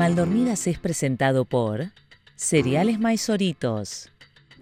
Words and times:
Maldormidas 0.00 0.66
es 0.66 0.78
presentado 0.78 1.44
por 1.44 1.88
Cereales 2.34 2.98
Maizoritos. 2.98 4.10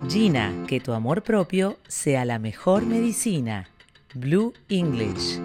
Gina, 0.08 0.52
que 0.66 0.80
tu 0.80 0.92
amor 0.92 1.22
propio 1.22 1.78
sea 1.86 2.24
la 2.24 2.40
mejor 2.40 2.84
medicina. 2.84 3.68
Blue 4.14 4.52
English. 4.68 5.38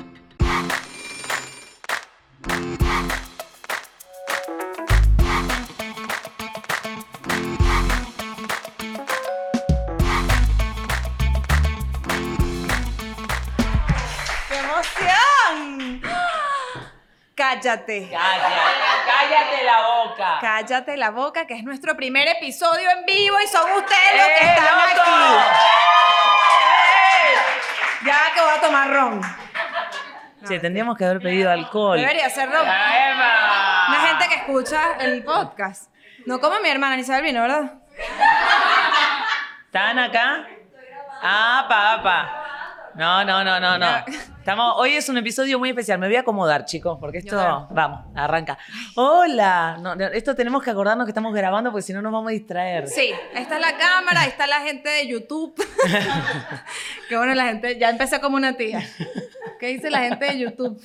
Cállate. 17.64 18.10
Cállate, 18.12 18.56
cállate 19.06 19.64
la 19.64 19.82
boca. 19.88 20.38
Cállate 20.42 20.98
la 20.98 21.12
boca, 21.12 21.48
que 21.48 21.54
es 21.54 21.64
nuestro 21.64 21.96
primer 21.96 22.28
episodio 22.28 22.90
en 22.90 23.06
vivo 23.06 23.38
y 23.40 23.48
son 23.48 23.72
ustedes 23.72 24.16
los 24.18 24.26
que 24.28 24.46
¡Eh, 24.46 24.50
están 24.50 24.66
loco! 24.66 25.02
aquí. 25.02 25.12
Ya 28.06 28.20
que 28.36 28.42
voy 28.42 28.50
a 28.58 28.62
tomar 28.62 28.90
ron. 28.90 29.22
Che, 30.46 30.60
tendríamos 30.60 30.98
que 30.98 31.06
haber 31.06 31.22
pedido 31.22 31.50
alcohol. 31.50 31.98
Debería 31.98 32.30
ser 32.30 32.50
ron. 32.52 32.66
¡La! 32.68 33.86
Una 33.88 34.00
gente 34.08 34.28
que 34.28 34.36
escucha 34.36 34.96
el 35.00 35.24
podcast. 35.24 35.90
No 36.26 36.42
como 36.42 36.60
mi 36.60 36.68
hermana 36.68 36.98
ni 36.98 37.06
sabe 37.06 37.20
el 37.20 37.26
vino, 37.26 37.42
¿verdad? 37.44 37.76
¿Están 39.68 40.00
acá? 40.00 40.48
Ah, 41.22 41.66
papá. 41.70 42.92
No, 42.96 43.24
no, 43.24 43.42
no, 43.46 43.58
no, 43.62 43.78
no. 43.78 44.04
Estamos, 44.44 44.74
hoy 44.76 44.92
es 44.96 45.08
un 45.08 45.18
episodio 45.18 45.58
muy 45.58 45.70
especial. 45.70 46.00
Me 46.00 46.08
voy 46.08 46.18
a 46.18 46.20
acomodar, 46.20 46.66
chicos, 46.66 46.98
porque 47.00 47.20
esto, 47.20 47.38
vamos, 47.72 48.02
arranca. 48.14 48.58
Hola. 48.96 49.78
No, 49.82 49.96
no, 49.96 50.04
esto 50.08 50.36
tenemos 50.36 50.62
que 50.62 50.70
acordarnos 50.70 51.06
que 51.06 51.12
estamos 51.12 51.34
grabando 51.34 51.72
porque 51.72 51.84
si 51.84 51.94
no 51.94 52.02
nos 52.02 52.12
vamos 52.12 52.28
a 52.28 52.34
distraer. 52.34 52.90
Sí, 52.90 53.14
esta 53.34 53.56
es 53.56 53.62
la 53.62 53.78
cámara, 53.78 54.26
está 54.26 54.46
la 54.46 54.60
gente 54.60 54.90
de 54.90 55.08
YouTube. 55.08 55.56
Qué 57.08 57.16
bueno, 57.16 57.34
la 57.36 57.46
gente, 57.46 57.80
ya 57.80 57.90
empecé 57.90 58.20
como 58.20 58.36
una 58.36 58.58
tía. 58.58 58.86
¿Qué 59.62 59.68
dice 59.68 59.90
la 59.90 60.00
gente 60.00 60.26
de 60.26 60.38
YouTube? 60.38 60.78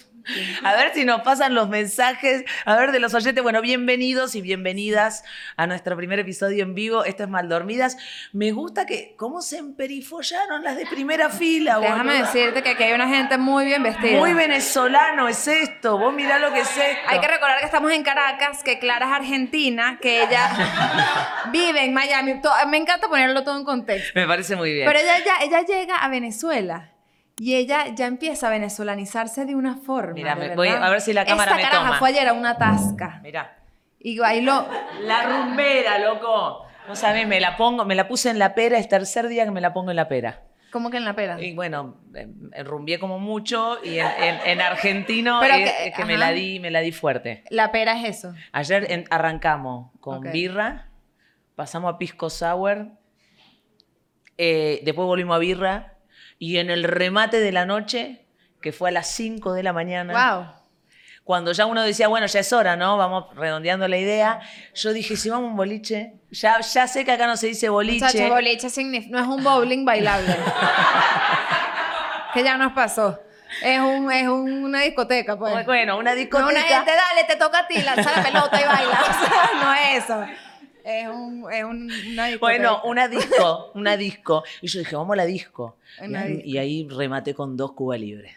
A 0.62 0.74
ver 0.74 0.92
si 0.94 1.04
nos 1.04 1.22
pasan 1.22 1.54
los 1.54 1.68
mensajes, 1.68 2.44
a 2.64 2.76
ver 2.76 2.92
de 2.92 3.00
los 3.00 3.14
oyentes. 3.14 3.42
Bueno, 3.42 3.62
bienvenidos 3.62 4.34
y 4.34 4.42
bienvenidas 4.42 5.24
a 5.56 5.66
nuestro 5.66 5.96
primer 5.96 6.18
episodio 6.18 6.62
en 6.62 6.74
vivo. 6.74 7.04
Esto 7.04 7.22
es 7.22 7.28
Maldormidas. 7.28 7.96
Me 8.32 8.52
gusta 8.52 8.84
que, 8.84 9.14
¿cómo 9.16 9.40
se 9.40 9.58
emperifollaron 9.58 10.62
las 10.62 10.76
de 10.76 10.86
primera 10.86 11.30
fila? 11.30 11.78
Déjame 11.78 12.12
boluda? 12.12 12.26
decirte 12.26 12.62
que 12.62 12.70
aquí 12.70 12.82
hay 12.82 12.92
una 12.92 13.08
gente 13.08 13.38
muy 13.38 13.64
bien 13.64 13.82
vestida. 13.82 14.18
Muy 14.18 14.34
venezolano 14.34 15.28
es 15.28 15.48
esto. 15.48 15.98
Vos 15.98 16.12
mirá 16.12 16.38
lo 16.38 16.52
que 16.52 16.60
es 16.60 16.76
esto. 16.76 17.08
Hay 17.08 17.20
que 17.20 17.28
recordar 17.28 17.58
que 17.60 17.66
estamos 17.66 17.90
en 17.92 18.02
Caracas, 18.02 18.62
que 18.62 18.78
Clara 18.78 19.06
es 19.06 19.12
argentina, 19.12 19.98
que 20.00 20.24
ella 20.24 21.46
vive 21.52 21.84
en 21.84 21.94
Miami. 21.94 22.34
Me 22.68 22.76
encanta 22.76 23.08
ponerlo 23.08 23.44
todo 23.44 23.56
en 23.56 23.64
contexto. 23.64 24.12
Me 24.14 24.26
parece 24.26 24.56
muy 24.56 24.74
bien. 24.74 24.86
Pero 24.86 24.98
ella, 24.98 25.24
ya, 25.24 25.36
ella 25.42 25.62
llega 25.62 25.96
a 25.96 26.08
Venezuela 26.08 26.90
y 27.38 27.54
ella 27.56 27.86
ya 27.94 28.06
empieza 28.06 28.48
a 28.48 28.50
venezolanizarse 28.50 29.44
de 29.46 29.54
una 29.54 29.76
forma. 29.76 30.14
Mira, 30.14 30.34
me- 30.34 30.54
voy 30.56 30.68
a 30.68 30.88
ver 30.90 31.00
si 31.00 31.12
la 31.12 31.24
cámara 31.24 31.52
Esta 31.52 31.56
me 31.56 31.62
caraja 31.62 31.84
toma. 31.86 31.98
fue 31.98 32.08
ayer 32.10 32.28
a 32.28 32.32
una 32.32 32.56
tasca 32.58 33.20
Mirá. 33.22 33.56
y 34.00 34.18
bailó. 34.18 34.66
La 35.02 35.22
rumbera, 35.22 35.98
loco. 35.98 36.64
No 36.88 36.96
sabés, 36.96 37.26
me 37.28 37.38
la 37.40 37.56
pongo, 37.56 37.84
me 37.84 37.94
la 37.94 38.08
puse 38.08 38.30
en 38.30 38.38
la 38.38 38.54
pera, 38.54 38.78
es 38.78 38.88
tercer 38.88 39.28
día 39.28 39.44
que 39.44 39.50
me 39.50 39.60
la 39.60 39.72
pongo 39.72 39.90
en 39.90 39.96
la 39.96 40.08
pera. 40.08 40.42
¿Cómo 40.70 40.90
que 40.90 40.98
en 40.98 41.04
la 41.04 41.14
pera? 41.14 41.40
Y 41.40 41.54
bueno, 41.54 41.96
eh, 42.14 42.28
rumbié 42.64 42.98
como 42.98 43.18
mucho 43.18 43.78
y 43.82 43.98
en, 43.98 44.06
en- 44.06 44.40
en 44.44 44.60
argentino 44.60 45.38
Pero 45.40 45.54
es 45.54 45.70
que- 45.70 45.88
es 45.88 45.94
que 45.94 46.04
me 46.04 46.18
la 46.18 46.30
di, 46.32 46.60
me 46.60 46.70
la 46.70 46.80
di 46.80 46.92
fuerte. 46.92 47.44
La 47.50 47.72
pera 47.72 47.98
es 47.98 48.18
eso. 48.18 48.34
Ayer 48.52 48.90
en- 48.90 49.04
arrancamos 49.10 49.90
con 50.00 50.20
birra, 50.30 50.88
pasamos 51.56 51.94
a 51.94 51.98
pisco 51.98 52.28
sour, 52.30 52.88
eh, 54.36 54.80
después 54.84 55.06
volvimos 55.06 55.36
a 55.36 55.38
birra 55.38 55.94
y 56.38 56.58
en 56.58 56.70
el 56.70 56.84
remate 56.84 57.40
de 57.40 57.52
la 57.52 57.64
noche, 57.66 58.24
que 58.60 58.72
fue 58.72 58.90
a 58.90 58.92
las 58.92 59.08
5 59.08 59.52
de 59.52 59.62
la 59.62 59.72
mañana, 59.72 60.12
Wow. 60.34 60.46
cuando 61.24 61.52
ya 61.52 61.66
uno 61.66 61.82
decía, 61.82 62.08
bueno, 62.08 62.26
ya 62.26 62.40
es 62.40 62.52
hora, 62.52 62.76
¿no? 62.76 62.96
Vamos 62.96 63.26
redondeando 63.36 63.86
la 63.88 63.98
idea, 63.98 64.40
yo 64.74 64.92
dije, 64.92 65.16
si 65.16 65.30
vamos 65.30 65.48
a 65.48 65.50
un 65.50 65.56
boliche, 65.56 66.14
ya, 66.30 66.60
ya 66.60 66.86
sé 66.88 67.04
que 67.04 67.12
acá 67.12 67.26
no 67.26 67.36
se 67.36 67.48
dice 67.48 67.68
boliche. 67.68 68.04
Muchachos, 68.04 68.30
boliche 68.30 68.68
no 69.10 69.18
es 69.20 69.26
un 69.26 69.42
bowling 69.44 69.84
bailable. 69.84 70.34
que 72.34 72.42
ya 72.44 72.56
nos 72.56 72.72
pasó. 72.72 73.20
Es, 73.62 73.80
un, 73.80 74.12
es 74.12 74.28
una 74.28 74.80
discoteca, 74.82 75.36
pues. 75.38 75.64
Bueno, 75.64 75.96
una 75.98 76.10
No, 76.10 76.16
discoteca. 76.16 76.48
una 76.50 76.60
gente, 76.62 76.90
dale, 76.92 77.24
te 77.26 77.36
toca 77.36 77.60
a 77.60 77.66
ti, 77.66 77.80
lanza 77.82 78.12
la 78.14 78.22
pelota 78.22 78.60
y 78.60 78.64
baila. 78.64 79.00
O 79.00 79.26
sea, 79.26 79.50
no 79.62 79.74
es 79.74 80.04
eso. 80.04 80.26
Es, 80.88 81.06
un, 81.08 81.46
es 81.52 81.64
un- 81.64 81.90
una 82.12 82.26
discoteca. 82.26 82.38
Bueno, 82.40 82.80
una 82.84 83.08
disco, 83.08 83.70
una 83.74 83.96
disco. 83.96 84.42
Y 84.62 84.68
yo 84.68 84.78
dije, 84.78 84.96
vamos 84.96 85.12
a 85.14 85.16
la 85.16 85.26
disco. 85.26 85.76
Y 86.00 86.04
Una 86.06 86.22
ahí, 86.22 86.32
disco. 86.34 86.48
y 86.48 86.58
ahí 86.58 86.88
rematé 86.88 87.34
con 87.34 87.56
dos 87.56 87.72
Cuba 87.72 87.96
Libre. 87.98 88.36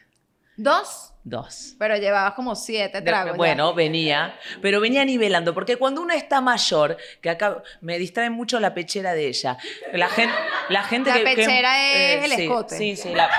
Dos, 0.58 1.14
Dos. 1.24 1.76
pero 1.80 1.96
llevabas 1.98 2.34
como 2.34 2.56
siete 2.56 3.00
De- 3.00 3.06
tragos. 3.06 3.32
ya. 3.32 3.38
bueno, 3.38 3.74
venía, 3.74 4.36
pero 4.62 4.80
venía 4.82 5.04
nivelando, 5.06 5.54
porque 5.56 5.78
cuando 5.78 6.02
uno 6.02 6.14
está 6.14 6.40
mayor, 6.42 6.98
que 7.22 7.30
acá 7.30 7.64
me 7.80 7.98
distrae 7.98 8.30
mucho 8.30 8.60
la 8.60 8.74
pechera 8.74 9.14
de 9.14 9.28
ella, 9.30 9.58
la 9.94 10.08
gente, 10.10 10.36
la 10.70 10.84
gente 10.84 11.10
La 11.10 11.16
que- 11.16 11.24
que- 11.24 11.36
pechera 11.38 11.94
es 11.94 12.26
el 12.26 12.32
sí, 12.32 12.42
escote. 12.44 12.78
Sí, 12.78 12.96
sí, 12.96 13.14
la, 13.16 13.30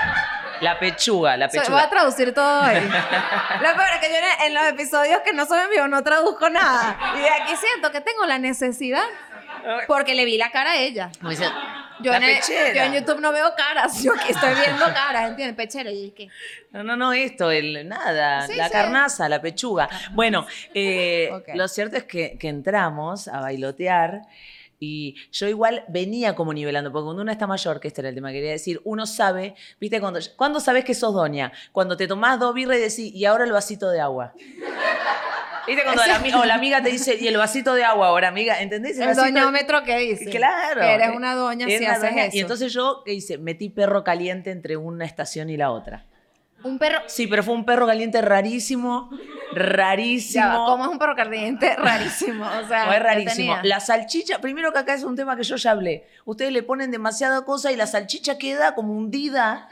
la 0.63 0.79
pechuga, 0.79 1.37
la 1.37 1.47
So- 1.49 1.57
voy 1.57 1.59
pechuga. 1.61 1.83
a 1.83 1.89
traducir 1.89 2.33
todo 2.33 2.61
hoy. 2.61 2.73
Lo 2.75 2.81
peor 3.75 3.89
es 3.93 3.99
que 3.99 4.09
yo 4.09 4.15
en, 4.17 4.47
en 4.47 4.53
los 4.53 4.63
episodios 4.65 5.19
que 5.21 5.33
no 5.33 5.45
son 5.45 5.59
en 5.59 5.69
vivo 5.69 5.87
no 5.87 6.01
traduzco 6.03 6.49
nada. 6.49 6.97
Y 7.15 7.19
de 7.19 7.29
aquí 7.29 7.55
siento 7.55 7.91
que 7.91 8.01
tengo 8.01 8.25
la 8.25 8.39
necesidad 8.39 9.03
porque 9.87 10.13
le 10.15 10.25
vi 10.25 10.37
la 10.37 10.51
cara 10.51 10.71
a 10.71 10.75
ella. 10.77 11.09
Yo, 12.01 12.11
en, 12.13 12.23
el- 12.23 12.35
pechera. 12.35 12.73
yo 12.73 12.81
en 12.81 12.93
YouTube 13.01 13.21
no 13.21 13.31
veo 13.31 13.53
caras, 13.55 14.03
yo 14.03 14.13
aquí 14.13 14.31
estoy 14.31 14.53
viendo 14.55 14.83
caras, 14.93 15.29
¿entiendes? 15.29 15.55
Pechera, 15.55 15.91
y 15.91 16.11
¿qué? 16.11 16.27
No, 16.71 16.83
no, 16.83 16.97
no, 16.97 17.13
esto, 17.13 17.51
el, 17.51 17.87
nada, 17.87 18.47
Sí, 18.47 18.55
la 18.55 18.65
sí. 18.65 18.71
carnaza, 18.73 19.29
la 19.29 19.39
pechuga. 19.41 19.87
Bueno, 20.11 20.45
eh, 20.73 21.29
lo 21.53 21.67
cierto 21.67 21.95
es 21.95 22.03
que, 22.03 22.35
que 22.37 22.49
entramos 22.49 23.27
a 23.27 23.39
bailotear 23.41 24.21
y 24.83 25.15
yo 25.31 25.47
igual 25.47 25.85
venía 25.87 26.35
como 26.35 26.53
nivelando, 26.53 26.91
porque 26.91 27.05
cuando 27.05 27.21
uno 27.21 27.31
está 27.31 27.47
mayor, 27.47 27.79
que 27.79 27.87
este 27.87 28.01
era 28.01 28.09
el 28.09 28.15
tema 28.15 28.29
que 28.29 28.35
quería 28.35 28.51
decir, 28.51 28.81
uno 28.83 29.05
sabe, 29.05 29.55
viste, 29.79 29.99
cuando, 30.01 30.19
¿cuándo 30.35 30.59
sabes 30.59 30.83
que 30.83 30.93
sos 30.93 31.13
doña? 31.13 31.51
Cuando 31.71 31.95
te 31.95 32.07
tomás 32.07 32.39
dos 32.39 32.53
birras 32.53 32.77
y 32.77 32.81
decís, 32.81 33.13
y 33.15 33.25
ahora 33.25 33.45
el 33.45 33.51
vasito 33.51 33.89
de 33.89 33.99
agua. 34.01 34.33
¿Viste 35.65 35.81
cuando 35.83 36.05
la, 36.05 36.19
ami- 36.19 36.33
o 36.37 36.43
la 36.43 36.55
amiga 36.55 36.83
te 36.83 36.89
dice, 36.89 37.15
y 37.17 37.25
el 37.27 37.37
vasito 37.37 37.73
de 37.73 37.85
agua 37.85 38.07
ahora, 38.07 38.27
amiga? 38.27 38.61
¿Entendés? 38.61 38.97
El 38.99 39.07
vasito- 39.07 39.21
doñómetro 39.33 39.83
que 39.85 39.97
dice. 39.97 40.29
Claro. 40.29 40.81
Que 40.81 40.93
eres 40.93 41.15
una 41.15 41.35
doña 41.35 41.65
Eres 41.67 41.77
si 41.79 41.85
una 41.85 41.93
haces 41.93 42.09
doña. 42.09 42.25
eso. 42.25 42.35
Y 42.35 42.39
entonces 42.41 42.73
yo, 42.73 43.01
¿qué 43.05 43.13
hice? 43.13 43.37
Metí 43.37 43.69
perro 43.69 44.03
caliente 44.03 44.51
entre 44.51 44.75
una 44.75 45.05
estación 45.05 45.49
y 45.49 45.55
la 45.55 45.71
otra. 45.71 46.05
Un 46.63 46.79
perro. 46.79 46.99
Sí, 47.07 47.27
pero 47.27 47.43
fue 47.43 47.53
un 47.53 47.65
perro 47.65 47.85
caliente 47.85 48.21
rarísimo, 48.21 49.09
rarísimo. 49.53 50.45
Ya 50.45 50.55
¿Cómo 50.55 50.85
es 50.85 50.89
un 50.89 50.97
perro 50.97 51.15
caliente? 51.15 51.75
Rarísimo. 51.77 52.45
O 52.45 52.67
sea, 52.67 52.85
No, 52.85 52.91
es 52.91 52.97
¿qué 52.97 53.03
rarísimo. 53.03 53.57
La 53.63 53.79
salchicha, 53.79 54.39
primero 54.39 54.71
que 54.71 54.79
acá 54.79 54.93
es 54.93 55.03
un 55.03 55.15
tema 55.15 55.35
que 55.35 55.43
yo 55.43 55.55
ya 55.57 55.71
hablé. 55.71 56.07
Ustedes 56.25 56.51
le 56.51 56.63
ponen 56.63 56.91
demasiada 56.91 57.43
cosa 57.43 57.71
y 57.71 57.75
la 57.75 57.85
salchicha 57.87 58.37
queda 58.37 58.75
como 58.75 58.93
hundida. 58.93 59.67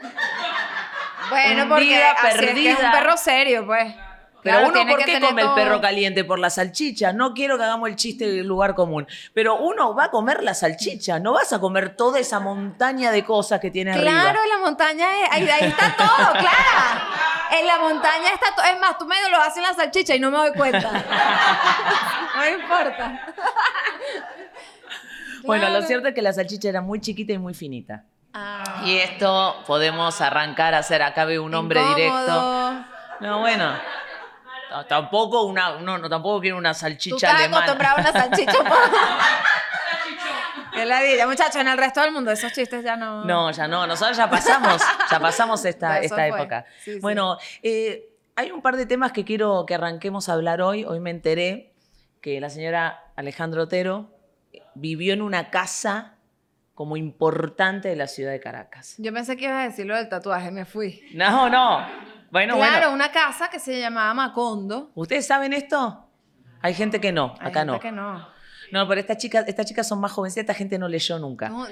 Bueno, 1.30 1.68
porque 1.68 1.98
es 1.98 2.38
que 2.38 2.70
es 2.70 2.78
un 2.78 2.90
perro 2.92 3.16
serio, 3.16 3.66
pues. 3.66 3.94
Pero 4.42 4.58
Claro, 4.58 4.72
uno, 4.82 4.86
¿por 4.90 5.04
qué 5.04 5.20
come 5.20 5.42
el 5.42 5.50
perro 5.54 5.80
caliente? 5.80 6.24
Por 6.24 6.38
la 6.40 6.50
salchicha. 6.50 7.12
No 7.12 7.32
quiero 7.32 7.56
que 7.58 7.62
hagamos 7.64 7.88
el 7.88 7.94
chiste 7.96 8.26
del 8.26 8.46
lugar 8.46 8.74
común. 8.74 9.06
Pero 9.34 9.56
uno 9.56 9.94
va 9.94 10.04
a 10.06 10.10
comer 10.10 10.42
la 10.42 10.52
salchicha. 10.54 11.20
No 11.20 11.32
vas 11.34 11.52
a 11.52 11.60
comer 11.60 11.94
toda 11.96 12.18
esa 12.18 12.40
montaña 12.40 13.12
de 13.12 13.24
cosas 13.24 13.60
que 13.60 13.70
tiene 13.70 13.92
Claro, 13.92 14.10
arriba. 14.30 14.44
en 14.44 14.50
la 14.50 14.58
montaña 14.58 15.06
es, 15.22 15.28
ahí, 15.30 15.48
ahí 15.48 15.68
está 15.68 15.94
todo, 15.96 16.32
claro. 16.32 17.04
En 17.60 17.66
la 17.66 17.78
montaña 17.78 18.30
está 18.34 18.46
todo. 18.56 18.64
Es 18.66 18.80
más, 18.80 18.98
tú 18.98 19.04
medio 19.06 19.28
lo 19.30 19.36
haces 19.40 19.58
en 19.58 19.62
la 19.62 19.74
salchicha 19.74 20.14
y 20.16 20.20
no 20.20 20.30
me 20.30 20.38
doy 20.38 20.52
cuenta. 20.54 20.90
No 22.34 22.48
importa. 22.48 23.20
Bueno, 25.44 25.64
lo 25.66 25.70
Claro. 25.70 25.86
cierto 25.86 26.08
es 26.08 26.14
que 26.14 26.22
la 26.22 26.32
salchicha 26.32 26.68
era 26.68 26.80
muy 26.80 27.00
chiquita 27.00 27.32
y 27.32 27.38
muy 27.38 27.54
finita. 27.54 28.04
Ah, 28.34 28.82
Y 28.84 28.96
esto 28.96 29.62
podemos 29.66 30.20
arrancar 30.20 30.74
a 30.74 30.78
hacer. 30.78 31.02
Acá 31.02 31.24
veo 31.26 31.42
un 31.44 31.54
hombre 31.54 31.80
directo. 31.94 32.84
No, 33.20 33.40
bueno. 33.40 33.74
Tampoco 34.88 35.42
una, 35.44 35.78
no, 35.80 35.98
no, 35.98 36.08
tampoco 36.08 36.40
quiero 36.40 36.56
una 36.56 36.72
Tú 36.72 36.80
salchicha 36.80 37.16
estás 37.16 37.34
alemana. 37.34 37.64
acostumbrado 37.64 37.96
a 37.96 38.00
una 38.00 38.12
salchicha. 38.12 38.52
Que 40.72 40.86
la 40.86 41.02
diga, 41.02 41.26
muchachos, 41.26 41.56
en 41.56 41.68
el 41.68 41.76
resto 41.76 42.00
del 42.00 42.12
mundo 42.12 42.30
esos 42.30 42.50
chistes 42.52 42.82
ya 42.82 42.96
no. 42.96 43.24
No, 43.26 43.50
ya 43.50 43.68
no, 43.68 43.86
nosotros 43.86 44.16
ya 44.16 44.30
pasamos, 44.30 44.80
ya 45.10 45.20
pasamos 45.20 45.62
esta, 45.66 45.98
esta 46.00 46.26
época. 46.26 46.64
Sí, 46.82 46.94
sí. 46.94 47.00
Bueno, 47.00 47.36
eh, 47.62 48.08
hay 48.36 48.50
un 48.50 48.62
par 48.62 48.76
de 48.76 48.86
temas 48.86 49.12
que 49.12 49.24
quiero 49.24 49.66
que 49.66 49.74
arranquemos 49.74 50.30
a 50.30 50.32
hablar 50.32 50.62
hoy. 50.62 50.84
Hoy 50.84 50.98
me 50.98 51.10
enteré 51.10 51.74
que 52.22 52.40
la 52.40 52.48
señora 52.48 53.12
Alejandro 53.16 53.64
Otero 53.64 54.16
vivió 54.74 55.12
en 55.12 55.20
una 55.20 55.50
casa 55.50 56.14
como 56.74 56.96
importante 56.96 57.88
de 57.88 57.96
la 57.96 58.06
ciudad 58.06 58.30
de 58.32 58.40
Caracas. 58.40 58.94
Yo 58.96 59.12
pensé 59.12 59.36
que 59.36 59.44
ibas 59.44 59.56
a 59.58 59.68
decir 59.68 59.84
lo 59.84 59.94
del 59.94 60.08
tatuaje, 60.08 60.50
me 60.50 60.64
fui. 60.64 61.02
No, 61.12 61.50
no. 61.50 61.86
Bueno, 62.32 62.56
claro, 62.56 62.72
bueno. 62.88 62.92
una 62.94 63.12
casa 63.12 63.50
que 63.50 63.58
se 63.58 63.78
llamaba 63.78 64.14
Macondo. 64.14 64.90
¿Ustedes 64.94 65.26
saben 65.26 65.52
esto? 65.52 66.08
Hay 66.62 66.72
gente 66.72 66.98
que 66.98 67.12
no, 67.12 67.34
Hay 67.38 67.48
acá 67.48 67.60
gente 67.60 67.72
no. 67.72 67.80
que 67.80 67.92
no. 67.92 68.32
No, 68.72 68.88
pero 68.88 69.02
estas 69.02 69.18
chicas, 69.18 69.44
estas 69.46 69.66
chicas 69.66 69.86
son 69.86 70.00
más 70.00 70.12
jovencitas, 70.12 70.44
esta 70.44 70.54
gente 70.54 70.78
no 70.78 70.88
leyó 70.88 71.18
nunca. 71.18 71.50
No, 71.50 71.66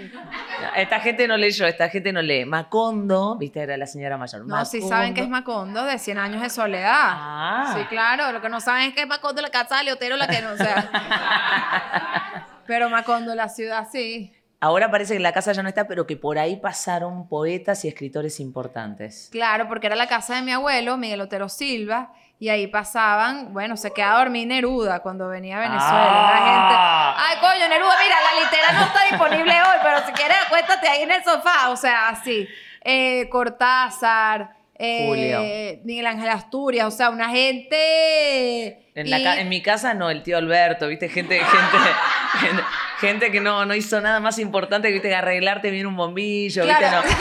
Esta 0.76 1.00
gente 1.00 1.26
no 1.26 1.38
leyó, 1.38 1.66
esta 1.66 1.88
gente 1.88 2.12
no 2.12 2.20
lee. 2.20 2.44
Macondo, 2.44 3.38
viste, 3.38 3.62
era 3.62 3.78
la 3.78 3.86
señora 3.86 4.18
mayor. 4.18 4.46
no, 4.46 4.64
sí 4.66 4.82
saben 4.82 5.14
que 5.14 5.22
es 5.22 5.28
Macondo. 5.30 5.80
Macondo 5.80 5.84
de 5.90 5.98
100 5.98 6.18
años 6.18 6.42
de 6.42 6.50
soledad. 6.50 6.92
Ah. 6.92 7.74
Sí, 7.74 7.84
claro. 7.86 8.30
Lo 8.32 8.42
que 8.42 8.50
no 8.50 8.60
saben 8.60 8.90
es 8.90 8.94
que 8.94 9.00
es 9.00 9.08
Macondo 9.08 9.40
la 9.40 9.48
casa 9.48 9.78
de 9.78 9.84
Leotero, 9.84 10.18
la 10.18 10.28
que 10.28 10.42
no, 10.42 10.52
o 10.52 10.56
sea. 10.58 12.44
Pero 12.66 12.90
Macondo, 12.90 13.34
la 13.34 13.48
ciudad, 13.48 13.88
sí. 13.90 14.34
Ahora 14.62 14.90
parece 14.90 15.14
que 15.14 15.20
la 15.20 15.32
casa 15.32 15.52
ya 15.52 15.62
no 15.62 15.70
está, 15.70 15.86
pero 15.86 16.06
que 16.06 16.16
por 16.16 16.38
ahí 16.38 16.56
pasaron 16.56 17.26
poetas 17.28 17.82
y 17.86 17.88
escritores 17.88 18.40
importantes. 18.40 19.30
Claro, 19.32 19.68
porque 19.68 19.86
era 19.86 19.96
la 19.96 20.06
casa 20.06 20.36
de 20.36 20.42
mi 20.42 20.52
abuelo, 20.52 20.98
Miguel 20.98 21.22
Otero 21.22 21.48
Silva, 21.48 22.12
y 22.38 22.50
ahí 22.50 22.66
pasaban, 22.66 23.54
bueno, 23.54 23.78
se 23.78 23.90
quedaba 23.92 24.16
a 24.16 24.24
dormir 24.24 24.46
Neruda 24.48 25.00
cuando 25.00 25.28
venía 25.28 25.56
a 25.56 25.60
Venezuela. 25.60 26.08
Ah. 26.10 26.34
La 26.34 26.46
gente, 26.46 27.22
ay, 27.26 27.36
coño, 27.40 27.68
Neruda, 27.68 27.94
mira, 28.02 28.16
la 28.20 28.44
litera 28.44 28.72
no 28.72 28.86
está 28.86 29.04
disponible 29.10 29.52
hoy, 29.62 29.78
pero 29.82 30.06
si 30.06 30.12
quieres, 30.12 30.36
acuéstate 30.46 30.88
ahí 30.88 31.02
en 31.04 31.10
el 31.10 31.24
sofá. 31.24 31.70
O 31.70 31.76
sea, 31.76 32.10
así. 32.10 32.46
Eh, 32.82 33.28
Cortázar, 33.30 34.56
eh. 34.74 35.80
Miguel 35.84 36.06
Ángel 36.06 36.28
Asturias, 36.28 36.86
o 36.86 36.90
sea, 36.90 37.08
una 37.10 37.30
gente... 37.30 38.89
En, 39.00 39.06
y- 39.08 39.12
en 39.12 39.49
mi 39.49 39.62
casa 39.62 39.94
no, 39.94 40.11
el 40.11 40.23
tío 40.23 40.37
Alberto, 40.38 40.87
viste, 40.88 41.08
gente, 41.08 41.38
gente, 41.38 42.61
gente, 43.00 43.31
que 43.31 43.41
no, 43.41 43.64
no 43.67 43.75
hizo 43.75 44.00
nada 44.00 44.20
más 44.20 44.38
importante 44.38 44.88
que 44.88 44.94
viste, 44.94 45.08
que 45.08 45.14
arreglarte 45.14 45.70
bien 45.70 45.87
un 45.87 45.97
bombillo, 45.97 46.64
Claro. 46.64 47.02
viste, 47.06 47.17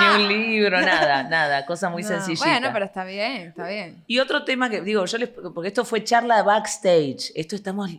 no, 0.00 0.16
ni 0.18 0.22
un 0.24 0.28
libro, 0.28 0.80
nada, 0.80 1.22
nada, 1.24 1.66
cosa 1.66 1.88
muy 1.88 2.02
No, 2.02 2.08
sencillita. 2.08 2.44
Bueno, 2.46 2.70
pero 2.72 2.84
está 2.84 3.04
bien, 3.04 3.48
está 3.48 3.66
bien. 3.66 4.02
Y 4.06 4.18
otro 4.18 4.44
tema 4.44 4.70
que, 4.70 4.80
digo, 4.82 5.04
yo 5.04 5.18
les, 5.18 5.28
porque 5.28 5.68
esto 5.68 5.84
fue 5.84 6.04
charla 6.04 6.42
backstage, 6.42 7.32
esto 7.34 7.56
estamos, 7.56 7.90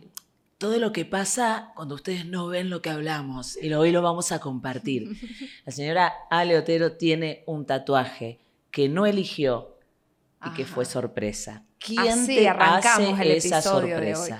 todo 0.58 0.78
lo 0.78 0.92
que 0.92 1.04
pasa 1.04 1.72
cuando 1.74 1.96
ustedes 1.96 2.24
no 2.24 2.46
ven 2.46 2.70
lo 2.70 2.80
que 2.82 2.90
hablamos, 2.90 3.56
y 3.60 3.72
hoy 3.74 3.90
lo 3.90 4.00
vamos 4.00 4.30
a 4.32 4.38
compartir. 4.38 5.08
La 5.66 5.72
señora 5.72 6.12
Ale 6.30 6.56
Otero 6.56 6.92
tiene 6.92 7.42
un 7.46 7.66
tatuaje 7.66 8.38
que 8.70 8.88
no 8.88 9.04
eligió 9.06 9.76
y 10.46 10.50
que 10.54 10.64
fue 10.64 10.84
sorpresa. 10.84 11.62
¿Quién 11.84 12.08
Así 12.08 12.36
te 12.36 12.48
arrancamos 12.48 13.14
hace 13.14 13.22
el 13.22 13.30
esa 13.32 13.58
episodio 13.58 14.00
de 14.00 14.14
hoy. 14.14 14.30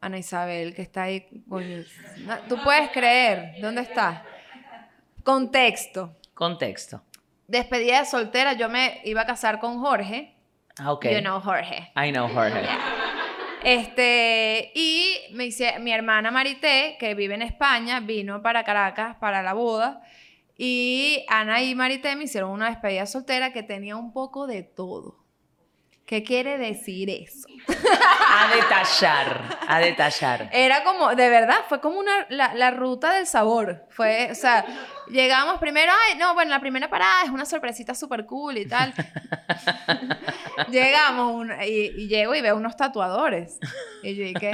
Ana 0.00 0.18
Isabel, 0.18 0.74
que 0.74 0.82
está 0.82 1.04
ahí. 1.04 1.26
coño, 1.48 1.78
no, 2.18 2.38
Tú 2.48 2.62
puedes 2.62 2.90
creer. 2.90 3.54
¿Dónde 3.60 3.82
está? 3.82 4.24
Contexto. 5.24 6.16
Contexto. 6.34 7.02
Despedida 7.46 8.00
de 8.00 8.06
soltera, 8.06 8.52
yo 8.52 8.68
me 8.68 9.00
iba 9.04 9.22
a 9.22 9.26
casar 9.26 9.58
con 9.58 9.80
Jorge. 9.80 10.36
Ah, 10.78 10.92
ok. 10.92 11.06
You 11.06 11.20
know 11.20 11.40
Jorge. 11.40 11.92
I 11.96 12.12
know 12.12 12.28
Jorge. 12.28 12.68
Este, 13.64 14.70
y 14.74 15.16
me 15.32 15.46
hice, 15.46 15.78
mi 15.80 15.92
hermana 15.92 16.30
Marité, 16.30 16.96
que 17.00 17.14
vive 17.14 17.34
en 17.34 17.42
España, 17.42 18.00
vino 18.00 18.40
para 18.40 18.62
Caracas 18.62 19.16
para 19.16 19.42
la 19.42 19.52
boda. 19.52 20.02
Y 20.56 21.24
Ana 21.28 21.62
y 21.62 21.74
Marité 21.74 22.14
me 22.16 22.24
hicieron 22.24 22.50
una 22.50 22.68
despedida 22.68 23.06
soltera 23.06 23.52
que 23.52 23.62
tenía 23.62 23.96
un 23.96 24.12
poco 24.12 24.46
de 24.46 24.62
todo. 24.62 25.27
¿Qué 26.08 26.22
quiere 26.24 26.56
decir 26.56 27.10
eso? 27.10 27.46
A 27.68 28.54
detallar, 28.56 29.58
a 29.68 29.78
detallar. 29.78 30.48
Era 30.54 30.82
como, 30.82 31.14
de 31.14 31.28
verdad, 31.28 31.58
fue 31.68 31.82
como 31.82 31.98
una, 31.98 32.24
la, 32.30 32.54
la 32.54 32.70
ruta 32.70 33.12
del 33.12 33.26
sabor. 33.26 33.84
Fue, 33.90 34.28
o 34.32 34.34
sea, 34.34 34.64
llegamos 35.10 35.58
primero, 35.58 35.92
ay, 36.08 36.16
no, 36.16 36.32
bueno, 36.32 36.50
la 36.50 36.60
primera 36.60 36.88
parada 36.88 37.24
es 37.24 37.28
una 37.30 37.44
sorpresita 37.44 37.94
súper 37.94 38.24
cool 38.24 38.56
y 38.56 38.66
tal. 38.66 38.94
llegamos 40.70 41.34
un- 41.34 41.52
y, 41.62 41.66
y 42.04 42.08
llego 42.08 42.34
y 42.34 42.40
veo 42.40 42.56
unos 42.56 42.74
tatuadores. 42.74 43.58
Y 44.02 44.14
yo 44.16 44.24
dije, 44.24 44.34
que 44.40 44.50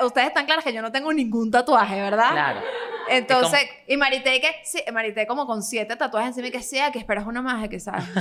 ustedes 0.00 0.28
están 0.28 0.46
claros 0.46 0.64
que 0.64 0.72
yo 0.72 0.82
no 0.82 0.92
tengo 0.92 1.12
ningún 1.12 1.50
tatuaje, 1.50 2.00
¿verdad? 2.00 2.32
Claro. 2.32 2.60
Entonces, 3.08 3.60
y 3.86 3.96
Marité 3.96 4.40
que, 4.40 4.50
sí, 4.64 4.82
Marité 4.92 5.26
como 5.26 5.46
con 5.46 5.62
siete 5.62 5.96
tatuajes 5.96 6.28
encima 6.28 6.48
y 6.48 6.50
que 6.50 6.62
sea, 6.62 6.90
que 6.90 6.98
esperas 6.98 7.26
uno 7.26 7.42
más, 7.42 7.68
que 7.68 7.80
sabes. 7.80 8.04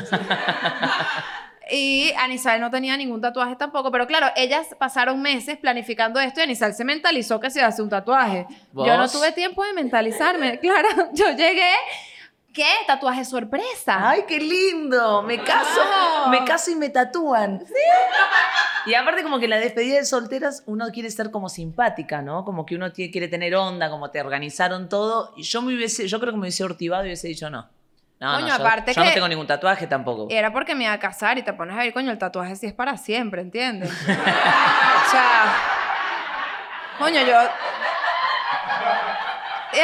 Y 1.69 2.11
Anisal 2.17 2.61
no 2.61 2.69
tenía 2.69 2.95
ningún 2.95 3.21
tatuaje 3.21 3.55
tampoco, 3.55 3.91
pero 3.91 4.05
claro, 4.05 4.27
ellas 4.35 4.75
pasaron 4.77 5.21
meses 5.21 5.57
planificando 5.57 6.19
esto 6.19 6.39
y 6.39 6.43
Anisal 6.43 6.75
se 6.75 6.85
mentalizó 6.85 7.39
que 7.39 7.49
se 7.49 7.59
iba 7.59 7.65
a 7.65 7.69
hacer 7.69 7.83
un 7.83 7.89
tatuaje. 7.89 8.45
Yo 8.73 8.97
no 8.97 9.09
tuve 9.09 9.31
tiempo 9.31 9.63
de 9.63 9.73
mentalizarme, 9.73 10.59
claro. 10.61 11.09
Yo 11.13 11.31
llegué, 11.31 11.71
¿qué? 12.55 12.65
Tatuaje 12.87 13.25
sorpresa. 13.25 14.09
Ay, 14.09 14.23
qué 14.27 14.39
lindo. 14.39 15.21
Me 15.21 15.43
caso, 15.43 15.81
Wow. 16.23 16.29
me 16.31 16.43
caso 16.45 16.71
y 16.71 16.75
me 16.75 16.89
tatúan. 16.89 17.63
Y 18.87 18.93
aparte 18.93 19.21
como 19.23 19.39
que 19.39 19.47
la 19.47 19.57
despedida 19.57 19.97
de 19.97 20.05
solteras 20.05 20.63
uno 20.65 20.87
quiere 20.91 21.11
ser 21.11 21.29
como 21.31 21.49
simpática, 21.49 22.21
¿no? 22.21 22.45
Como 22.45 22.65
que 22.65 22.75
uno 22.75 22.91
quiere 22.93 23.27
tener 23.27 23.55
onda, 23.55 23.89
como 23.89 24.09
te 24.09 24.21
organizaron 24.21 24.89
todo. 24.89 25.33
Y 25.35 25.43
yo 25.43 25.61
me 25.61 25.75
hubiese, 25.75 26.07
yo 26.07 26.19
creo 26.19 26.31
que 26.31 26.37
me 26.37 26.43
hubiese 26.43 26.63
hortivado 26.63 27.03
y 27.03 27.07
hubiese 27.07 27.27
dicho 27.27 27.49
no. 27.49 27.67
No, 28.17 28.33
Coño, 28.35 28.47
no, 28.47 28.57
yo, 28.57 28.63
aparte 28.63 28.93
yo 28.93 29.03
no 29.03 29.11
tengo 29.11 29.27
ningún 29.27 29.45
tatuaje 29.45 29.87
tampoco. 29.87 30.27
Era 30.29 30.53
porque 30.53 30.73
me 30.73 30.85
iba 30.85 30.93
a 30.93 30.99
casar 30.99 31.37
y 31.37 31.43
te 31.43 31.51
pones 31.51 31.75
a 31.75 31.79
ver, 31.79 31.91
coño, 31.93 32.11
el 32.11 32.17
tatuaje 32.17 32.55
sí 32.55 32.65
es 32.65 32.73
para 32.73 32.95
siempre, 32.95 33.41
¿entiendes? 33.41 33.91
o 34.01 35.11
sea, 35.11 35.53
coño, 36.97 37.19
yo... 37.25 37.35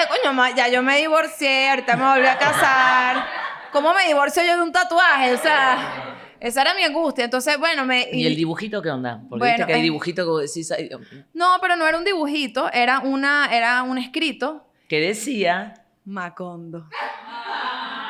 Coño, 0.09 0.33
ma- 0.33 0.51
ya 0.51 0.67
yo 0.67 0.81
me 0.83 0.97
divorcié, 0.97 1.69
ahorita 1.69 1.95
me 1.97 2.03
volví 2.09 2.27
a 2.27 2.37
casar. 2.37 3.25
¿Cómo 3.71 3.93
me 3.93 4.05
divorcio 4.07 4.43
yo 4.43 4.55
de 4.57 4.61
un 4.61 4.71
tatuaje? 4.71 5.33
O 5.33 5.37
sea, 5.37 6.15
esa 6.39 6.61
era 6.61 6.73
mi 6.73 6.83
angustia. 6.83 7.23
Entonces, 7.25 7.57
bueno, 7.57 7.85
me... 7.85 8.07
¿Y 8.11 8.25
el 8.25 8.35
dibujito 8.35 8.81
qué 8.81 8.89
onda? 8.89 9.21
Porque 9.29 9.39
Bueno, 9.39 9.53
viste 9.57 9.65
que 9.67 9.73
hay 9.73 9.81
dibujitos 9.81 10.25
que 10.25 10.29
vos 10.29 10.41
decís, 10.41 10.71
ay, 10.71 10.89
No, 11.33 11.57
pero 11.61 11.75
no 11.75 11.87
era 11.87 11.97
un 11.97 12.03
dibujito, 12.03 12.69
era, 12.73 12.99
una, 12.99 13.49
era 13.55 13.83
un 13.83 13.97
escrito. 13.97 14.67
que 14.89 14.99
decía, 14.99 15.73
Macondo. 16.05 16.89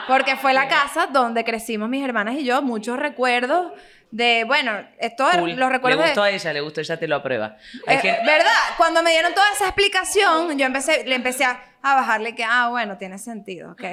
Porque 0.08 0.36
fue 0.36 0.54
la 0.54 0.68
casa 0.68 1.08
donde 1.08 1.44
crecimos 1.44 1.88
mis 1.88 2.04
hermanas 2.04 2.36
y 2.36 2.44
yo, 2.44 2.62
muchos 2.62 2.98
recuerdos 2.98 3.72
de, 4.10 4.44
bueno, 4.46 4.74
esto 5.00 5.26
cool, 5.40 5.52
los 5.56 5.70
recuerdos 5.70 6.00
le 6.00 6.04
de- 6.04 6.10
gustó 6.10 6.24
a 6.24 6.30
ella, 6.32 6.52
le 6.54 6.60
gustó, 6.62 6.82
ella 6.82 6.98
te 7.00 7.08
lo 7.08 7.16
aprueba. 7.18 7.56
Hay 7.88 7.98
Eh, 7.98 8.00
gente- 8.00 8.22
¿Verdad? 8.26 8.52
Cuando 8.78 9.04
me 9.04 9.12
dieron 9.12 9.34
toda 9.34 9.46
esa 9.54 9.66
explicación, 9.68 10.58
yo 10.58 10.66
empecé, 10.66 11.06
le 11.06 11.16
empecé 11.16 11.46
a, 11.46 11.62
a 11.82 11.96
bajarle 11.96 12.36
que, 12.36 12.44
ah, 12.44 12.70
bueno, 12.70 12.98
tiene 12.98 13.18
sentido, 13.18 13.72
ok. 13.72 13.84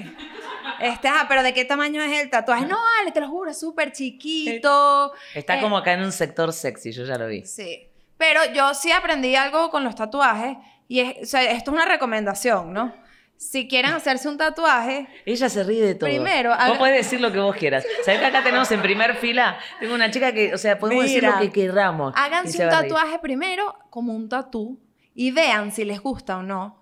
Este, 0.81 1.09
ah, 1.09 1.27
pero 1.29 1.43
¿de 1.43 1.55
qué 1.55 1.65
tamaño 1.65 2.03
es 2.03 2.23
el 2.23 2.31
tatuaje? 2.31 2.67
No, 2.67 2.77
vale, 2.99 3.13
te 3.13 3.21
lo 3.21 3.29
juro, 3.29 3.51
es 3.51 3.59
súper 3.59 3.93
chiquito. 3.93 5.13
está 5.35 5.59
eh, 5.59 5.61
como 5.61 5.77
acá 5.77 5.93
en 5.95 6.03
un 6.03 6.13
sector 6.13 6.53
sexy, 6.53 6.93
yo 6.93 7.05
ya 7.05 7.19
lo 7.19 7.27
vi. 7.27 7.45
Sí. 7.45 7.89
Pero 8.17 8.41
yo 8.55 8.75
sí 8.75 8.93
aprendí 8.93 9.35
algo 9.37 9.71
con 9.71 9.85
los 9.85 9.95
tatuajes 9.95 10.57
y 10.89 11.01
es, 11.01 11.17
o 11.23 11.27
sea, 11.27 11.43
esto 11.51 11.71
es 11.71 11.75
una 11.75 11.85
recomendación, 11.87 12.73
¿no? 12.73 12.95
Si 13.37 13.69
quieren 13.69 13.93
hacerse 13.93 14.29
un 14.29 14.37
tatuaje, 14.37 15.07
Ella 15.25 15.49
se 15.49 15.63
ríe 15.63 15.81
de 15.81 15.95
todo. 15.95 16.11
Primero, 16.11 16.53
vos 16.67 16.79
podés 16.79 16.97
decir 16.97 17.21
lo 17.21 17.31
que 17.31 17.39
vos 17.39 17.55
quieras. 17.55 17.85
¿Sabés 18.05 18.19
que 18.19 18.27
acá 18.27 18.43
tenemos 18.43 18.69
en 18.73 18.83
primer 18.83 19.15
fila? 19.15 19.57
Tengo 19.79 19.95
una 19.95 20.11
chica 20.11 20.33
que, 20.33 20.53
o 20.53 20.59
sea, 20.59 20.77
podemos 20.77 21.05
decir 21.05 21.23
Mira, 21.23 21.37
lo 21.37 21.43
que 21.43 21.53
queramos. 21.53 22.13
háganse 22.17 22.59
se 22.59 22.65
un 22.65 22.71
tatuaje 22.71 23.21
primero 23.21 23.79
como 23.91 24.13
un 24.13 24.29
tatú 24.29 24.81
y 25.15 25.31
vean 25.31 25.71
si 25.71 25.85
les 25.85 26.01
gusta 26.01 26.39
o 26.39 26.43
no. 26.43 26.78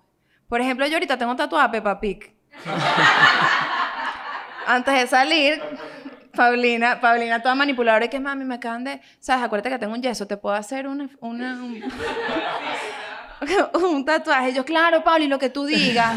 Por 0.47 0.61
ejemplo, 0.61 0.85
yo 0.87 0.93
ahorita 0.93 1.17
tengo 1.17 1.35
tatuada 1.35 1.65
a 1.65 1.71
Peppa 1.71 1.99
Pig. 1.99 2.33
Antes 4.65 4.93
de 4.93 5.07
salir, 5.07 5.61
Paulina, 6.35 6.99
Paulina 6.99 7.41
toda 7.41 7.55
manipuladora 7.55 8.05
y 8.05 8.09
que 8.09 8.19
mami 8.19 8.45
me 8.45 8.55
acaban 8.55 8.83
de, 8.83 9.01
sabes, 9.19 9.43
acuérdate 9.45 9.69
que 9.69 9.79
tengo 9.79 9.93
un 9.93 10.01
yeso, 10.01 10.27
te 10.27 10.37
puedo 10.37 10.55
hacer 10.55 10.87
una, 10.87 11.09
una 11.19 11.53
un, 11.53 11.83
un 13.83 14.05
tatuaje. 14.05 14.53
Yo, 14.53 14.65
claro, 14.65 15.03
Pauli, 15.03 15.27
lo 15.27 15.39
que 15.39 15.49
tú 15.49 15.65
digas. 15.65 16.15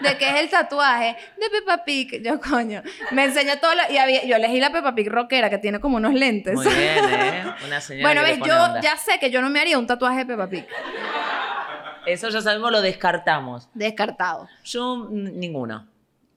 ¿De 0.00 0.16
qué 0.16 0.30
es 0.30 0.36
el 0.40 0.50
tatuaje? 0.50 1.16
De 1.36 1.50
Peppa 1.50 1.84
Pig. 1.84 2.22
Yo, 2.24 2.40
coño, 2.40 2.82
me 3.12 3.24
enseñó 3.24 3.58
todo 3.58 3.74
lo, 3.74 3.82
y 3.92 3.98
había, 3.98 4.24
yo 4.24 4.36
elegí 4.36 4.60
la 4.60 4.70
Peppa 4.70 4.94
Pig 4.94 5.08
rockera 5.08 5.50
que 5.50 5.58
tiene 5.58 5.80
como 5.80 5.96
unos 5.96 6.14
lentes. 6.14 6.54
Muy 6.54 6.66
bien, 6.66 7.04
¿eh? 7.08 7.44
Una 7.66 7.80
señora 7.80 8.08
Bueno, 8.08 8.22
ves, 8.22 8.38
yo 8.46 8.64
onda. 8.64 8.80
ya 8.80 8.96
sé 8.96 9.18
que 9.18 9.30
yo 9.30 9.42
no 9.42 9.50
me 9.50 9.60
haría 9.60 9.78
un 9.78 9.86
tatuaje 9.86 10.18
de 10.20 10.26
Peppa 10.26 10.48
Pig. 10.48 10.66
Eso 12.06 12.28
ya 12.28 12.40
sabemos, 12.40 12.70
lo 12.70 12.82
descartamos. 12.82 13.68
Descartado. 13.74 14.48
Yo, 14.64 15.08
ninguno. 15.10 15.86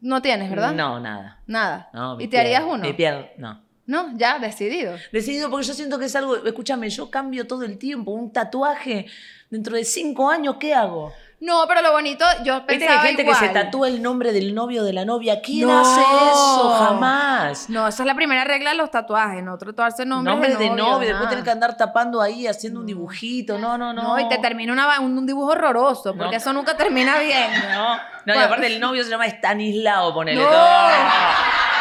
No 0.01 0.21
tienes, 0.21 0.49
¿verdad? 0.49 0.73
No, 0.73 0.99
nada. 0.99 1.39
Nada. 1.47 1.89
No, 1.93 2.19
¿Y 2.19 2.27
te 2.27 2.39
harías 2.39 2.63
uno? 2.63 2.83
Mi 2.83 2.93
piel, 2.93 3.29
no. 3.37 3.61
No, 3.85 4.17
ya, 4.17 4.39
decidido. 4.39 4.95
Decidido 5.11 5.49
porque 5.49 5.65
yo 5.65 5.73
siento 5.73 5.99
que 5.99 6.05
es 6.05 6.15
algo, 6.15 6.37
escúchame, 6.37 6.89
yo 6.89 7.09
cambio 7.09 7.47
todo 7.47 7.63
el 7.63 7.77
tiempo. 7.77 8.11
Un 8.11 8.31
tatuaje, 8.31 9.07
dentro 9.49 9.75
de 9.75 9.83
cinco 9.83 10.29
años, 10.29 10.55
¿qué 10.59 10.73
hago? 10.73 11.13
No, 11.39 11.65
pero 11.67 11.81
lo 11.81 11.91
bonito, 11.91 12.23
yo 12.45 12.59
Viste 12.61 12.73
que 12.73 12.79
pensaba 12.79 13.01
hay 13.01 13.07
gente 13.07 13.21
igual. 13.23 13.37
que 13.37 13.47
se 13.47 13.53
tatúa 13.53 13.89
el 13.89 14.01
nombre 14.01 14.31
del 14.31 14.55
novio 14.55 14.83
de 14.85 14.93
la 14.93 15.03
novia. 15.03 15.41
¿Quién 15.41 15.67
No. 15.67 15.81
hace 15.81 15.99
eso? 16.01 16.73
Jamás. 16.79 17.69
No, 17.69 17.85
esa 17.85 18.03
es 18.03 18.07
la 18.07 18.15
primera 18.15 18.45
regla 18.45 18.69
de 18.69 18.77
los 18.77 18.89
tatuajes, 18.89 19.43
no 19.43 19.57
tatuarse 19.57 20.05
nombres 20.05 20.33
Nombre 20.33 20.55
de 20.55 20.69
novio, 20.69 20.99
después 20.99 21.15
nada. 21.19 21.29
tener 21.29 21.43
que 21.43 21.51
andar 21.51 21.75
tapando 21.75 22.21
ahí, 22.21 22.47
haciendo 22.47 22.79
un 22.79 22.85
dibujito. 22.85 23.57
No, 23.57 23.77
no, 23.77 23.91
no. 23.91 24.03
No, 24.03 24.19
y 24.19 24.29
te 24.29 24.37
termina 24.37 24.71
una 24.71 25.01
un, 25.01 25.17
un 25.17 25.25
dibujo 25.25 25.51
horroroso, 25.51 26.15
porque 26.15 26.31
No. 26.31 26.37
eso 26.37 26.53
nunca 26.53 26.77
termina 26.77 27.17
bien. 27.19 27.51
No, 27.73 27.97
no 28.25 28.35
y 28.35 28.37
aparte 28.37 28.67
el 28.67 28.79
novio 28.79 29.03
se 29.03 29.09
llama 29.09 29.25
Stanislao, 29.27 30.13
ponele 30.13 30.41
No. 30.41 30.47
todo. 30.47 30.55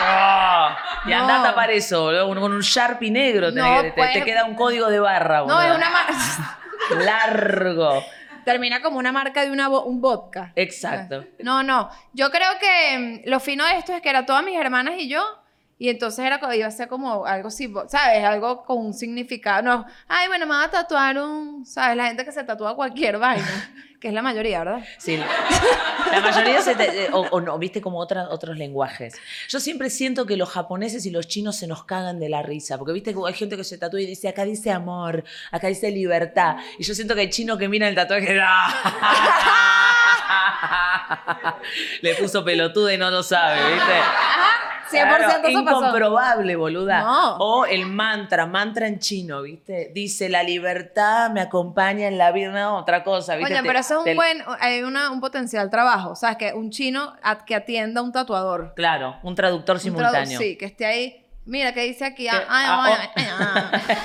Ah, 0.05 0.77
y 1.07 1.11
No. 1.11 1.19
andá 1.19 1.39
a 1.41 1.43
tapar 1.45 1.71
eso, 1.71 2.03
boludo, 2.03 2.27
con 2.41 2.53
un 2.53 2.61
Sharpie 2.63 3.13
negro. 3.13 3.53
tenés 3.53 3.65
No, 3.65 3.81
te, 3.83 3.93
pues- 3.93 4.13
te 4.13 4.25
queda 4.25 4.45
un 4.45 4.57
código 4.57 4.89
de 4.89 4.99
barra, 4.99 5.39
No, 5.39 5.55
boludo. 5.55 5.61
es 5.63 5.77
una. 5.77 7.05
Largo. 7.05 8.03
Termina 8.45 8.83
como 8.83 8.99
una 8.99 9.13
marca 9.13 9.45
de 9.45 9.51
una 9.51 9.69
un 9.69 10.01
vodka. 10.01 10.53
Exacto. 10.57 11.25
No, 11.41 11.63
no. 11.63 11.91
Yo 12.13 12.31
creo 12.31 12.49
que 12.61 13.23
mm, 13.25 13.29
lo 13.31 13.41
fino 13.41 13.65
de 13.65 13.79
esto 13.79 13.93
es 13.93 14.03
que 14.03 14.11
era 14.11 14.27
todas 14.27 14.45
mis 14.45 14.59
hermanas 14.59 14.95
y 14.99 15.09
yo. 15.09 15.23
Y 15.79 15.89
entonces 15.89 16.25
era, 16.25 16.39
iba 16.55 16.69
a 16.69 16.71
ser 16.71 16.87
como 16.87 17.27
algo 17.27 17.51
¿sabes? 17.51 18.25
Algo 18.25 18.65
con 18.65 18.79
un 18.79 18.95
significado. 18.95 19.63
No, 19.63 19.87
ay, 20.07 20.29
bueno, 20.29 20.47
me 20.47 20.55
voy 20.55 20.65
a 20.65 20.71
tatuar 20.71 21.19
un, 21.19 21.67
¿sabes? 21.67 21.97
La 21.97 22.07
gente 22.07 22.25
que 22.25 22.31
se 22.31 22.45
tatúa 22.45 22.77
cualquier 22.77 23.19
vaina, 23.19 23.45
que 24.03 24.09
es 24.09 24.15
la 24.15 24.21
mayoría, 24.21 24.59
¿verdad? 24.65 24.85
Sí. 24.99 25.17
La 25.17 26.21
mayoría 26.21 26.61
se 26.61 26.75
te- 26.75 27.05
eh, 27.05 27.09
o, 27.13 27.41
no, 27.41 27.57
viste 27.57 27.81
como 27.81 27.99
otras 28.01 28.27
otros 28.31 28.59
lenguajes. 28.59 29.15
Yo 29.49 29.61
siempre 29.61 29.91
siento 29.91 30.27
que 30.27 30.37
los 30.37 30.49
japoneses 30.51 31.07
y 31.07 31.11
los 31.13 31.29
chinos 31.29 31.55
se 31.57 31.69
nos 31.69 31.85
cagan 31.85 32.19
de 32.19 32.29
la 32.29 32.43
risa, 32.43 32.79
porque 32.79 32.93
viste 32.93 33.15
que 33.15 33.21
hay 33.25 33.33
gente 33.33 33.57
que 33.57 33.63
se 33.63 33.79
tatúa 33.79 34.01
y 34.01 34.07
dice, 34.07 34.29
acá 34.29 34.45
dice 34.45 34.73
amor, 34.73 35.23
acá 35.53 35.69
dice 35.69 35.89
libertad. 35.93 36.57
Y 36.81 36.83
yo 36.83 36.95
siento 36.97 37.15
que 37.15 37.21
hay 37.21 37.31
chinos 37.31 37.59
que 37.59 37.69
miran 37.69 37.91
el 37.91 37.95
tatuaje 37.95 38.35
Le 42.03 42.15
puso 42.17 42.45
pelotuda 42.45 42.93
y 42.93 42.99
no 42.99 43.09
lo 43.09 43.23
sabe, 43.23 43.73
¿viste? 43.73 43.93
100% 44.93 45.17
Claro, 45.17 45.49
eso 45.49 45.65
pasó. 45.65 45.79
incomprobable, 45.81 46.57
boluda. 46.57 47.01
No. 47.03 47.37
O 47.39 47.67
el 47.67 47.87
mantra, 47.87 48.47
mantra 48.47 48.87
en 48.87 48.99
chino, 48.99 49.43
¿viste? 49.43 49.91
Dice, 49.95 50.29
la 50.29 50.43
libertad 50.43 51.31
me 51.31 51.41
acompaña 51.41 52.07
en 52.09 52.19
la 52.19 52.31
vida, 52.33 52.51
no, 52.53 52.77
otra 52.79 53.03
cosa, 53.03 53.37
¿viste? 53.37 53.53
Oye, 53.55 53.63
pero 53.67 53.79
eso 53.79 54.03
es 54.05 54.11
un 54.11 54.17
buen, 54.17 54.39
hay 54.61 54.83
una- 54.83 55.11
un 55.11 55.21
potencial 55.21 55.71
trabajo, 55.71 56.15
¿sabes? 56.15 56.37
Que 56.37 56.53
un 56.53 56.71
chino 56.71 57.15
que 57.47 57.55
atienda 57.55 58.01
a 58.01 58.05
un 58.05 58.13
tatuador. 58.13 58.73
Claro, 58.77 59.17
un 59.23 59.35
traductor 59.35 59.77
Un 59.77 59.81
tradu- 59.81 59.85
simultáneo. 59.85 60.39
sí, 60.39 60.57
que 60.57 60.67
esté 60.67 60.87
ahí. 60.87 61.19
Mira, 61.45 61.73
¿qué 61.75 61.81
dice 61.83 62.05
aquí? 62.05 62.29
Ah, 62.29 62.45
ah, 62.49 62.91
oh. 62.91 64.03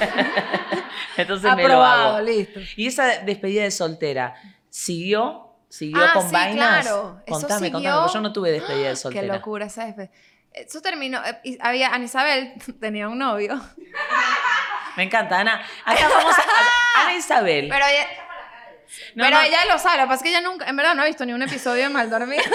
Entonces 1.18 1.56
me 1.56 1.68
lo 1.68 1.84
hago. 1.84 2.20
listo. 2.22 2.60
Y 2.76 2.88
esa 2.88 3.20
despedida 3.20 3.64
de 3.64 3.72
soltera, 3.72 4.36
¿siguió? 4.70 5.44
¿Siguió 5.70 6.02
Ah, 6.02 6.12
con 6.14 6.24
sí, 6.28 6.34
vainas? 6.34 6.82
claro. 6.86 7.22
Eso 7.26 7.40
Contame, 7.40 7.66
siguió. 7.68 7.72
contame, 7.74 7.98
porque 8.02 8.14
yo 8.14 8.22
no 8.22 8.34
tuve 8.34 8.52
despedida 8.52 8.84
de 8.86 8.90
Qué 8.92 8.96
soltera. 8.96 9.36
locura 9.36 9.66
esa 9.66 9.86
despedida. 9.86 10.12
Eso 10.62 10.82
terminó. 10.82 11.22
eh, 11.24 11.58
había, 11.62 11.90
Ana 11.94 12.06
Isabel 12.06 12.54
tenía 12.80 13.08
un 13.10 13.20
novio. 13.20 13.60
Me 14.96 15.04
encanta, 15.04 15.40
Ana. 15.40 15.62
Acá 15.86 16.08
vamos 16.10 16.36
a, 16.38 17.02
Ana 17.02 17.14
Isabel. 17.16 17.68
Pero 17.70 17.86
ella, 17.86 18.08
No, 19.16 19.24
pero 19.26 19.38
no. 19.38 19.44
ella 19.44 19.66
lo 19.72 19.78
sabe. 19.78 19.98
Lo 19.98 20.04
que 20.04 20.08
pasa 20.08 20.16
es 20.16 20.24
que 20.24 20.30
ella 20.30 20.42
nunca, 20.42 20.66
en 20.66 20.76
verdad, 20.76 20.96
no 20.96 21.04
ha 21.04 21.06
visto 21.06 21.26
ni 21.26 21.34
un 21.34 21.42
episodio 21.44 21.84
de 21.84 21.90
Mal 21.90 22.10
Dormida. 22.10 22.44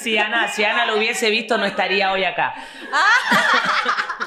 Si 0.00 0.16
Ana, 0.18 0.48
si 0.48 0.64
Ana 0.64 0.86
lo 0.86 0.96
hubiese 0.96 1.30
visto, 1.30 1.56
no 1.58 1.64
estaría 1.64 2.10
hoy 2.12 2.24
acá. 2.24 2.54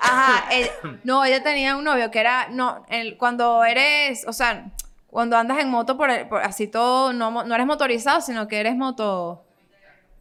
Ajá. 0.00 0.44
ella- 0.50 0.72
no, 1.04 1.24
ella 1.24 1.42
tenía 1.42 1.76
un 1.76 1.84
novio 1.84 2.10
que 2.10 2.20
era. 2.20 2.48
No, 2.50 2.84
el- 2.88 3.16
cuando 3.16 3.64
eres. 3.64 4.24
O 4.26 4.32
sea, 4.32 4.64
cuando 5.08 5.36
andas 5.36 5.58
en 5.58 5.70
moto 5.70 5.96
por, 5.96 6.10
así 6.42 6.66
todo. 6.66 7.12
No, 7.12 7.44
no 7.44 7.54
eres 7.54 7.66
motorizado, 7.66 8.20
sino 8.20 8.48
que 8.48 8.58
eres 8.60 8.74
moto. 8.74 9.44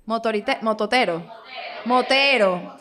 Motorite, 0.06 0.58
mototero. 0.62 1.24
Motero. 1.86 2.78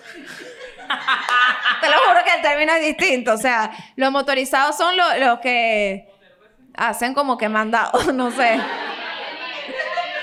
Te 1.80 1.88
lo 1.88 1.96
juro 2.08 2.24
que 2.24 2.34
el 2.34 2.42
término 2.42 2.72
es 2.74 2.84
distinto. 2.86 3.32
O 3.34 3.36
sea, 3.38 3.70
los 3.96 4.10
motorizados 4.10 4.76
son 4.76 4.96
lo- 4.96 5.16
los 5.18 5.38
que 5.40 6.08
hacen 6.76 7.14
como 7.14 7.36
que 7.38 7.48
mandados, 7.48 8.12
no 8.14 8.30
sé. 8.30 8.60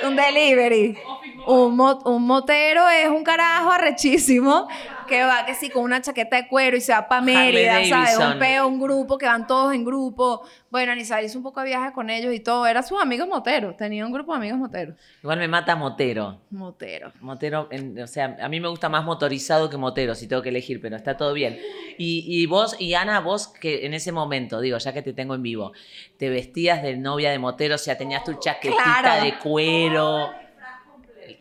Un 0.03 0.15
delivery. 0.15 0.97
Un, 1.45 1.75
mo- 1.77 2.01
un 2.05 2.25
motero 2.27 2.87
es 2.89 3.07
un 3.07 3.23
carajo 3.23 3.71
arrechísimo 3.71 4.67
que 5.07 5.23
va 5.23 5.45
que 5.45 5.55
sí 5.55 5.69
con 5.69 5.83
una 5.83 6.01
chaqueta 6.01 6.35
de 6.35 6.47
cuero 6.47 6.77
y 6.77 6.81
se 6.81 6.91
va 6.93 7.07
para 7.07 7.21
Mérida, 7.21 7.75
Harley 7.77 7.89
¿sabes? 7.89 8.09
Davidson. 8.17 8.33
Un 8.33 8.39
peo, 8.39 8.67
un 8.67 8.79
grupo 8.79 9.17
que 9.17 9.25
van 9.25 9.47
todos 9.47 9.73
en 9.73 9.83
grupo. 9.83 10.45
Bueno, 10.69 10.91
Anisabel 10.91 11.25
hizo 11.25 11.37
un 11.37 11.43
poco 11.43 11.61
de 11.61 11.67
viaje 11.67 11.93
con 11.93 12.09
ellos 12.09 12.33
y 12.33 12.39
todo. 12.41 12.67
Eran 12.67 12.83
sus 12.83 13.01
amigos 13.01 13.27
moteros. 13.27 13.75
Tenía 13.77 14.05
un 14.05 14.11
grupo 14.11 14.33
de 14.33 14.37
amigos 14.37 14.59
moteros. 14.59 14.95
Igual 15.23 15.39
me 15.39 15.47
mata 15.47 15.75
Motero. 15.75 16.41
Motero, 16.51 17.67
en- 17.71 17.99
o 18.01 18.07
sea, 18.07 18.37
a 18.41 18.49
mí 18.49 18.59
me 18.59 18.67
gusta 18.67 18.89
más 18.89 19.03
motorizado 19.05 19.69
que 19.69 19.77
motero, 19.77 20.13
si 20.13 20.27
tengo 20.27 20.41
que 20.41 20.49
elegir, 20.49 20.79
pero 20.81 20.95
está 20.95 21.17
todo 21.17 21.33
bien. 21.33 21.57
Y, 21.97 22.25
y 22.27 22.45
vos, 22.45 22.75
y 22.79 22.93
Ana, 22.93 23.19
vos 23.21 23.47
que 23.47 23.85
en 23.85 23.93
ese 23.93 24.11
momento, 24.11 24.59
digo, 24.61 24.77
ya 24.77 24.93
que 24.93 25.01
te 25.01 25.13
tengo 25.13 25.33
en 25.35 25.41
vivo, 25.41 25.71
te 26.17 26.29
vestías 26.29 26.83
de 26.83 26.97
novia 26.97 27.31
de 27.31 27.39
motero, 27.39 27.75
o 27.75 27.77
sea, 27.79 27.97
tenías 27.97 28.23
tu 28.23 28.33
chaquetita 28.35 28.83
Claro. 29.01 29.23
de 29.23 29.37
cuero. 29.39 30.29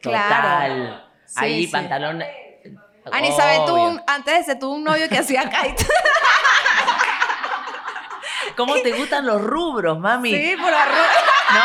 Total. 0.03 0.71
Claro. 0.71 1.01
Sí, 1.25 1.35
Ahí, 1.39 1.67
sí. 1.67 1.73
pantalón. 1.73 2.23
Anisabel 3.13 3.65
tuvo 3.67 3.83
obvio. 3.85 3.89
un, 3.89 4.03
antes 4.07 4.35
de 4.35 4.41
ese 4.41 4.57
tuvo 4.57 4.75
un 4.75 4.85
novio 4.85 5.09
que 5.09 5.19
hacía 5.19 5.49
kite. 5.49 5.87
¿Cómo 8.57 8.75
te 8.77 8.93
gustan 8.93 9.27
los 9.27 9.41
rubros, 9.43 9.99
mami? 9.99 10.33
sí, 10.35 10.57
por 10.57 10.73
arroz. 10.73 10.97
No, 11.49 11.61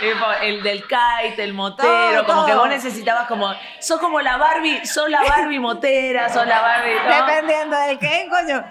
tipo, 0.00 0.26
el 0.42 0.60
del 0.64 0.82
kite, 0.82 1.44
el 1.44 1.54
motero, 1.54 2.24
Todo, 2.24 2.26
como 2.26 2.46
que 2.46 2.54
vos 2.54 2.68
necesitabas 2.68 3.28
como, 3.28 3.54
sos 3.78 4.00
como 4.00 4.20
la 4.20 4.36
Barbie, 4.36 4.84
sos 4.84 5.08
la 5.08 5.22
Barbie 5.22 5.60
motera, 5.60 6.28
sos 6.28 6.44
la 6.46 6.60
Barbie, 6.60 6.96
¿no? 6.96 7.26
Dependiendo 7.26 7.78
del 7.78 7.96
qué, 8.00 8.26
coño. 8.28 8.64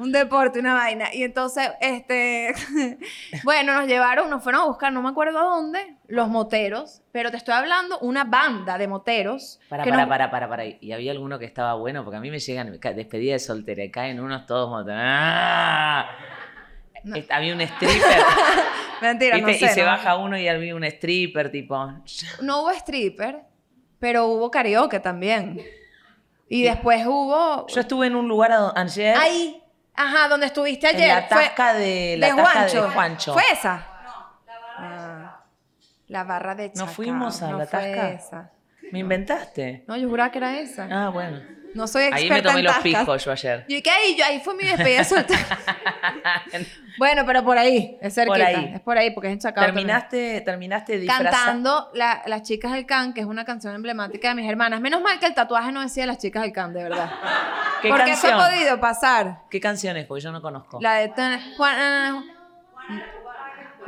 Un 0.00 0.12
deporte, 0.12 0.58
una 0.60 0.72
vaina. 0.72 1.12
Y 1.12 1.24
entonces, 1.24 1.70
este, 1.80 2.54
bueno, 3.44 3.74
nos 3.74 3.86
llevaron, 3.86 4.30
nos 4.30 4.42
fueron 4.42 4.62
a 4.62 4.64
buscar, 4.64 4.90
no 4.92 5.02
me 5.02 5.10
acuerdo 5.10 5.38
a 5.38 5.42
dónde, 5.42 5.96
los 6.08 6.28
moteros, 6.28 7.02
pero 7.12 7.30
te 7.30 7.36
estoy 7.36 7.52
hablando, 7.54 7.98
una 7.98 8.24
banda 8.24 8.78
de 8.78 8.88
moteros. 8.88 9.60
Para, 9.68 9.84
para, 9.84 9.96
nos- 9.98 10.08
para, 10.08 10.30
para, 10.30 10.48
para. 10.48 10.64
Y 10.64 10.92
había 10.92 11.12
alguno 11.12 11.38
que 11.38 11.44
estaba 11.44 11.74
bueno, 11.74 12.02
porque 12.02 12.16
a 12.16 12.20
mí 12.20 12.30
me 12.30 12.38
llegan 12.38 12.78
despedida 12.80 13.34
de 13.34 13.38
soltera 13.40 13.84
y 13.84 13.90
caen 13.90 14.20
unos 14.20 14.46
todos 14.46 14.70
moteros. 14.70 15.00
¡Ah! 15.04 16.10
No. 17.04 17.16
Había 17.30 17.54
un 17.54 17.60
stripper, 17.60 18.22
Mentira, 19.02 19.38
no 19.38 19.48
sé. 19.48 19.52
y 19.66 19.68
se 19.68 19.80
¿no? 19.80 19.86
baja 19.86 20.16
uno 20.16 20.38
y 20.38 20.48
había 20.48 20.74
un 20.74 20.84
stripper, 20.84 21.50
tipo. 21.50 21.76
No 22.42 22.62
hubo 22.62 22.70
stripper, 22.72 23.40
pero 23.98 24.26
hubo 24.26 24.50
karaoke 24.50 25.00
también. 25.00 25.62
Y 26.48 26.64
después 26.64 27.06
hubo... 27.06 27.66
Yo 27.68 27.80
estuve 27.80 28.08
en 28.08 28.16
un 28.16 28.26
lugar 28.26 28.50
ayer, 28.74 29.16
Ahí, 29.16 29.62
ajá, 29.94 30.28
donde 30.28 30.46
estuviste 30.46 30.88
en 30.90 30.96
ayer. 30.96 31.08
la 31.08 31.22
fue- 31.28 31.44
tasca 31.44 31.74
de, 31.74 32.16
la 32.18 32.26
de 32.28 32.32
tasca 32.34 32.52
Juancho. 32.60 32.82
de 32.84 32.90
Juancho. 32.90 33.32
¿Fue 33.34 33.42
esa? 33.52 33.86
Ah, 34.78 35.40
la 36.08 36.24
barra 36.24 36.54
de 36.54 36.68
¿No 36.68 36.74
Chacao. 36.74 36.88
fuimos 36.94 37.42
a 37.42 37.50
no 37.50 37.58
la 37.58 37.66
fue 37.66 37.78
tasca? 37.80 38.10
esa. 38.10 38.50
¿Me 38.92 38.98
inventaste? 39.00 39.84
No, 39.86 39.96
yo 39.96 40.08
juraba 40.08 40.30
que 40.32 40.38
era 40.38 40.58
esa. 40.58 40.88
Ah, 40.90 41.08
bueno. 41.10 41.38
No 41.74 41.86
soy 41.86 42.04
experta 42.04 42.16
Ahí 42.24 42.30
me 42.30 42.42
tomé 42.42 42.58
en 42.60 42.64
los 42.66 42.76
picos 42.78 43.24
yo 43.24 43.32
ayer. 43.32 43.64
Yo 43.68 43.82
que 43.82 43.90
ahí, 43.90 44.16
yo, 44.16 44.24
ahí 44.24 44.40
fue 44.40 44.54
mi 44.54 44.64
despedida 44.64 45.04
bueno, 46.98 47.22
pero 47.24 47.44
por 47.44 47.56
ahí, 47.58 47.96
es 48.00 48.14
cerquita. 48.14 48.46
ahí. 48.46 48.72
Es 48.74 48.80
por 48.80 48.98
ahí, 48.98 49.10
porque 49.10 49.28
es 49.28 49.34
en 49.34 49.38
Chacao. 49.38 49.64
también. 49.64 49.86
terminaste, 49.86 50.40
terminaste 50.42 50.98
disfrazada. 50.98 51.30
Cantando 51.30 51.90
la- 51.94 52.22
Las 52.26 52.42
Chicas 52.42 52.72
del 52.72 52.86
Can, 52.86 53.14
que 53.14 53.20
es 53.20 53.26
una 53.26 53.44
canción 53.44 53.74
emblemática 53.74 54.28
de 54.30 54.34
mis 54.34 54.48
hermanas. 54.50 54.80
Menos 54.80 55.00
mal 55.00 55.18
que 55.18 55.26
el 55.26 55.34
tatuaje 55.34 55.72
no 55.72 55.80
decía 55.80 56.06
Las 56.06 56.18
Chicas 56.18 56.42
del 56.42 56.52
Can, 56.52 56.72
de 56.72 56.82
verdad. 56.82 57.10
¿Qué 57.82 57.88
porque 57.88 58.04
canción? 58.04 58.34
eso 58.34 58.42
ha 58.42 58.50
podido 58.50 58.80
pasar. 58.80 59.42
¿Qué 59.50 59.60
canción 59.60 59.96
es? 59.96 60.06
Porque 60.06 60.22
yo 60.22 60.32
no 60.32 60.42
conozco. 60.42 60.78
La 60.80 60.94
de 60.96 61.10
Juana, 61.56 62.24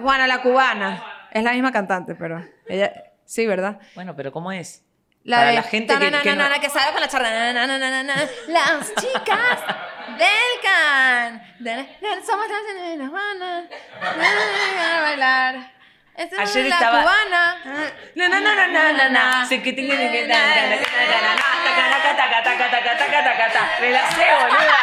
Juana 0.00 0.26
la 0.26 0.42
cubana. 0.42 1.04
Es 1.30 1.42
la 1.42 1.52
misma 1.52 1.72
cantante, 1.72 2.14
pero 2.14 2.44
ella 2.68 2.92
sí, 3.24 3.46
¿verdad? 3.46 3.80
Bueno, 3.94 4.14
pero 4.14 4.30
¿cómo 4.32 4.52
es? 4.52 4.84
La 5.24 5.36
Para 5.36 5.48
de 5.50 5.54
la 5.56 5.62
gente 5.62 5.94
que- 5.94 6.10
que 6.22 6.34
no- 6.34 6.60
que 6.60 6.68
sale 6.68 6.92
con 6.92 7.00
la 7.00 7.08
charla. 7.08 7.52
Las 8.48 8.94
chicas 8.96 9.60
del 10.18 10.60
can. 10.62 11.42
Somos 12.26 12.46
las 12.48 12.82
de 12.90 12.96
la 12.96 13.08
Juana. 13.08 13.64
A 14.00 15.00
bailar. 15.02 15.72
Esta 16.16 16.42
es 16.42 16.50
Ayer 16.50 16.66
la 16.68 16.74
estaba- 16.74 17.02
cubana. 17.02 17.56
No, 18.16 18.28
no, 18.28 18.40
no, 18.40 18.54
no, 18.54 18.66
no, 18.68 18.92
no, 18.92 19.08
no. 19.10 19.46
Se 19.46 19.62
que 19.62 19.72
tenga 19.72 19.96
que 19.96 20.26
Me 23.80 23.90
la 23.90 24.10
sé, 24.10 24.24
boluda. 24.40 24.78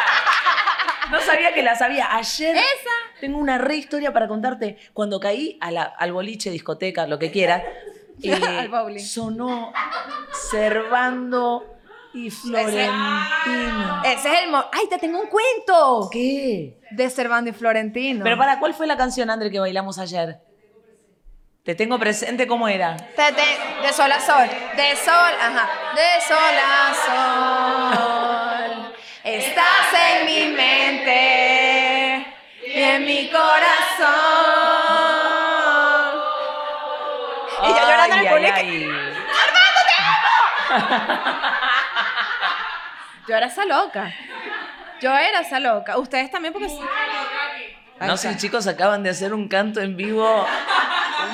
No 1.10 1.20
sabía 1.20 1.52
que 1.52 1.62
la 1.62 1.74
sabía. 1.76 2.08
Ayer 2.16 2.56
Esa. 2.56 3.20
tengo 3.20 3.38
una 3.38 3.58
re 3.58 3.76
historia 3.76 4.12
para 4.12 4.26
contarte. 4.28 4.78
Cuando 4.92 5.20
caí 5.20 5.58
a 5.60 5.70
la- 5.70 5.82
al 5.84 6.12
boliche, 6.12 6.50
discoteca, 6.50 7.06
lo 7.06 7.18
que 7.18 7.30
quieras, 7.30 7.62
eh, 8.28 8.68
Al 8.70 9.00
sonó 9.00 9.72
Servando 10.32 11.64
y 12.12 12.30
Florentino. 12.30 14.02
Ese 14.04 14.28
es 14.32 14.40
el. 14.42 14.50
mo- 14.50 14.64
¡Ay, 14.72 14.86
te 14.88 14.98
tengo 14.98 15.20
un 15.20 15.28
cuento! 15.28 16.08
¿Qué? 16.12 16.78
De 16.90 17.08
Servando 17.10 17.50
y 17.50 17.52
Florentino. 17.52 18.24
Pero 18.24 18.36
para, 18.36 18.58
¿cuál 18.58 18.74
fue 18.74 18.86
la 18.86 18.96
canción, 18.96 19.30
André, 19.30 19.50
que 19.50 19.60
bailamos 19.60 19.98
ayer? 19.98 20.38
Te 21.62 21.74
tengo 21.74 21.98
presente 21.98 22.46
cómo 22.46 22.66
era. 22.68 22.96
Te- 22.96 23.32
te- 23.32 23.86
de 23.86 23.92
sol 23.92 24.10
a 24.10 24.18
sol, 24.20 24.48
de 24.76 24.96
sol, 24.96 25.34
ajá, 25.40 25.68
de 25.94 26.20
sol 26.26 26.56
a 26.66 26.94
sol. 28.84 28.94
Estás 29.22 29.92
en 30.14 30.26
mi 30.26 30.46
mente 30.56 32.26
y 32.66 32.80
en 32.82 33.04
mi 33.04 33.30
corazón. 33.30 34.59
Y 37.64 37.68
yo 37.68 37.74
llorando 37.80 38.16
en 38.16 38.26
el 38.26 38.32
público. 38.32 38.52
ay, 38.56 38.84
ay. 38.84 38.90
Yo 43.28 43.36
era 43.36 43.46
esa 43.46 43.64
loca. 43.64 44.12
Yo 45.00 45.16
era 45.16 45.40
esa 45.40 45.60
loca. 45.60 45.98
Ustedes 45.98 46.30
también 46.30 46.52
porque... 46.52 46.68
Ahí 47.98 48.08
No 48.08 48.16
sé, 48.16 48.36
chicos, 48.36 48.66
acaban 48.66 49.02
de 49.02 49.10
hacer 49.10 49.34
un 49.34 49.48
canto 49.48 49.80
en 49.80 49.96
vivo 49.96 50.46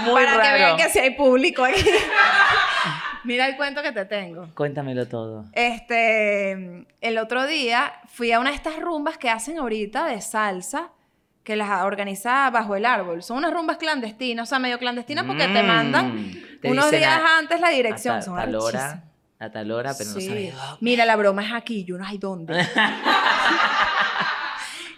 muy 0.04 0.24
Para 0.24 0.32
que 0.32 0.38
raro. 0.38 0.54
vean 0.58 0.76
que 0.76 0.88
si 0.90 0.98
hay 0.98 1.10
público 1.10 1.64
aquí. 1.64 1.84
Mira 3.24 3.46
el 3.46 3.56
cuento 3.56 3.82
que 3.82 3.92
te 3.92 4.04
tengo. 4.04 4.48
Cuéntamelo 4.54 5.08
todo. 5.08 5.44
Este, 5.52 6.86
el 7.00 7.18
otro 7.18 7.46
día 7.46 8.00
fui 8.12 8.32
a 8.32 8.38
una 8.40 8.50
de 8.50 8.56
estas 8.56 8.76
rumbas 8.78 9.18
que 9.18 9.30
hacen 9.30 9.58
ahorita 9.58 10.04
de 10.04 10.20
salsa, 10.20 10.90
que 11.46 11.54
las 11.56 11.82
organiza 11.82 12.50
bajo 12.50 12.74
el 12.74 12.84
árbol. 12.84 13.22
Son 13.22 13.38
unas 13.38 13.52
rumbas 13.54 13.76
clandestinas, 13.76 14.46
o 14.46 14.50
sea, 14.50 14.58
medio 14.58 14.78
clandestinas 14.80 15.24
porque 15.24 15.46
te 15.46 15.62
Mm. 15.62 15.66
mandan 15.66 16.32
Te 16.60 16.70
unos 16.70 16.90
días 16.90 17.20
a- 17.22 17.38
antes 17.38 17.60
la 17.60 17.68
dirección. 17.70 18.16
A, 18.16 18.18
ta- 18.18 18.24
Son 18.24 18.36
tal 18.36 18.54
hora, 18.56 19.04
a 19.38 19.50
tal 19.50 19.70
hora, 19.70 19.94
pero 19.96 20.10
no 20.10 20.16
Sí. 20.20 20.26
dónde. 20.26 20.54
Mira, 20.80 21.04
la 21.06 21.14
broma 21.14 21.44
es 21.46 21.52
aquí, 21.52 21.84
yo 21.84 21.96
no 21.96 22.04
hay 22.04 22.18
dónde. 22.18 22.52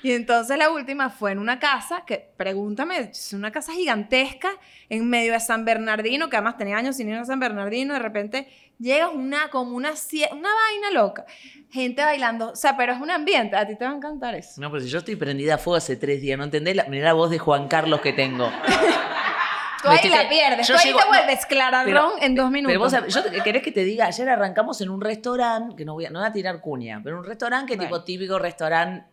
y 0.03 0.13
entonces 0.13 0.57
la 0.59 0.71
última 0.71 1.11
fue 1.11 1.33
en 1.33 1.39
una 1.39 1.59
casa 1.59 2.05
que, 2.07 2.31
pregúntame, 2.37 2.99
es 3.11 3.33
una 3.33 3.51
casa 3.51 3.73
gigantesca 3.73 4.51
en 4.89 5.09
medio 5.09 5.33
de 5.33 5.41
San 5.41 5.65
Bernardino, 5.65 6.29
que 6.29 6.37
además 6.37 6.57
tenía 6.57 6.77
años 6.77 6.97
sin 6.97 7.09
ir 7.09 7.17
a 7.17 7.25
San 7.25 7.41
Bernardino, 7.41 7.95
de 7.95 8.01
repente 8.01 8.49
llega 8.79 9.09
una, 9.09 9.49
como 9.51 9.77
una, 9.77 9.91
una 10.33 10.49
vaina 10.55 10.91
loca, 10.93 11.25
gente 11.71 12.03
bailando, 12.05 12.51
o 12.53 12.57
sea, 12.57 12.77
pero 12.77 12.93
es 12.93 13.01
un 13.01 13.11
ambiente, 13.11 13.57
a 13.57 13.67
ti 13.67 13.77
te 13.77 13.85
va 13.85 13.91
a 13.91 13.97
encantar 13.97 14.35
eso. 14.37 14.61
No, 14.61 14.71
pero 14.71 14.83
si 14.83 14.89
yo 14.89 14.99
estoy 14.99 15.17
prendida 15.17 15.55
a 15.57 15.59
fuego 15.59 15.77
hace 15.77 15.97
tres 15.97 16.21
días, 16.21 16.39
¿no 16.39 16.45
entendés? 16.45 16.77
La, 16.77 16.85
mirá 16.85 17.07
la 17.07 17.13
voz 17.15 17.31
de 17.31 17.39
Juan 17.39 17.67
Carlos 17.69 18.01
que 18.01 18.13
tengo. 18.13 18.51
Tú 19.83 19.89
ahí 19.89 20.09
la 20.09 20.29
pierdes, 20.29 20.67
yo 20.67 20.75
tú 20.75 20.81
ahí 20.81 20.87
llego- 20.89 20.99
te 20.99 21.05
no, 21.05 21.09
vuelves 21.11 21.47
pero- 21.85 22.13
en 22.21 22.35
dos 22.35 22.51
minutos. 22.51 22.71
Pero 22.73 22.81
vos, 22.81 22.91
sabés, 22.91 23.15
yo 23.15 23.23
te- 23.23 23.41
querés 23.43 23.63
que 23.63 23.71
te 23.71 23.85
diga, 23.85 24.07
ayer 24.07 24.29
arrancamos 24.29 24.81
en 24.81 24.89
un 24.91 25.01
restaurante, 25.01 25.77
que 25.77 25.85
no 25.85 25.95
voy 25.95 26.07
a, 26.07 26.11
no 26.11 26.19
voy 26.19 26.29
a 26.29 26.33
tirar 26.33 26.61
cuña, 26.61 27.01
pero 27.03 27.17
un 27.19 27.25
restaurante 27.25 27.71
que 27.73 27.77
Bueno. 27.77 27.89
tipo 27.89 28.05
típico 28.05 28.39
restaurante 28.41 29.07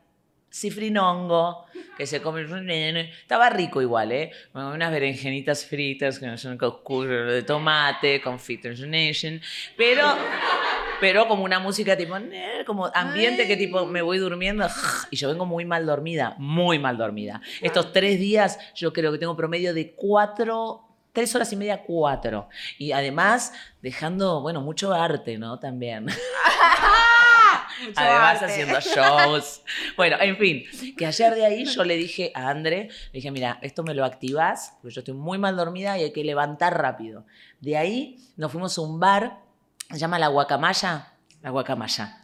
cifrinongo, 0.56 1.66
que 1.98 2.08
se 2.08 2.22
come, 2.22 2.46
estaba 3.22 3.50
rico 3.50 3.82
igual, 3.82 4.12
¿eh? 4.14 4.32
Unas 4.54 4.90
berenjenitas 4.90 5.66
fritas, 5.66 6.18
que 6.18 6.28
no 6.28 6.38
son 6.38 6.58
con 6.58 7.08
de 7.08 7.44
tomate, 7.44 8.22
con 8.22 8.40
nation, 8.88 9.42
pero, 9.76 10.16
pero 11.02 11.28
como 11.28 11.44
una 11.44 11.60
música 11.60 11.98
tipo, 11.98 12.16
como 12.66 12.90
ambiente 12.94 13.48
que 13.48 13.58
tipo 13.58 13.86
me 13.86 14.02
voy 14.02 14.18
durmiendo 14.18 14.66
y 15.12 15.18
yo 15.18 15.28
vengo 15.28 15.46
muy 15.46 15.66
mal 15.66 15.86
dormida, 15.86 16.36
muy 16.38 16.80
mal 16.80 16.98
dormida. 16.98 17.42
Estos 17.62 17.92
tres 17.92 18.18
días 18.18 18.58
yo 18.76 18.94
creo 18.94 19.12
que 19.12 19.18
tengo 19.18 19.36
promedio 19.36 19.74
de 19.74 19.94
cuatro 19.94 20.82
tres 21.12 21.34
horas 21.34 21.52
y 21.54 21.56
media, 21.56 21.82
cuatro. 21.82 22.50
Y 22.78 22.92
además, 22.92 23.54
dejando, 23.82 24.42
bueno, 24.42 24.60
mucho 24.60 24.94
arte, 24.94 25.38
¿no? 25.38 25.60
También. 25.60 26.08
Mucho 27.82 28.00
además, 28.00 28.42
arte. 28.42 28.46
haciendo 28.46 28.80
shows. 28.80 29.62
Bueno, 29.98 30.18
en 30.20 30.38
fin, 30.38 30.96
que 30.98 31.06
ayer 31.06 31.36
de 31.36 31.46
ahí 31.46 31.66
yo 31.66 31.84
le 31.84 31.96
dije 31.96 32.32
a 32.34 32.50
André, 32.50 32.90
le 33.12 33.12
dije, 33.14 33.32
mira, 33.32 33.60
esto 33.62 33.84
me 33.84 33.94
lo 33.94 34.06
activás, 34.06 34.74
porque 34.82 34.96
yo 34.96 35.02
estoy 35.02 35.14
muy 35.14 35.38
mal 35.38 35.56
dormida 35.56 35.98
y 35.98 36.04
hay 36.04 36.14
que 36.14 36.24
levantar 36.24 36.78
rápido. 36.78 37.26
De 37.62 37.78
ahí 37.78 38.18
nos 38.38 38.52
fuimos 38.52 38.78
a 38.78 38.82
un 38.82 39.00
bar, 39.00 39.40
se 39.90 39.98
llama 39.98 40.20
La 40.20 40.28
Guacamaya, 40.28 41.14
La 41.42 41.50
Guacamaya. 41.50 42.22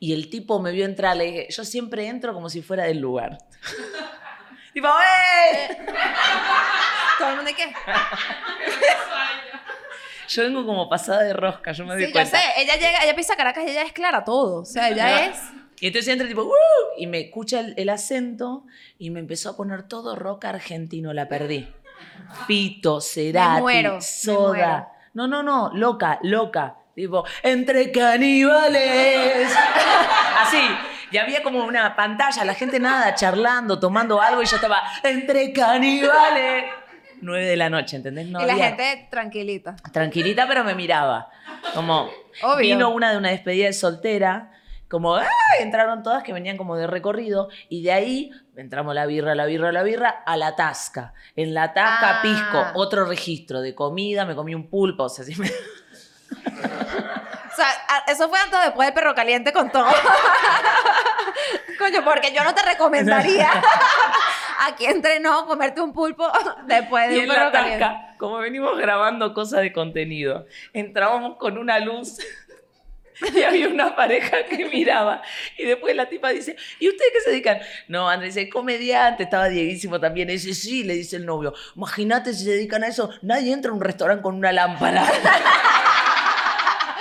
Y 0.00 0.12
el 0.12 0.30
tipo 0.30 0.60
me 0.60 0.70
vio 0.70 0.84
entrar, 0.84 1.16
le 1.16 1.24
dije, 1.24 1.46
yo 1.50 1.64
siempre 1.64 2.06
entro 2.06 2.32
como 2.32 2.48
si 2.48 2.62
fuera 2.62 2.84
del 2.84 2.98
lugar. 2.98 3.38
tipo, 4.72 4.88
¡eh! 4.88 5.76
¿Todo 7.18 7.30
el 7.30 7.36
mundo 7.36 7.50
de 7.50 7.56
qué? 7.56 7.64
Yo 10.28 10.42
vengo 10.42 10.64
como 10.66 10.88
pasada 10.88 11.22
de 11.22 11.32
rosca, 11.32 11.72
yo 11.72 11.84
me 11.86 11.94
doy 11.94 12.02
Sí, 12.02 12.08
yo 12.08 12.12
cuenta. 12.12 12.38
sé, 12.38 12.44
ella 12.58 12.74
llega, 12.76 12.98
ella 13.02 13.14
pisa 13.16 13.34
Caracas 13.36 13.64
y 13.66 13.70
ella 13.70 13.82
es 13.82 13.92
clara 13.92 14.24
todo, 14.24 14.60
o 14.62 14.64
sea, 14.64 14.88
ella 14.90 15.08
No. 15.08 15.16
es... 15.32 15.38
Y 15.80 15.86
entonces 15.86 16.12
entra 16.12 16.26
tipo, 16.28 16.42
"Uh", 16.42 16.52
y 16.98 17.06
me 17.06 17.20
escucha 17.20 17.60
el, 17.60 17.74
el 17.76 17.88
acento 17.88 18.64
y 18.98 19.10
me 19.10 19.20
empezó 19.20 19.50
a 19.50 19.56
poner 19.56 19.84
todo 19.84 20.16
rock 20.16 20.44
argentino, 20.46 21.12
la 21.12 21.28
perdí. 21.28 21.72
Fito, 22.46 23.00
Cerati, 23.00 23.60
muero, 23.60 24.00
Soda. 24.00 24.88
No, 25.14 25.26
no, 25.28 25.42
no, 25.42 25.70
loca, 25.74 26.18
loca. 26.22 26.74
Tipo, 26.94 27.24
entre 27.44 27.92
caníbales. 27.92 29.48
Así. 30.40 30.60
Y 31.10 31.16
había 31.16 31.42
como 31.42 31.64
una 31.64 31.94
pantalla, 31.96 32.44
la 32.44 32.54
gente 32.54 32.78
nada, 32.80 33.14
charlando, 33.14 33.78
tomando 33.78 34.20
algo 34.20 34.42
y 34.42 34.46
yo 34.46 34.56
estaba, 34.56 34.82
entre 35.04 35.52
caníbales. 35.52 36.64
Nueve 37.20 37.46
de 37.46 37.56
la 37.56 37.68
noche, 37.70 37.96
¿entendés? 37.96 38.26
No 38.28 38.40
y 38.42 38.46
la 38.46 38.52
había- 38.54 38.66
gente 38.68 39.08
tranquilita. 39.10 39.76
tranquilita, 39.92 40.46
pero 40.48 40.64
me 40.64 40.74
miraba. 40.74 41.30
Como 41.74 42.08
Obvio. 42.42 42.56
vino 42.58 42.90
una 42.90 43.10
de 43.10 43.18
una 43.18 43.30
despedida 43.30 43.66
de 43.66 43.72
soltera, 43.72 44.52
como 44.88 45.16
¡ah! 45.16 45.26
entraron 45.60 46.02
todas 46.02 46.22
que 46.22 46.32
venían 46.32 46.56
como 46.56 46.76
de 46.76 46.86
recorrido 46.86 47.48
y 47.68 47.82
de 47.82 47.92
ahí 47.92 48.30
entramos 48.56 48.94
la 48.94 49.04
birra, 49.06 49.34
la 49.34 49.44
birra, 49.46 49.70
la 49.72 49.82
birra 49.82 50.08
a 50.08 50.36
la 50.36 50.56
tasca. 50.56 51.12
En 51.36 51.52
la 51.54 51.74
tasca 51.74 52.18
Ah. 52.18 52.22
pisco, 52.22 52.66
otro 52.74 53.04
registro 53.04 53.60
de 53.60 53.74
comida, 53.74 54.24
me 54.24 54.34
comí 54.34 54.54
un 54.54 54.68
pulpo, 54.70 55.04
o 55.04 55.08
sea, 55.08 55.24
sí 55.24 55.34
me- 55.36 55.50
sea, 57.58 58.04
eso 58.06 58.28
fue 58.28 58.38
antes 58.38 58.58
o 58.58 58.62
después 58.62 58.86
del 58.86 58.94
perro 58.94 59.14
caliente 59.14 59.52
con 59.52 59.70
todo. 59.70 59.86
Coño, 61.78 62.04
porque 62.04 62.32
yo 62.32 62.42
no 62.42 62.54
te 62.54 62.62
recomendaría 62.62 63.50
aquí 64.66 64.86
entrenó 64.86 65.46
comerte 65.46 65.80
un 65.80 65.92
pulpo 65.92 66.30
después 66.66 67.08
de 67.08 67.14
y 67.14 67.18
un 67.18 67.24
en 67.24 67.28
perro 67.30 67.44
la 67.44 67.52
caliente. 67.52 67.78
tasca, 67.80 68.14
como 68.18 68.38
venimos 68.38 68.76
grabando 68.78 69.32
cosas 69.34 69.60
de 69.60 69.72
contenido, 69.72 70.46
entrábamos 70.72 71.36
con 71.36 71.58
una 71.58 71.78
luz 71.78 72.18
y 73.34 73.42
había 73.42 73.68
una 73.68 73.96
pareja 73.96 74.44
que 74.44 74.66
miraba 74.66 75.22
y 75.56 75.64
después 75.64 75.94
la 75.96 76.08
tipa 76.08 76.30
dice, 76.30 76.56
¿y 76.78 76.88
ustedes 76.88 77.12
qué 77.12 77.20
se 77.20 77.30
dedican? 77.30 77.58
No, 77.88 78.08
Andrés 78.08 78.34
dice, 78.34 78.48
comediante, 78.48 79.24
estaba 79.24 79.48
Dieguísimo 79.48 79.98
también, 79.98 80.30
y 80.30 80.34
dice, 80.34 80.54
sí, 80.54 80.84
le 80.84 80.94
dice 80.94 81.16
el 81.16 81.26
novio, 81.26 81.52
imagínate 81.74 82.32
si 82.32 82.44
se 82.44 82.52
dedican 82.52 82.84
a 82.84 82.88
eso, 82.88 83.10
nadie 83.22 83.52
entra 83.52 83.72
a 83.72 83.74
un 83.74 83.80
restaurante 83.80 84.22
con 84.22 84.36
una 84.36 84.52
lámpara. 84.52 85.04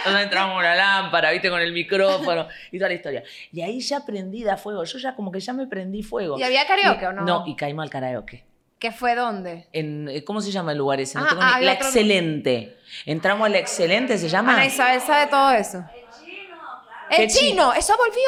Entonces 0.08 0.24
entramos 0.26 0.54
con 0.56 0.60
una 0.66 0.76
lámpara, 0.76 1.32
viste, 1.32 1.50
con 1.50 1.62
el 1.62 1.72
micrófono 1.72 2.48
y 2.72 2.78
toda 2.78 2.90
la 2.90 2.96
historia. 2.96 3.24
Y 3.52 3.62
ahí 3.62 3.80
ya 3.80 4.06
prendida 4.06 4.54
a 4.54 4.58
fuego, 4.58 4.84
yo 4.84 4.98
ya 5.00 5.16
como 5.16 5.32
que 5.32 5.40
ya 5.40 5.54
me 5.54 5.68
prendí 5.68 6.04
fuego. 6.04 6.38
¿Y 6.40 6.44
había 6.44 6.66
karaoke 6.66 7.08
o 7.08 7.14
no? 7.14 7.24
No, 7.24 7.44
y 7.48 7.56
caímos 7.56 7.84
al 7.84 7.90
karaoke 7.90 8.44
¿Qué 8.80 8.92
fue 8.92 9.16
dónde? 9.16 9.68
en, 9.74 10.08
eh, 10.08 10.24
¿cómo 10.24 10.40
se 10.42 10.52
llama 10.52 10.72
el 10.72 10.78
lugar 10.78 11.00
ese? 11.00 11.18
No 11.18 11.26
Ah, 11.26 11.30
tengo 11.30 11.42
ah, 11.44 11.60
ni- 11.60 11.66
la 11.66 11.74
Excelente. 11.74 12.78
Entramos 13.06 13.46
a 13.48 13.50
la 13.50 13.58
Excelente, 13.58 14.18
¿se 14.20 14.30
llama? 14.30 14.54
Ana 14.54 14.66
Isabel 14.68 15.02
sabe 15.02 15.28
todo 15.28 15.52
eso. 15.52 15.84
¿Qué 17.10 17.24
El 17.24 17.30
chino, 17.30 17.74
eso 17.74 17.96
volvió. 17.98 18.22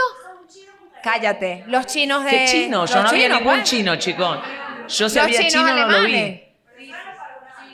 Cállate, 1.04 1.64
los 1.68 1.86
chinos 1.86 2.24
de. 2.26 2.30
¿Qué 2.32 2.46
chino? 2.48 2.86
Yo 2.86 3.02
no 3.04 3.10
había 3.10 3.24
chinos, 3.26 3.40
ningún 3.40 3.56
pues. 3.56 3.70
chino, 3.70 3.96
chico. 3.98 4.42
Yo 4.88 5.08
si 5.10 5.16
Los 5.16 5.18
había 5.18 5.38
chinos 5.38 5.52
chino 5.54 5.68
no 5.68 5.76
lo 5.76 5.98
alemanes. 5.98 6.42
vi. 6.78 6.88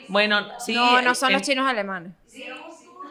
Bueno, 0.08 0.46
sí. 0.60 0.74
no, 0.74 1.02
no 1.02 1.14
son 1.14 1.30
en- 1.30 1.32
los 1.38 1.42
chinos 1.42 1.68
alemanes. 1.68 2.12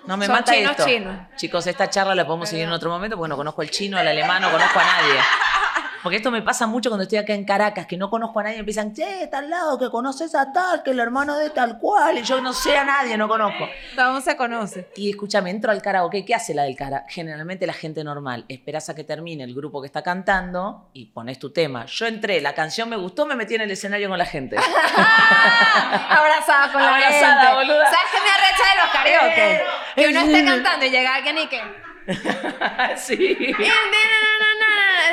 No 0.07 0.17
me 0.17 0.25
son 0.27 0.35
mata 0.35 0.53
chinos, 0.53 0.71
esto. 0.71 0.85
chinos. 0.85 1.17
Chicos, 1.35 1.67
esta 1.67 1.89
charla 1.89 2.13
la 2.15 2.25
podemos 2.25 2.47
seguir 2.49 2.65
en 2.65 2.71
otro 2.71 2.89
momento 2.89 3.17
porque 3.17 3.29
no 3.29 3.37
conozco 3.37 3.61
el 3.61 3.71
chino, 3.71 3.99
el 3.99 4.07
alemán, 4.07 4.41
no 4.41 4.51
conozco 4.51 4.79
a 4.79 4.83
nadie. 4.83 5.19
Porque 6.05 6.17
esto 6.17 6.29
me 6.29 6.43
pasa 6.43 6.67
mucho 6.67 6.91
cuando 6.91 7.01
estoy 7.01 7.17
acá 7.17 7.33
en 7.33 7.45
Caracas, 7.45 7.87
que 7.87 7.97
no 7.97 8.11
conozco 8.11 8.39
a 8.39 8.43
nadie 8.43 8.57
y 8.57 8.59
empiezan, 8.59 8.93
che, 8.93 9.23
está 9.23 9.39
al 9.39 9.49
lado, 9.49 9.79
que 9.79 9.89
conoces 9.89 10.35
a 10.35 10.53
tal, 10.53 10.83
que 10.83 10.91
el 10.91 10.99
hermano 10.99 11.35
de 11.35 11.49
tal 11.49 11.79
cual, 11.79 12.19
y 12.19 12.21
yo 12.21 12.39
no 12.41 12.53
sé 12.53 12.77
a 12.77 12.83
nadie, 12.83 13.17
no 13.17 13.27
conozco. 13.27 13.67
¿Cómo 13.95 14.21
se 14.21 14.37
conoce? 14.37 14.87
Y 14.97 15.09
escúchame, 15.09 15.49
entro 15.49 15.71
al 15.71 15.81
karaoke. 15.81 16.23
¿Qué 16.23 16.35
hace 16.35 16.53
la 16.53 16.61
del 16.61 16.75
karaoke? 16.75 17.11
Generalmente 17.11 17.65
la 17.65 17.73
gente 17.73 18.03
normal. 18.03 18.45
Esperás 18.49 18.87
a 18.89 18.93
que 18.93 19.03
termine 19.03 19.45
el 19.45 19.55
grupo 19.55 19.81
que 19.81 19.87
está 19.87 20.03
cantando 20.03 20.91
y 20.93 21.07
pones 21.07 21.39
tu 21.39 21.51
tema. 21.51 21.87
Yo 21.87 22.05
entré, 22.05 22.39
la 22.39 22.53
canción 22.53 22.87
me 22.87 22.97
gustó, 22.97 23.25
me 23.25 23.33
metí 23.33 23.55
en 23.55 23.61
el 23.61 23.71
escenario 23.71 24.07
con 24.07 24.19
la 24.19 24.27
gente. 24.27 24.57
Abrazada 26.07 26.71
con 26.71 26.83
la 26.83 26.97
Abrazada, 26.97 27.41
gente. 27.41 27.55
boluda. 27.55 27.85
¿Sabes 27.85 28.11
qué 28.11 28.19
me 28.21 28.29
arrecha 28.29 28.63
de 28.69 28.77
los 28.79 28.91
karaoke? 28.93 29.63
Que 29.95 30.07
uno 30.09 30.19
esté 30.19 30.39
eh. 30.39 30.45
cantando 30.45 30.85
y 30.85 30.89
llega 30.91 31.15
alguien 31.15 31.37
y 31.39 31.47
que. 31.47 31.61
sí. 32.97 33.55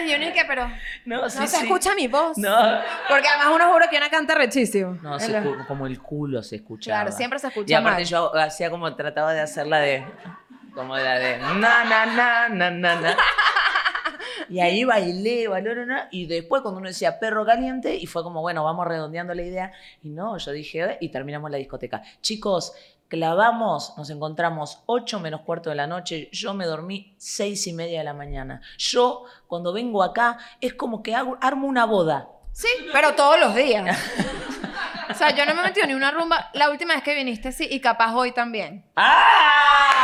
Y 0.07 0.15
uno 0.15 0.33
que, 0.33 0.45
pero. 0.47 0.69
No, 1.05 1.23
No 1.23 1.31
sí, 1.31 1.39
se 1.39 1.47
sí. 1.59 1.63
escucha 1.65 1.95
mi 1.95 2.09
voz. 2.09 2.37
No. 2.39 2.57
Porque 3.09 3.29
además 3.29 3.49
uno 3.55 3.73
juro 3.73 3.87
que 3.91 3.97
una 3.97 4.11
canta 4.11 4.35
rechísimo. 4.35 4.99
No, 5.03 5.19
se 5.19 5.43
como 5.69 5.87
el 5.87 6.01
culo 6.01 6.43
se 6.43 6.57
escuchaba. 6.57 7.03
Claro, 7.03 7.17
siempre 7.17 7.39
se 7.39 7.49
escucha 7.49 7.71
Y 7.71 7.75
aparte 7.75 8.03
mal. 8.03 8.05
yo 8.11 8.35
hacía 8.37 8.71
como, 8.71 8.95
trataba 8.97 9.33
de 9.33 9.41
hacerla 9.41 9.79
de, 9.79 10.05
como 10.75 10.97
la 10.97 11.19
de, 11.19 11.39
na, 11.39 11.85
na, 11.85 12.07
na, 12.07 12.49
na, 12.49 12.71
na, 12.71 13.01
na. 13.01 13.17
Y 14.49 14.61
ahí 14.61 14.85
bailé, 14.85 15.49
bailé, 15.49 15.75
y 16.11 16.27
después 16.27 16.63
cuando 16.63 16.79
uno 16.81 16.89
decía 16.89 17.19
perro 17.19 17.45
caliente, 17.47 17.95
y 17.97 18.07
fue 18.07 18.23
como, 18.23 18.41
bueno, 18.43 18.65
vamos 18.65 18.87
redondeando 18.87 19.33
la 19.35 19.43
idea, 19.43 19.73
y 20.03 20.11
no, 20.11 20.37
yo 20.37 20.51
dije, 20.53 20.83
"Eh", 20.85 20.99
y 21.01 21.09
terminamos 21.11 21.51
la 21.51 21.57
discoteca. 21.57 22.03
Chicos, 22.21 22.75
clavamos, 23.13 23.93
nos 23.99 24.09
encontramos 24.09 24.83
8 24.87 25.21
menos 25.21 25.43
cuarto 25.43 25.69
de 25.69 25.77
la 25.77 25.87
noche, 25.87 26.31
yo 26.33 26.55
me 26.55 26.65
dormí 26.65 27.15
seis 27.19 27.67
y 27.67 27.75
media 27.75 27.99
de 27.99 28.05
la 28.05 28.15
mañana. 28.15 28.63
Yo, 28.79 29.25
cuando 29.47 29.71
vengo 29.75 30.03
acá, 30.03 30.39
es 30.63 30.73
como 30.73 31.03
que 31.03 31.15
hago, 31.15 31.37
armo 31.43 31.67
una 31.67 31.85
boda. 31.85 32.31
Sí, 32.53 32.69
pero 32.91 33.15
todos 33.15 33.39
los 33.39 33.55
días. 33.55 33.99
o 35.11 35.15
sea, 35.15 35.29
yo 35.37 35.45
no 35.45 35.55
me 35.55 35.61
he 35.61 35.65
metido 35.65 35.87
ni 35.87 35.93
una 35.93 36.11
rumba. 36.11 36.49
La 36.55 36.71
última 36.71 36.95
vez 36.95 37.03
que 37.03 37.15
viniste, 37.15 37.53
sí, 37.53 37.69
y 37.71 37.83
capaz 37.83 38.15
hoy 38.15 38.33
también. 38.33 38.83
¡Ah! 38.97 40.02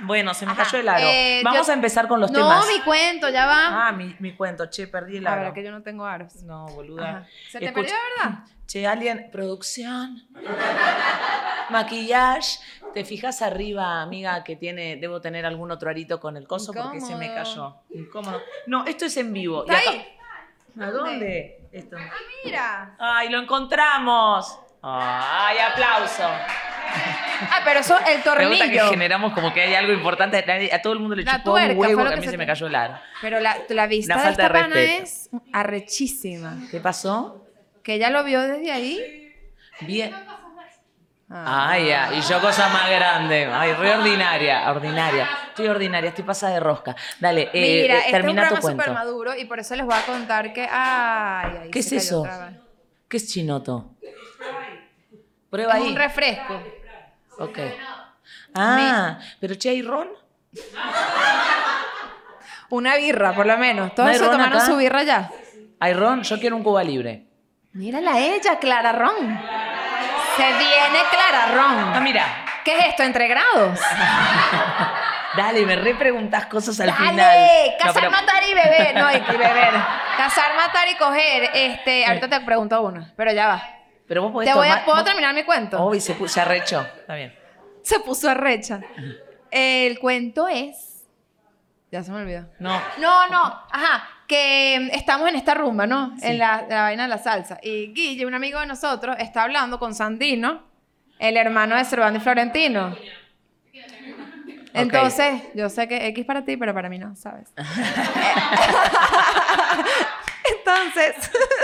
Bueno, 0.00 0.34
se 0.34 0.46
me 0.46 0.52
Ajá. 0.52 0.64
cayó 0.64 0.78
el 0.78 0.88
aro. 0.88 1.06
Eh, 1.06 1.40
Vamos 1.44 1.66
yo- 1.66 1.72
a 1.72 1.74
empezar 1.74 2.06
con 2.08 2.20
los 2.20 2.30
no, 2.30 2.38
temas. 2.38 2.66
mi 2.68 2.80
cuento, 2.82 3.28
ya 3.28 3.46
va. 3.46 3.88
Ah, 3.88 3.92
mi, 3.92 4.14
mi 4.18 4.34
cuento. 4.34 4.66
Che, 4.66 4.86
perdí 4.88 5.16
el 5.18 5.26
a 5.26 5.32
aro. 5.32 5.42
ver, 5.42 5.52
que 5.52 5.62
yo 5.64 5.70
no 5.70 5.82
tengo 5.82 6.04
aros. 6.04 6.42
No, 6.42 6.66
boluda. 6.66 7.08
Ajá. 7.08 7.26
¿Se 7.50 7.58
te 7.58 7.66
Escucha- 7.66 7.94
perdió, 7.94 7.96
verdad? 8.24 8.38
Che, 8.66 8.86
alguien, 8.86 9.28
producción. 9.30 10.26
Maquillaje. 11.70 12.58
¿Te 12.94 13.04
fijas 13.04 13.42
arriba, 13.42 14.00
amiga, 14.02 14.42
que 14.42 14.56
tiene, 14.56 14.96
debo 14.96 15.20
tener 15.20 15.44
algún 15.44 15.70
otro 15.70 15.90
arito 15.90 16.18
con 16.18 16.36
el 16.36 16.46
coso 16.48 16.72
porque 16.72 17.00
se 17.00 17.14
me 17.14 17.32
cayó? 17.32 17.76
Incómodo. 17.90 18.40
No, 18.66 18.84
esto 18.86 19.04
es 19.04 19.16
en 19.18 19.32
vivo. 19.34 19.64
Y 19.66 19.70
¿Está 19.70 19.78
acá- 19.82 19.90
ahí? 19.90 20.06
¿A 20.80 20.90
dónde? 20.90 21.68
Esto. 21.72 21.96
Mira. 22.44 22.96
¡Ay, 22.98 23.28
lo 23.28 23.38
encontramos! 23.38 24.58
¡Ay, 24.88 25.58
aplauso! 25.58 26.22
Ah, 26.22 27.60
pero 27.64 27.80
eso, 27.80 27.98
el 27.98 28.04
Me 28.04 28.46
gusta 28.48 28.64
que 28.70 28.76
tornillo. 28.76 28.88
generamos 28.90 29.32
como 29.32 29.52
que 29.52 29.60
hay 29.62 29.74
algo 29.74 29.92
importante. 29.92 30.42
Nadie- 30.46 30.72
A 30.72 30.80
todo 30.80 30.92
el 30.94 31.00
mundo 31.00 31.16
le 31.16 31.24
La 31.24 31.38
chupó 31.38 31.50
un 31.52 31.56
tuerca 31.58 31.74
fue 31.74 31.86
huevo 31.88 32.04
lo 32.04 32.08
que 32.10 32.14
a 32.14 32.14
que 32.14 32.20
mí 32.20 32.26
se 32.26 32.30
se 32.30 32.38
me 32.38 32.44
te- 32.44 32.52
cayó 32.52 32.66
el 32.68 32.74
aro. 32.74 32.98
Pero 33.20 33.40
la, 33.40 33.56
la 33.68 33.86
vista 33.86 34.14
Una 34.14 34.22
de 34.22 34.28
falta 34.28 34.42
esta 34.46 34.54
de 34.54 34.60
pana 34.62 34.74
respeto. 34.74 35.02
es 35.02 35.30
arrechísima. 35.52 36.56
¿Qué 36.70 36.80
pasó? 36.80 37.44
Que 37.82 37.94
ella 37.94 38.10
lo 38.10 38.22
vio 38.24 38.40
desde 38.40 38.70
ahí. 38.72 39.34
Bien. 39.80 40.14
Ah. 41.28 41.70
Ay, 41.70 41.88
ya. 41.88 42.14
Y 42.14 42.20
yo 42.22 42.40
cosa 42.40 42.68
más 42.68 42.88
grande. 42.88 43.46
Ay, 43.52 43.72
re 43.74 43.96
ordinaria. 43.96 44.70
Ordinaria. 44.70 45.28
Estoy 45.48 45.66
ordinaria, 45.66 46.10
estoy 46.10 46.24
pasada 46.24 46.54
de 46.54 46.60
rosca. 46.60 46.94
Dale, 47.18 47.50
eh, 47.52 47.82
Mira, 47.82 47.94
eh, 47.94 47.98
este 47.98 47.98
es 47.98 48.06
un 48.06 48.12
termina 48.12 48.42
tu 48.42 48.54
programa 48.54 48.60
súper 48.60 48.76
cuento. 48.76 48.94
maduro 48.94 49.36
y 49.36 49.44
por 49.46 49.58
eso 49.58 49.74
les 49.74 49.84
voy 49.84 49.96
a 49.96 50.02
contar 50.06 50.52
que. 50.52 50.62
Ay, 50.70 51.58
ay, 51.64 51.70
¿Qué 51.72 51.82
se 51.82 51.96
es 51.96 52.04
cayó 52.04 52.08
eso? 52.08 52.20
otra 52.20 52.46
vez. 52.50 52.56
¿Qué 53.08 53.16
es 53.16 53.28
chinoto? 53.32 53.90
Prueba 55.50 55.74
Es 55.74 55.80
ahí. 55.82 55.88
un 55.88 55.96
refresco. 55.96 56.62
Ok. 57.38 57.58
Ah, 58.54 59.18
pero 59.40 59.54
che, 59.56 59.70
¿hay 59.70 59.82
ron? 59.82 60.08
Una 62.70 62.96
birra, 62.96 63.32
por 63.32 63.46
lo 63.46 63.56
menos. 63.58 63.94
Todos 63.94 64.06
¿No 64.06 64.12
hay 64.12 64.18
se 64.18 64.24
ron 64.24 64.32
tomaron 64.32 64.56
acá? 64.58 64.66
su 64.66 64.76
birra 64.76 65.02
ya. 65.04 65.30
¿Hay 65.78 65.92
ron? 65.92 66.22
Yo 66.22 66.40
quiero 66.40 66.56
un 66.56 66.62
Cuba 66.64 66.82
libre. 66.82 67.24
Mírala 67.72 68.14
a 68.14 68.18
ella, 68.18 68.58
Clara 68.58 68.92
Ron. 68.92 69.38
Se 70.36 70.42
viene 70.46 70.98
Clara 71.10 71.44
Ah, 71.48 71.92
Ron. 71.94 72.02
mira. 72.04 72.24
¿Qué 72.64 72.76
es 72.78 72.86
esto? 72.86 73.02
¿Entre 73.04 73.28
grados? 73.28 73.78
Dale, 75.36 75.64
me 75.66 75.76
re 75.76 75.94
preguntás 75.94 76.46
cosas 76.46 76.80
al 76.80 76.92
final. 76.94 77.16
Dale, 77.16 77.70
No, 77.72 77.78
cazar, 77.78 77.94
pero- 77.94 78.10
matar 78.10 78.42
y 78.42 78.54
beber. 78.54 78.94
No, 78.96 79.10
y, 79.12 79.20
beber. 79.38 79.74
Cazar, 80.16 80.56
matar 80.56 80.88
y 80.88 80.96
coger. 80.96 81.50
Este, 81.52 82.06
ahorita 82.06 82.28
te 82.28 82.40
pregunto 82.40 82.80
uno, 82.82 83.06
pero 83.16 83.32
ya 83.32 83.46
va. 83.48 83.62
Pero 84.08 84.22
vos 84.22 84.32
podés 84.32 84.48
Te 84.50 84.54
voy 84.56 84.68
a, 84.68 84.84
¿Puedo 84.84 84.98
vos- 84.98 85.04
terminar 85.04 85.34
mi 85.34 85.42
cuento? 85.44 85.82
Oh, 85.82 85.94
y 85.94 86.00
se, 86.00 86.16
pu- 86.16 86.28
se 86.28 86.40
arrechó. 86.40 86.80
Está 87.00 87.14
bien. 87.16 87.34
Se 87.82 88.00
puso 88.00 88.28
arrecha. 88.30 88.80
El 89.50 89.98
cuento 89.98 90.48
es. 90.48 91.04
Ya 91.92 92.02
se 92.02 92.10
me 92.10 92.18
olvidó. 92.22 92.46
No. 92.58 92.80
No, 92.98 93.28
no, 93.28 93.42
ajá, 93.70 94.08
que 94.26 94.88
estamos 94.92 95.28
en 95.28 95.36
esta 95.36 95.54
rumba, 95.54 95.86
¿no? 95.86 96.14
En 96.20 96.38
la, 96.38 96.66
la 96.68 96.82
vaina 96.82 97.04
de 97.04 97.08
la 97.08 97.18
salsa. 97.18 97.58
Y 97.62 97.92
Guille, 97.92 98.26
un 98.26 98.34
amigo 98.34 98.58
de 98.60 98.66
nosotros, 98.66 99.14
está 99.20 99.44
hablando 99.44 99.78
con 99.78 99.94
Sandino, 99.94 100.64
el 101.20 101.36
hermano 101.36 101.76
de 101.76 101.84
Cervantes 101.84 102.22
y 102.22 102.24
Florentino. 102.24 102.96
Entonces, 104.74 105.42
yo 105.54 105.70
sé 105.70 105.86
que 105.88 106.06
X 106.08 106.24
para 106.26 106.44
ti, 106.44 106.56
pero 106.56 106.74
para 106.74 106.88
mí 106.88 106.98
no, 106.98 107.14
¿sabes? 107.16 107.52
entonces, 110.58 111.14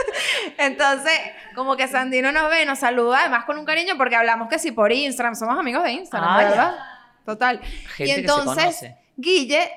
entonces, 0.59 1.13
como 1.55 1.77
que 1.77 1.89
Sandino 1.89 2.33
nos 2.33 2.49
ve, 2.51 2.65
nos 2.65 2.79
saluda, 2.79 3.21
además 3.21 3.45
con 3.45 3.59
un 3.59 3.65
cariño, 3.65 3.95
porque 3.97 4.17
hablamos 4.17 4.49
que 4.49 4.59
sí 4.59 4.73
por 4.73 4.93
Instagram, 4.93 5.35
somos 5.35 5.59
amigos 5.59 5.83
de 5.85 5.93
Instagram, 5.93 6.31
Ah, 6.31 6.43
ya. 6.43 6.49
¿verdad? 6.49 6.77
Total. 7.25 7.61
Gente 7.61 8.03
y 8.03 8.07
que 8.07 8.15
se 8.15 8.21
entonces. 8.21 8.91
Guille 9.17 9.71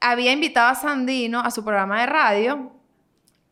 había 0.00 0.32
invitado 0.32 0.68
a 0.68 0.74
Sandino 0.74 1.40
a 1.40 1.50
su 1.50 1.64
programa 1.64 2.00
de 2.00 2.06
radio 2.06 2.72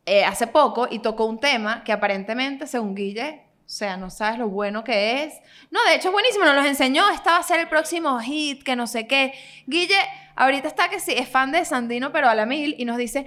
eh, 0.05 0.23
hace 0.25 0.47
poco 0.47 0.87
y 0.89 0.99
tocó 0.99 1.25
un 1.25 1.39
tema 1.39 1.83
que 1.83 1.91
aparentemente, 1.91 2.67
según 2.67 2.93
Guille, 2.95 3.41
o 3.65 3.69
sea, 3.69 3.97
no 3.97 4.09
sabes 4.09 4.37
lo 4.37 4.49
bueno 4.49 4.83
que 4.83 5.23
es. 5.23 5.33
No, 5.71 5.83
de 5.85 5.95
hecho 5.95 6.09
es 6.09 6.13
buenísimo, 6.13 6.45
nos 6.45 6.55
los 6.55 6.65
enseñó, 6.65 7.09
esta 7.09 7.31
va 7.31 7.37
a 7.37 7.43
ser 7.43 7.59
el 7.61 7.69
próximo 7.69 8.19
hit, 8.19 8.63
que 8.63 8.75
no 8.75 8.85
sé 8.85 9.07
qué. 9.07 9.33
Guille, 9.65 9.97
ahorita 10.35 10.67
está 10.67 10.89
que 10.89 10.99
sí, 10.99 11.13
es 11.13 11.27
fan 11.27 11.51
de 11.51 11.63
Sandino, 11.65 12.11
pero 12.11 12.29
a 12.29 12.35
la 12.35 12.45
mil, 12.45 12.75
y 12.77 12.85
nos 12.85 12.97
dice, 12.97 13.25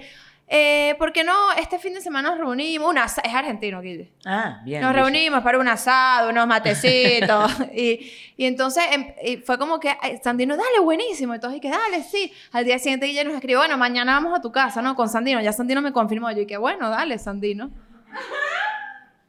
eh, 0.49 0.95
¿por 0.97 1.11
qué 1.11 1.23
no 1.25 1.51
este 1.53 1.77
fin 1.77 1.93
de 1.93 2.01
semana 2.01 2.29
nos 2.29 2.37
reunimos? 2.39 2.89
Una, 2.89 3.03
es 3.05 3.17
argentino, 3.33 3.81
Guille. 3.81 4.13
Ah, 4.25 4.61
bien. 4.63 4.81
Nos 4.81 4.91
Guille. 4.91 5.01
reunimos 5.03 5.43
para 5.43 5.59
un 5.59 5.67
asado, 5.67 6.29
unos 6.29 6.47
matecitos. 6.47 7.51
y, 7.73 8.11
y 8.37 8.45
entonces 8.45 8.83
em- 8.91 9.13
y 9.23 9.37
fue 9.37 9.57
como 9.57 9.79
que 9.79 9.95
Sandino, 10.23 10.55
dale, 10.55 10.79
buenísimo. 10.79 11.35
Y 11.35 11.39
todos, 11.39 11.53
que 11.61 11.69
dale, 11.69 12.01
sí. 12.03 12.31
Al 12.53 12.63
día 12.65 12.79
siguiente 12.79 13.07
ella 13.07 13.23
nos 13.25 13.33
escribió, 13.33 13.59
bueno, 13.59 13.77
mañana 13.77 14.13
vamos 14.13 14.37
a 14.37 14.41
tu 14.41 14.51
casa, 14.51 14.81
¿no? 14.81 14.95
Con 14.95 15.09
Sandino. 15.09 15.41
Ya 15.41 15.51
Sandino 15.51 15.81
me 15.81 15.91
confirmó. 15.91 16.31
Yo, 16.31 16.47
que 16.47 16.57
bueno, 16.57 16.89
dale, 16.89 17.19
Sandino. 17.19 17.69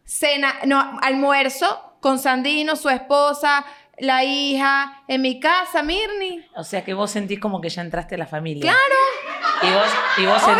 Cena, 0.05 0.55
no, 0.67 0.99
almuerzo 1.03 1.97
con 2.01 2.19
Sandino, 2.19 2.77
su 2.77 2.89
esposa, 2.89 3.65
la 3.99 4.25
hija, 4.25 5.03
en 5.09 5.21
mi 5.21 5.39
casa, 5.41 5.83
Mirni. 5.83 6.45
O 6.55 6.65
sea 6.65 6.85
que 6.85 6.95
vos 6.95 7.11
sentís 7.11 7.39
como 7.41 7.61
que 7.61 7.69
ya 7.69 7.83
entraste 7.83 8.15
a 8.15 8.19
la 8.19 8.27
familia. 8.27 8.63
¡Claro! 8.63 9.69
Y 9.69 9.75
vos, 9.75 9.93
y 10.19 10.27
vos 10.27 10.41
sent- 10.43 10.57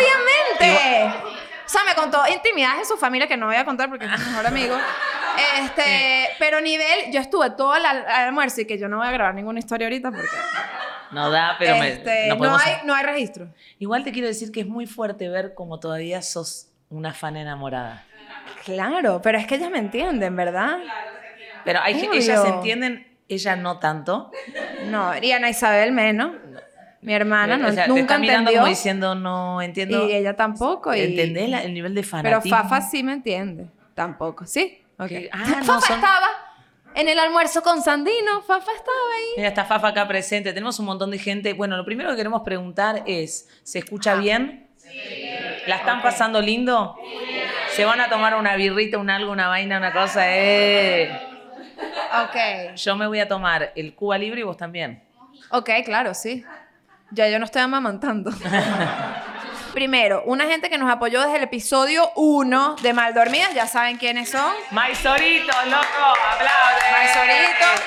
O 0.61 1.69
sea, 1.71 1.83
me 1.85 1.95
contó 1.95 2.23
intimidades 2.33 2.81
de 2.81 2.85
su 2.87 2.97
familia 2.97 3.29
que 3.29 3.37
no 3.37 3.47
voy 3.47 3.57
a 3.57 3.65
contar 3.65 3.89
porque 3.91 4.07
es 4.07 4.11
mi 4.11 4.25
mejor 4.27 4.47
amigo. 4.47 4.77
Este, 5.63 6.29
pero 6.39 6.61
nivel, 6.61 7.13
yo 7.13 7.21
estuve 7.21 7.51
todo 7.51 7.77
el 7.77 7.85
al- 7.85 8.07
almuerzo 8.09 8.63
y 8.63 8.65
que 8.67 8.79
yo 8.79 8.89
no 8.89 8.99
voy 8.99 9.07
a 9.07 9.11
grabar 9.11 9.35
ninguna 9.35 9.59
historia 9.59 9.87
ahorita 9.87 10.11
porque 10.11 10.29
No 11.11 11.31
da, 11.31 11.57
pero 11.59 11.77
me- 11.77 11.89
este, 11.93 12.29
no 12.29 12.57
hay, 12.57 12.75
no 12.85 12.95
hay 12.95 13.05
registro. 13.05 13.49
Igual 13.79 14.03
te 14.03 14.13
quiero 14.13 14.29
decir 14.29 14.51
que 14.51 14.61
es 14.61 14.67
muy 14.67 14.87
fuerte 14.87 15.29
ver 15.29 15.55
como 15.55 15.79
todavía 15.79 16.23
sos 16.23 16.69
una 16.91 17.13
fan 17.15 17.37
enamorada. 17.37 18.05
Claro, 18.65 19.21
pero 19.23 19.39
es 19.39 19.47
que 19.47 19.57
ellas 19.57 19.71
me 19.71 19.79
entienden, 19.79 20.35
¿verdad? 20.37 20.79
Pero 21.65 21.81
hay 21.83 21.95
ellas 22.13 22.41
entienden, 22.49 23.17
ella 23.29 23.57
no 23.57 23.79
tanto. 23.79 24.31
No, 24.87 25.13
y 25.19 25.33
Ana 25.33 25.51
Isabel 25.51 25.93
menos. 25.93 26.33
Mi 27.01 27.15
hermana 27.15 27.57
no, 27.57 27.69
o 27.69 27.73
sea, 27.73 27.85
te 27.85 27.89
nunca 27.91 28.01
está 28.03 28.19
mirando 28.19 28.51
entendió. 28.51 28.61
como 28.61 28.69
diciendo 28.71 29.15
no 29.15 29.63
entiendo. 29.63 30.09
y 30.09 30.13
ella 30.15 30.35
tampoco. 30.35 30.95
Y, 30.95 31.01
¿Entendés 31.01 31.49
la- 31.49 31.63
el 31.63 31.73
nivel 31.75 31.95
de 31.95 32.01
Pero 32.03 32.11
fanatismo? 32.11 32.59
Fafa 32.59 32.81
sí 32.81 33.03
me 33.03 33.13
entiende. 33.13 33.67
Tampoco. 33.95 34.47
¿Sí? 34.47 34.83
Ah, 34.99 35.07
no, 35.07 35.65
Fafa 35.65 35.81
son- 35.87 35.97
estaba 35.97 36.27
en 36.95 37.09
el 37.09 37.19
almuerzo 37.19 37.63
con 37.63 37.81
Sandino. 37.83 38.41
Fafa 38.43 38.73
estaba 38.73 38.97
ahí. 39.17 39.25
Mira, 39.37 39.49
está 39.49 39.65
Fafa 39.65 39.89
acá 39.89 40.09
presente. 40.09 40.53
Tenemos 40.53 40.79
un 40.81 40.87
montón 40.87 41.11
de 41.13 41.19
gente. 41.19 41.53
Bueno, 41.53 41.77
lo 41.77 41.85
primero 41.85 42.11
que 42.11 42.17
queremos 42.17 42.43
preguntar 42.43 43.05
es, 43.07 43.49
¿se 43.63 43.79
escucha 43.79 44.17
bien? 44.17 44.67
¿La 45.69 45.77
están 45.77 46.03
pasando 46.03 46.41
lindo? 46.41 46.97
¿Se 47.71 47.85
van 47.85 48.01
a 48.01 48.09
tomar 48.09 48.35
una 48.35 48.57
birrita, 48.57 48.99
un 48.99 49.11
algo, 49.11 49.31
una 49.31 49.47
vaina, 49.49 49.79
una 49.79 49.93
cosa? 49.93 50.23
Eh. 50.37 51.11
Ok. 52.25 52.75
Yo 52.75 52.97
me 52.97 53.07
voy 53.07 53.21
a 53.21 53.29
tomar 53.29 53.73
el 53.77 53.95
Cuba 53.95 54.19
Libre 54.19 54.41
y 54.41 54.43
vos 54.45 54.57
también. 54.57 55.03
Ok, 55.51 55.71
claro, 55.85 56.15
sí. 56.15 56.45
Ya 57.11 57.29
yo 57.29 57.39
no 57.39 57.45
estoy 57.47 57.63
amamantando. 57.63 58.31
Primero, 59.73 60.23
una 60.27 60.47
gente 60.47 60.69
que 60.71 60.79
nos 60.79 60.91
apoyó 60.91 61.21
desde 61.23 61.37
el 61.37 61.43
episodio 61.45 62.11
1 62.17 62.77
de 62.83 62.93
Maldormidas, 62.93 63.55
ya 63.55 63.67
saben 63.67 63.97
quiénes 63.97 64.31
son. 64.31 64.53
Maizorito, 64.73 65.53
loco, 65.67 66.17
aplaude. 66.33 66.91
Maizorito. 66.93 67.83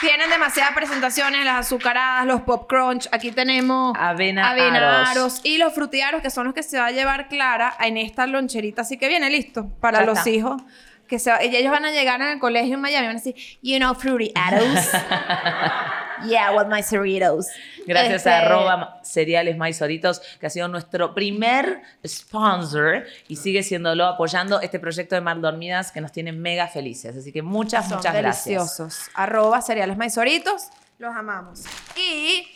Tienen 0.00 0.30
demasiadas 0.30 0.72
presentaciones, 0.74 1.44
las 1.44 1.66
azucaradas, 1.66 2.26
los 2.26 2.40
pop 2.42 2.68
crunch. 2.68 3.08
Aquí 3.12 3.30
tenemos 3.30 3.96
Avena 3.96 4.50
avena 4.50 5.02
aros. 5.02 5.10
aros 5.10 5.40
y 5.44 5.58
los 5.58 5.72
frutiaros, 5.74 6.22
que 6.22 6.30
son 6.30 6.44
los 6.46 6.54
que 6.54 6.64
se 6.64 6.78
va 6.78 6.86
a 6.86 6.90
llevar 6.90 7.28
Clara 7.28 7.74
en 7.78 7.96
esta 7.96 8.26
loncherita. 8.26 8.82
Así 8.82 8.98
que 8.98 9.08
viene 9.08 9.30
listo 9.30 9.68
para 9.80 10.00
Ya 10.00 10.06
los 10.06 10.18
está. 10.18 10.30
hijos. 10.30 10.60
Que 11.06 11.18
se, 11.20 11.30
y 11.46 11.54
ellos 11.54 11.70
van 11.70 11.84
a 11.84 11.90
llegar 11.92 12.20
en 12.20 12.28
el 12.28 12.38
colegio 12.40 12.74
en 12.74 12.80
Miami 12.80 13.04
y 13.04 13.08
van 13.08 13.16
a 13.16 13.20
decir, 13.20 13.34
you 13.62 13.76
know, 13.78 13.94
fruity 13.94 14.32
arrows. 14.34 14.88
yeah, 16.28 16.50
with 16.56 16.66
my 16.68 16.82
Cerritos. 16.82 17.46
Gracias 17.86 18.16
Este, 18.16 18.30
a 18.30 18.38
arroba 18.40 19.00
cereales 19.02 19.56
maizoritos, 19.56 20.20
que 20.40 20.46
ha 20.46 20.50
sido 20.50 20.68
nuestro 20.68 21.14
primer 21.14 21.82
sponsor 22.06 23.04
y 23.28 23.36
sigue 23.36 23.62
siéndolo 23.62 24.06
apoyando 24.06 24.60
este 24.60 24.78
proyecto 24.78 25.14
de 25.14 25.20
Mal 25.20 25.40
Dormidas 25.40 25.92
que 25.92 26.00
nos 26.00 26.12
tiene 26.12 26.32
mega 26.32 26.68
felices. 26.68 27.16
Así 27.16 27.32
que 27.32 27.42
muchas, 27.42 27.88
Son 27.88 27.98
muchas 27.98 28.14
gracias. 28.14 28.44
deliciosos. 28.44 29.10
Arroba 29.14 29.60
cereales 29.62 29.96
maizoritos. 29.96 30.68
Los 30.98 31.14
amamos. 31.16 31.64
Y 31.96 32.46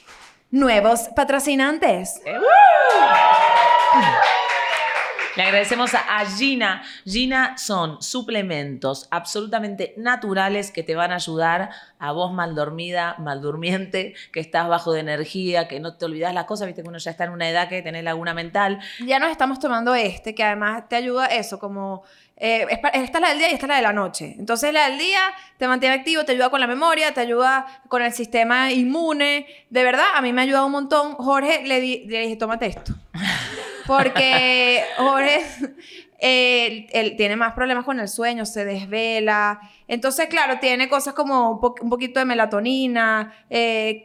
nuevos 0.51 1.09
patrocinantes. 1.17 2.21
Eh, 2.25 2.39
Le 5.37 5.43
agradecemos 5.43 5.93
a, 5.95 6.25
Gina. 6.27 6.83
Gina 7.05 7.57
son 7.59 8.03
suplementos 8.03 9.07
absolutamente 9.11 9.93
naturales 9.97 10.71
que 10.73 10.83
te 10.83 10.95
van 10.95 11.13
a 11.13 11.17
ayudar 11.17 11.71
a 11.99 12.13
vos 12.13 12.33
mal 12.33 12.55
dormida, 12.55 13.15
mal 13.19 13.41
durmiente, 13.43 14.15
que 14.33 14.41
estás 14.41 14.67
bajo 14.69 14.93
de 14.93 15.01
energía, 15.01 15.69
que 15.69 15.79
no 15.79 15.97
te 15.97 16.07
olvidas 16.07 16.33
las 16.35 16.45
cosas, 16.45 16.67
viste 16.67 16.83
que 16.83 16.89
uno 16.89 16.99
ya 16.99 17.11
está 17.11 17.25
en 17.25 17.31
una 17.31 17.49
edad 17.49 17.69
que 17.69 17.83
tenés 17.83 18.03
laguna 18.03 18.35
mental. 18.35 18.81
Ya 19.05 19.19
nos 19.19 19.31
estamos 19.31 19.61
tomando 19.61 19.95
este, 19.95 20.35
que 20.35 20.43
además 20.43 20.89
te 20.89 20.97
ayuda 20.97 21.27
eso, 21.27 21.59
como... 21.59 22.03
eh, 22.37 22.67
esta 22.71 22.89
es 23.19 23.21
la 23.21 23.29
del 23.31 23.39
día 23.39 23.51
y 23.51 23.55
esta 23.55 23.67
es 23.67 23.69
la 23.71 23.77
de 23.77 23.83
la 23.83 23.93
noche. 23.93 24.35
Entonces 24.39 24.73
la 24.73 24.89
del 24.89 24.99
día 24.99 25.21
te 25.59 25.69
mantiene 25.69 25.95
activo, 25.97 26.25
te 26.25 26.33
ayuda 26.33 26.51
con 26.51 26.61
la 26.61 26.67
memoria, 26.67 27.13
te 27.13 27.21
ayuda 27.21 27.67
con 27.89 28.03
el 28.03 28.13
sistema 28.13 28.73
inmune. 28.73 29.47
De 29.71 29.83
verdad, 29.85 30.07
a 30.15 30.23
mí 30.23 30.33
me 30.33 30.41
ha 30.41 30.45
ayudado 30.45 30.67
un 30.67 30.73
montón. 30.73 31.15
Jorge 31.15 31.63
le, 31.67 31.81
di- 31.81 32.05
le 32.07 32.21
dije, 32.21 32.37
tómate 32.37 32.67
esto. 32.67 32.95
Porque 33.87 34.83
Jorge, 34.97 35.41
él, 36.19 36.87
él 36.93 37.15
tiene 37.17 37.37
más 37.37 37.53
problemas 37.55 37.85
con 37.85 38.01
el 38.01 38.09
sueño, 38.09 38.45
se 38.47 38.65
desvela. 38.65 39.61
Entonces, 39.89 40.27
claro, 40.29 40.59
tiene 40.59 40.89
cosas 40.89 41.15
como 41.15 41.51
un, 41.53 41.61
po- 41.61 41.75
un 41.81 41.91
poquito 41.91 42.19
de 42.21 42.27
melatonina, 42.27 43.33
eh, 43.51 44.03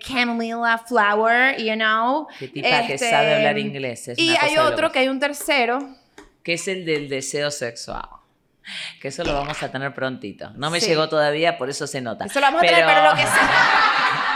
flower, 0.87 1.57
you 1.57 1.73
know. 1.73 2.27
Qué 2.39 2.47
tipa 2.49 2.85
que 2.87 2.93
Este, 2.95 3.09
sabe 3.09 3.35
hablar 3.35 3.57
inglés. 3.57 4.07
es 4.09 4.19
Y 4.19 4.35
hay 4.35 4.57
otro 4.57 4.91
que 4.91 4.99
hay 4.99 5.07
un 5.07 5.19
tercero. 5.19 5.79
que 6.43 6.53
es 6.53 6.67
el 6.67 6.85
del 6.85 7.07
deseo 7.09 7.49
sexual. 7.51 8.05
Que 9.01 9.07
eso 9.07 9.23
lo 9.23 9.33
vamos 9.33 9.61
a 9.63 9.71
tener 9.71 9.91
prontito. 9.93 10.51
No 10.51 10.69
me 10.69 10.79
Sí. 10.79 10.87
llegó 10.87 11.09
todavía, 11.09 11.57
por 11.57 11.69
eso 11.69 11.87
se 11.87 11.99
nota. 12.01 12.25
Eso 12.25 12.39
lo 12.39 12.45
vamos 12.45 12.61
a 12.63 12.65
tener, 12.67 12.85
pero 12.85 13.03
lo 13.09 13.15
que 13.15 13.23
sí, 13.23 13.27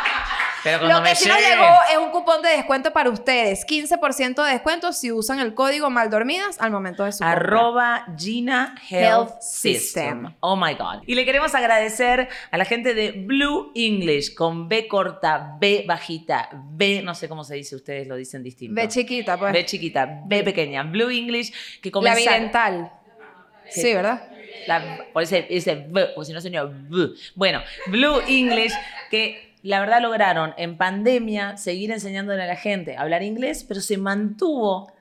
pero 0.65 0.79
cuando 0.79 0.97
lo 0.97 1.03
que 1.03 1.09
me 1.11 1.15
sí 1.15 1.29
nos 1.29 1.37
llegue- 1.37 1.49
llegó 1.51 1.67
es 1.93 1.97
un 1.99 2.09
cupón 2.11 2.41
de 2.41 2.49
descuento 2.49 2.91
para 2.91 3.09
ustedes. 3.09 3.65
15% 3.65 4.43
de 4.43 4.51
descuento 4.51 4.91
si 4.91 5.11
usan 5.13 5.39
el 5.39 5.53
código 5.53 5.89
Maldormidas 5.89 6.59
al 6.59 6.71
momento 6.71 7.05
de 7.05 7.13
su 7.13 7.19
compra. 7.19 7.31
Arroba 7.31 8.05
Gina 8.17 8.75
Health, 8.89 9.29
Health 9.29 9.41
System. 9.41 9.73
System. 9.79 10.33
Oh 10.41 10.57
my 10.57 10.73
God. 10.73 11.03
Y 11.05 11.15
le 11.15 11.23
queremos 11.23 11.55
agradecer 11.55 12.27
a 12.51 12.57
la 12.57 12.65
gente 12.65 12.93
de 12.93 13.11
Blue 13.13 13.71
English 13.75 14.33
con 14.33 14.67
B 14.67 14.87
corta, 14.89 15.55
B 15.59 15.85
bajita, 15.87 16.49
B, 16.51 17.01
no 17.03 17.15
sé 17.15 17.29
cómo 17.29 17.43
se 17.43 17.55
dice, 17.55 17.75
ustedes 17.75 18.07
lo 18.07 18.15
dicen 18.15 18.43
distinto. 18.43 18.75
Ve 18.75 18.87
chiquita, 18.87 19.37
pues. 19.37 19.53
B 19.53 19.65
chiquita, 19.65 20.21
B 20.25 20.43
pequeña. 20.43 20.83
Blue 20.83 21.09
English 21.11 21.53
que 21.79 21.89
la 21.89 21.93
comenzaron. 21.93 22.39
bidental. 22.39 22.91
Sí, 23.69 23.93
¿verdad? 23.93 24.27
La- 24.67 25.05
por 25.13 25.21
ese, 25.23 25.45
ese 25.49 25.75
B, 25.75 26.07
porque 26.15 26.25
si 26.27 26.33
no 26.33 26.41
sería 26.41 26.63
B. 26.63 27.09
Bueno, 27.35 27.61
Blue 27.87 28.19
English, 28.27 28.73
que 29.11 29.44
la 29.65 29.79
verdad 29.79 30.01
lograron 30.01 30.53
en 30.57 30.77
pandemia 30.77 31.57
seguir 31.57 31.91
enseñándole 31.91 32.43
a 32.43 32.45
la 32.45 32.55
gente 32.55 32.95
a 32.95 33.01
hablar 33.01 33.23
inglés, 33.23 33.65
pero 33.67 33.81
se 33.81 33.97
mantuvo 33.97 34.93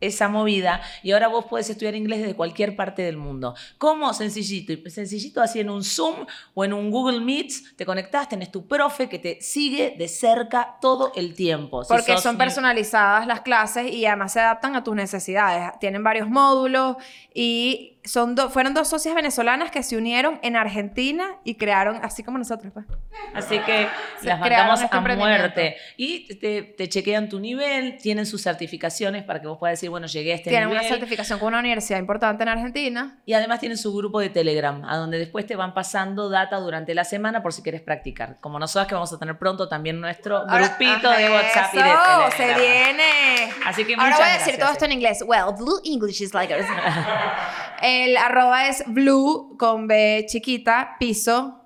esa 0.00 0.28
movida 0.28 0.82
y 1.02 1.12
ahora 1.12 1.28
vos 1.28 1.46
podés 1.46 1.70
estudiar 1.70 1.94
inglés 1.94 2.20
desde 2.20 2.34
cualquier 2.34 2.76
parte 2.76 3.00
del 3.00 3.16
mundo. 3.16 3.54
¿Cómo? 3.78 4.12
Sencillito. 4.12 4.72
Y 4.72 4.90
Sencillito 4.90 5.40
así 5.40 5.60
en 5.60 5.70
un 5.70 5.82
Zoom 5.82 6.26
o 6.52 6.64
en 6.64 6.74
un 6.74 6.90
Google 6.90 7.20
Meet, 7.20 7.76
te 7.76 7.86
conectás, 7.86 8.28
tenés 8.28 8.50
tu 8.52 8.66
profe 8.66 9.08
que 9.08 9.18
te 9.18 9.40
sigue 9.40 9.94
de 9.96 10.08
cerca 10.08 10.76
todo 10.80 11.12
el 11.16 11.34
tiempo. 11.34 11.84
Si 11.84 11.88
Porque 11.88 12.18
son 12.18 12.36
personalizadas 12.36 13.26
las 13.26 13.40
clases 13.40 13.90
y 13.90 14.04
además 14.04 14.32
se 14.32 14.40
adaptan 14.40 14.76
a 14.76 14.84
tus 14.84 14.94
necesidades. 14.94 15.78
Tienen 15.80 16.04
varios 16.04 16.28
módulos 16.28 16.96
y 17.32 17.93
son 18.04 18.34
do- 18.34 18.50
fueron 18.50 18.74
dos 18.74 18.88
socias 18.88 19.14
venezolanas 19.14 19.70
que 19.70 19.82
se 19.82 19.96
unieron 19.96 20.38
en 20.42 20.56
Argentina 20.56 21.36
y 21.44 21.54
crearon, 21.54 22.00
así 22.02 22.22
como 22.22 22.36
nosotros, 22.38 22.72
pues. 22.72 22.86
Así 23.32 23.58
que 23.60 23.88
Se 24.20 24.26
las 24.26 24.38
mandamos 24.40 24.82
este 24.82 24.96
a 24.96 25.00
muerte. 25.00 25.76
Y 25.96 26.36
te, 26.38 26.62
te 26.62 26.88
chequean 26.88 27.28
tu 27.28 27.40
nivel, 27.40 27.96
tienen 27.96 28.26
sus 28.26 28.42
certificaciones 28.42 29.24
para 29.24 29.40
que 29.40 29.46
vos 29.46 29.58
puedas 29.58 29.74
decir, 29.78 29.88
bueno, 29.90 30.06
llegué 30.06 30.32
a 30.32 30.34
este 30.36 30.50
Tienen 30.50 30.68
nivel. 30.68 30.82
una 30.84 30.88
certificación 30.96 31.38
con 31.38 31.48
una 31.48 31.60
universidad 31.60 31.98
importante 31.98 32.42
en 32.42 32.48
Argentina. 32.50 33.18
Y 33.24 33.32
además 33.32 33.60
tienen 33.60 33.78
su 33.78 33.94
grupo 33.96 34.20
de 34.20 34.28
Telegram, 34.30 34.84
a 34.84 34.96
donde 34.96 35.18
después 35.18 35.46
te 35.46 35.56
van 35.56 35.72
pasando 35.74 36.28
data 36.28 36.56
durante 36.58 36.94
la 36.94 37.04
semana 37.04 37.42
por 37.42 37.52
si 37.52 37.62
quieres 37.62 37.80
practicar. 37.80 38.36
Como 38.40 38.58
nosotras 38.58 38.86
que 38.88 38.94
vamos 38.94 39.12
a 39.12 39.18
tener 39.18 39.38
pronto 39.38 39.68
también 39.68 40.00
nuestro 40.00 40.38
Ahora- 40.38 40.68
grupito 40.76 41.10
de 41.10 41.30
WhatsApp 41.30 41.74
y 41.74 41.76
de 41.78 41.88
eso, 41.88 41.98
Telegram. 41.98 42.32
se 42.36 42.54
viene. 42.60 43.52
Así 43.66 43.84
que 43.84 43.94
Ahora 43.94 44.16
voy 44.16 44.22
a 44.24 44.32
decir 44.34 44.38
gracias, 44.38 44.58
todo 44.58 44.72
esto 44.72 44.84
en 44.84 44.92
inglés. 44.92 45.24
Well, 45.26 45.54
blue 45.56 45.80
English 45.84 46.20
is 46.20 46.34
like... 46.34 46.54
El 47.86 48.16
arroba 48.16 48.66
es 48.68 48.82
blue 48.86 49.56
con 49.58 49.86
B 49.86 50.24
chiquita, 50.26 50.96
piso. 50.98 51.60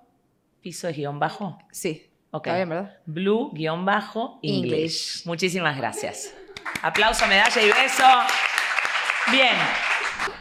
Piso 0.60 0.88
es 0.88 0.96
guion 0.96 1.20
bajo. 1.20 1.58
Sí. 1.70 2.10
Ok. 2.32 2.48
Está 2.48 2.56
bien, 2.56 2.68
¿verdad? 2.68 2.96
Blue 3.06 3.50
guion 3.52 3.84
bajo 3.84 4.40
English. 4.42 4.64
English. 4.72 5.26
Muchísimas 5.26 5.76
gracias. 5.76 6.34
Aplauso, 6.82 7.24
medalla 7.28 7.62
y 7.62 7.66
beso. 7.66 8.02
Bien. 9.30 9.54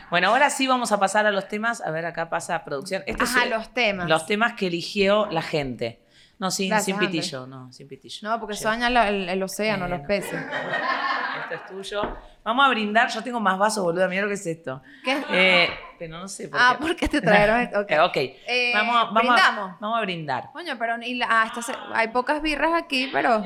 Bueno, 0.09 0.29
ahora 0.29 0.49
sí 0.49 0.65
vamos 0.65 0.91
a 0.91 0.99
pasar 0.99 1.27
a 1.27 1.31
los 1.31 1.47
temas. 1.47 1.81
A 1.81 1.91
ver, 1.91 2.07
acá 2.07 2.27
pasa 2.27 2.63
producción. 2.63 3.03
Este 3.05 3.23
es- 3.25 3.35
Ajá, 3.35 3.45
los 3.45 3.71
temas. 3.71 4.09
Los 4.09 4.25
temas 4.25 4.53
que 4.53 4.67
eligió 4.67 5.27
la 5.27 5.43
gente. 5.43 6.01
No, 6.39 6.49
sin, 6.49 6.69
Gracias, 6.69 6.97
sin 6.97 7.07
pitillo, 7.07 7.45
no, 7.45 7.71
sin 7.71 7.87
pitillo. 7.87 8.29
No, 8.29 8.39
porque 8.39 8.55
eso 8.55 8.67
daña 8.69 8.87
el, 9.09 9.29
el 9.29 9.43
océano, 9.43 9.87
los 9.87 10.01
peces. 10.01 10.33
Esto 10.33 11.53
es 11.55 11.65
tuyo. 11.67 12.17
Vamos 12.47 12.65
a 12.65 12.69
brindar. 12.69 13.09
Yo 13.09 13.21
tengo 13.21 13.41
más 13.41 13.57
vasos, 13.57 13.83
boluda. 13.83 14.07
Mira 14.07 14.21
lo 14.21 14.29
que 14.29 14.35
es 14.35 14.47
esto. 14.47 14.81
¿Qué? 15.03 15.21
Eh, 15.31 15.69
pero 15.99 16.17
no 16.17 16.29
sé 16.29 16.47
por 16.47 16.57
ah, 16.57 16.77
qué. 16.77 16.81
¿por 16.81 16.95
qué 16.95 17.09
te 17.09 17.19
trajeron 17.19 17.59
esto? 17.59 17.81
Ok. 17.81 18.15
Eh. 18.15 18.39
Eh, 18.47 18.71
vamos, 18.73 19.13
¿brindamos? 19.13 19.71
A, 19.71 19.77
vamos 19.81 19.97
a 19.97 20.01
brindar. 20.01 20.49
Coño, 20.53 20.77
pero 20.79 20.95
y 21.01 21.15
la- 21.15 21.27
ah, 21.29 21.43
esta 21.45 21.61
se- 21.61 21.73
hay 21.93 22.07
pocas 22.07 22.41
birras 22.41 22.71
aquí, 22.73 23.09
pero 23.11 23.43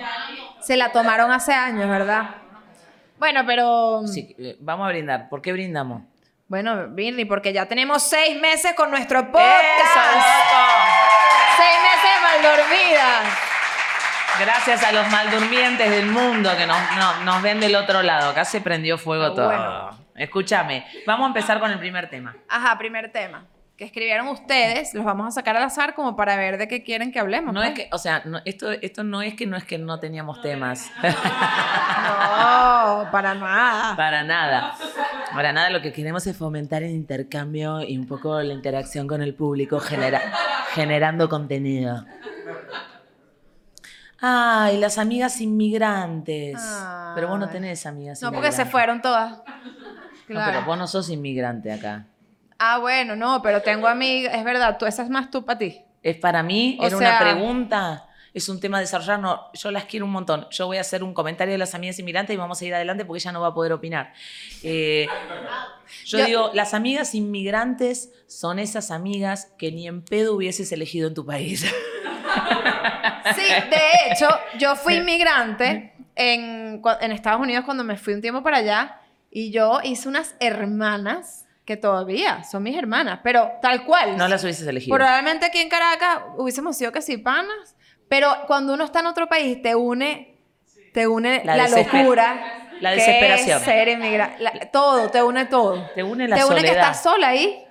se 0.60 0.78
la 0.78 0.92
tomaron 0.92 1.32
hace 1.32 1.52
años, 1.52 1.90
¿verdad? 1.90 2.30
Bueno, 3.18 3.42
pero... 3.48 4.06
Sí, 4.06 4.36
eh, 4.38 4.56
vamos 4.60 4.86
a 4.86 4.90
brindar. 4.90 5.30
¿Por 5.30 5.42
qué 5.42 5.52
brindamos? 5.52 6.04
Bueno, 6.48 6.90
Birri, 6.90 7.26
porque 7.26 7.54
ya 7.54 7.66
tenemos 7.66 8.04
seis 8.04 8.40
meses 8.40 8.74
con 8.76 8.92
nuestro 8.92 9.20
¡Eso, 9.20 9.32
podcast. 9.32 9.96
loco! 9.96 10.68
Seis 11.58 11.78
meses 11.82 12.22
mal 12.22 12.42
dormidas. 12.44 13.52
Gracias 14.42 14.84
a 14.84 14.92
los 14.92 15.08
maldurmientes 15.10 15.90
del 15.90 16.08
mundo 16.08 16.50
que 16.58 16.66
nos, 16.66 16.78
no- 16.98 17.24
nos 17.24 17.42
ven 17.42 17.60
del 17.60 17.76
otro 17.76 18.02
lado. 18.02 18.32
Acá 18.32 18.46
se 18.46 18.62
prendió 18.62 18.98
fuego 18.98 19.34
todo. 19.34 19.48
bueno. 19.48 20.02
Escúchame, 20.16 20.86
vamos 21.08 21.26
a 21.26 21.28
empezar 21.28 21.60
con 21.60 21.72
el 21.72 21.80
primer 21.80 22.10
tema. 22.10 22.36
Ajá, 22.50 22.78
primer 22.78 23.12
tema. 23.12 23.46
Que 23.78 23.86
escribieron 23.86 24.28
ustedes, 24.28 24.94
los 24.94 25.04
vamos 25.04 25.28
a 25.28 25.32
sacar 25.32 25.58
al 25.58 25.64
azar 25.64 25.96
como 25.96 26.16
para 26.16 26.36
ver 26.36 26.58
de 26.60 26.68
qué 26.68 26.84
quieren 26.84 27.12
que 27.12 27.20
hablemos. 27.20 27.52
No 27.54 27.62
pues. 27.62 27.72
es 27.72 27.76
que, 27.80 27.90
o 27.92 27.98
sea, 27.98 28.22
no- 28.26 28.40
esto, 28.46 28.72
esto 28.72 29.04
no 29.04 29.22
es 29.24 29.34
que 29.34 29.48
no 29.48 29.58
es 29.58 29.64
que 29.64 29.80
no 29.80 30.00
teníamos 30.00 30.42
temas. 30.42 30.92
No, 31.02 31.10
para 33.12 33.34
nada. 33.34 33.96
Para 33.96 34.24
nada. 34.24 34.76
Para 35.34 35.54
nada, 35.54 35.70
lo 35.72 35.82
que 35.82 35.92
queremos 35.94 36.28
es 36.28 36.38
fomentar 36.38 36.84
el 36.84 36.92
intercambio 36.92 37.82
y 37.82 37.98
un 37.98 38.06
poco 38.06 38.40
la 38.42 38.54
interacción 38.54 39.08
con 39.08 39.24
el 39.24 39.34
público, 39.34 39.80
genera- 39.80 40.22
generando 40.74 41.28
contenido. 41.30 42.06
Ay, 44.22 44.78
las 44.78 44.98
amigas 44.98 45.42
inmigrantes. 45.42 46.62
Pero 47.16 47.28
vos 47.28 47.40
no 47.40 47.50
tenés 47.50 47.86
amigas 47.86 48.22
No, 48.22 48.28
porque 48.30 48.48
inmigrantes. 48.48 48.66
se 48.66 48.72
fueron 48.72 49.02
todas. 49.02 49.38
No, 49.40 50.36
Claro. 50.36 50.52
pero 50.54 50.66
vos 50.66 50.78
no 50.78 50.88
sos 50.88 51.10
inmigrante 51.10 51.72
acá. 51.72 52.06
Ah, 52.60 52.78
bueno, 52.78 53.16
no, 53.16 53.42
pero 53.42 53.62
tengo 53.64 53.88
amigas, 53.88 54.34
es 54.36 54.44
verdad, 54.44 54.78
tú, 54.78 54.86
esa 54.86 55.02
es 55.04 55.10
más 55.10 55.32
tú 55.32 55.44
para 55.44 55.58
ti. 55.60 55.82
Es 56.04 56.18
para 56.18 56.44
mí, 56.44 56.78
O 56.80 56.86
era 56.86 56.98
sea- 56.98 57.10
una 57.10 57.20
pregunta, 57.20 58.08
es 58.34 58.48
un 58.48 58.60
tema 58.60 58.78
a 58.78 58.82
desarrollar. 58.82 59.20
No, 59.20 59.52
yo 59.54 59.72
las 59.72 59.86
quiero 59.86 60.06
un 60.06 60.12
montón. 60.12 60.48
Yo 60.52 60.68
voy 60.68 60.78
a 60.78 60.82
hacer 60.82 61.04
un 61.04 61.14
comentario 61.14 61.52
de 61.54 61.58
las 61.58 61.74
amigas 61.76 61.98
inmigrantes 62.00 62.34
y 62.34 62.38
vamos 62.38 62.62
a 62.62 62.66
ir 62.66 62.74
adelante 62.76 63.04
porque 63.04 63.18
ella 63.20 63.32
no 63.32 63.42
va 63.42 63.48
a 63.48 63.54
poder 63.54 63.74
opinar. 63.74 64.14
Eh, 64.64 65.08
yo, 66.06 66.20
Yo- 66.20 66.26
digo, 66.26 66.52
las 66.54 66.74
amigas 66.76 67.14
inmigrantes 67.16 68.12
son 68.28 68.60
esas 68.60 68.92
amigas 68.92 69.52
que 69.58 69.72
ni 69.72 69.88
en 69.88 70.02
pedo 70.04 70.36
hubieses 70.36 70.72
elegido 70.72 71.08
en 71.08 71.14
tu 71.16 71.26
país. 71.26 71.66
Sí, 73.36 73.44
de 73.70 74.12
hecho, 74.12 74.28
yo 74.58 74.76
fui 74.76 74.96
inmigrante 74.96 75.94
en, 76.16 76.82
Estados 77.12 77.42
Unidos 77.42 77.66
cuando 77.66 77.84
me 77.84 77.98
fui 77.98 78.14
un 78.14 78.22
tiempo 78.22 78.44
para 78.44 78.58
allá 78.58 79.00
y 79.30 79.52
yo 79.52 79.80
hice 79.84 80.10
unas 80.10 80.36
hermanas 80.40 81.46
que 81.66 81.78
todavía 81.78 82.44
son 82.44 82.64
mis 82.64 82.78
hermanas, 82.78 83.20
pero 83.24 83.52
tal 83.62 83.86
cual. 83.86 84.18
No 84.18 84.28
las 84.28 84.44
hubieses 84.44 84.68
elegido. 84.68 84.96
Probablemente 84.96 85.46
aquí 85.46 85.60
en 85.60 85.70
Caracas 85.70 86.24
hubiésemos 86.38 86.76
sido 86.76 86.92
que 86.92 87.02
sí 87.02 87.18
panas, 87.18 87.76
pero 88.10 88.30
cuando 88.48 88.74
uno 88.74 88.84
está 88.84 89.00
en 89.00 89.06
otro 89.06 89.28
país 89.30 89.62
te 89.62 89.76
une, 89.76 90.38
te 90.94 91.08
une 91.08 91.44
La 91.46 91.68
locura. 91.68 92.70
la 92.82 92.90
que 92.90 92.96
desesperación. 92.98 93.60
es 93.60 93.64
ser 93.64 93.88
inmigrante. 93.88 94.66
todo, 94.74 95.10
te 95.10 95.24
une 95.24 95.46
todo. 95.46 95.90
Te 95.96 96.04
une 96.04 96.28
la 96.28 96.38
te 96.38 96.46
une 96.46 96.62
que 96.62 96.72
estás 96.72 97.04
sola 97.04 97.30
ahí. 97.30 97.66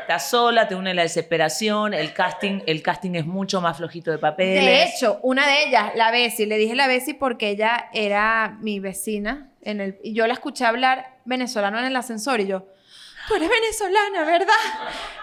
Estás 0.00 0.30
sola, 0.30 0.68
te 0.68 0.74
une 0.74 0.94
la 0.94 1.02
desesperación, 1.02 1.94
el 1.94 2.12
casting, 2.12 2.60
el 2.66 2.82
casting 2.82 3.14
es 3.14 3.26
mucho 3.26 3.60
más 3.60 3.76
flojito 3.76 4.10
de 4.10 4.18
papeles. 4.18 4.64
De 4.64 4.84
hecho, 4.84 5.18
una 5.22 5.46
de 5.46 5.64
ellas, 5.64 5.92
la 5.94 6.10
Bessie, 6.10 6.46
le 6.46 6.58
dije 6.58 6.74
la 6.74 6.86
Bessie 6.86 7.14
porque 7.14 7.48
ella 7.48 7.88
era 7.92 8.56
mi 8.60 8.78
vecina 8.80 9.50
en 9.62 9.80
el, 9.80 9.98
y 10.02 10.14
yo 10.14 10.26
la 10.26 10.34
escuché 10.34 10.64
hablar 10.64 11.16
venezolano 11.24 11.78
en 11.78 11.86
el 11.86 11.96
ascensor 11.96 12.40
y 12.40 12.46
yo, 12.46 12.68
tú 13.26 13.34
eres 13.34 13.48
venezolana, 13.48 14.24
¿verdad? 14.24 14.54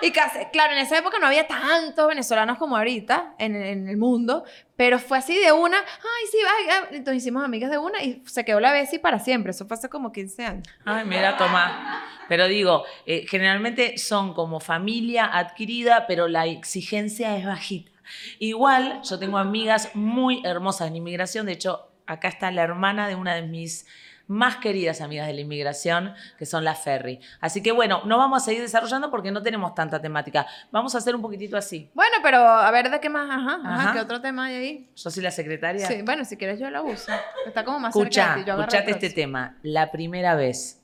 Y 0.01 0.11
casi, 0.11 0.39
claro, 0.51 0.73
en 0.73 0.79
esa 0.79 0.97
época 0.97 1.17
no 1.19 1.27
había 1.27 1.47
tantos 1.47 2.07
venezolanos 2.07 2.57
como 2.57 2.75
ahorita 2.75 3.35
en, 3.37 3.55
en 3.55 3.87
el 3.87 3.97
mundo, 3.97 4.43
Pero 4.75 4.97
fue 4.97 5.19
así 5.19 5.37
de 5.39 5.51
una, 5.51 5.77
ay, 5.77 6.27
sí, 6.31 6.37
ay, 6.49 6.87
entonces 6.97 7.23
hicimos 7.23 7.43
amigas 7.43 7.69
de 7.69 7.77
una 7.77 8.01
y 8.01 8.23
se 8.25 8.43
quedó 8.43 8.59
la 8.59 8.71
Bessie 8.71 8.99
para 8.99 9.19
siempre. 9.19 9.51
Eso 9.51 9.65
fue 9.67 9.77
hace 9.77 9.87
como 9.87 10.11
15 10.11 10.45
años. 10.45 10.67
Ay, 10.83 11.05
mira, 11.05 11.37
toma. 11.37 12.03
Pero 12.27 12.47
digo, 12.47 12.83
eh, 13.05 13.25
generalmente 13.27 13.97
son 13.97 14.33
como 14.33 14.59
familia 14.59 15.25
adquirida, 15.25 16.07
pero 16.07 16.27
la 16.27 16.47
exigencia 16.47 17.37
es 17.37 17.45
bajita. 17.45 17.91
Igual, 18.39 19.01
yo 19.03 19.19
tengo 19.19 19.37
amigas 19.37 19.91
muy 19.93 20.41
hermosas 20.43 20.87
en 20.87 20.95
inmigración. 20.95 21.45
De 21.45 21.53
hecho, 21.53 21.91
acá 22.07 22.27
está 22.27 22.51
la 22.51 22.63
hermana 22.63 23.07
de 23.07 23.15
una 23.15 23.35
de 23.35 23.43
mis 23.43 23.85
más 24.27 24.57
queridas 24.57 25.01
amigas 25.01 25.27
de 25.27 25.33
la 25.33 25.41
inmigración, 25.41 26.13
que 26.37 26.45
son 26.45 26.63
las 26.63 26.81
Ferry. 26.81 27.19
Así 27.41 27.61
que 27.61 27.71
bueno, 27.71 28.01
no 28.05 28.17
vamos 28.17 28.41
a 28.41 28.45
seguir 28.45 28.61
desarrollando 28.61 29.11
porque 29.11 29.31
no 29.31 29.41
tenemos 29.41 29.75
tanta 29.75 30.01
temática. 30.01 30.47
Vamos 30.71 30.95
a 30.95 30.99
hacer 30.99 31.15
un 31.15 31.21
poquitito 31.21 31.57
así. 31.57 31.89
Bueno, 31.93 32.17
pero 32.23 32.37
a 32.39 32.71
ver 32.71 32.89
de 32.89 32.99
qué 32.99 33.09
más, 33.09 33.29
ajá, 33.29 33.59
ajá, 33.63 33.73
Ajá. 33.81 33.93
¿qué 33.93 33.99
otro 33.99 34.21
tema 34.21 34.45
hay 34.45 34.55
ahí? 34.55 34.89
Yo 34.95 35.09
soy 35.09 35.23
la 35.23 35.31
secretaria. 35.31 35.85
Sí, 35.87 36.01
bueno, 36.03 36.23
si 36.25 36.37
quieres 36.37 36.59
yo 36.59 36.69
la 36.69 36.81
uso. 36.81 37.11
Está 37.45 37.63
como 37.65 37.79
más 37.79 37.93
cerca 37.93 38.07
Escucha, 38.09 38.35
de 38.35 38.41
ti, 38.43 38.47
yo 38.47 38.59
escuchate 38.59 38.91
este 38.91 39.09
tema. 39.09 39.57
La 39.61 39.91
primera 39.91 40.35
vez. 40.35 40.79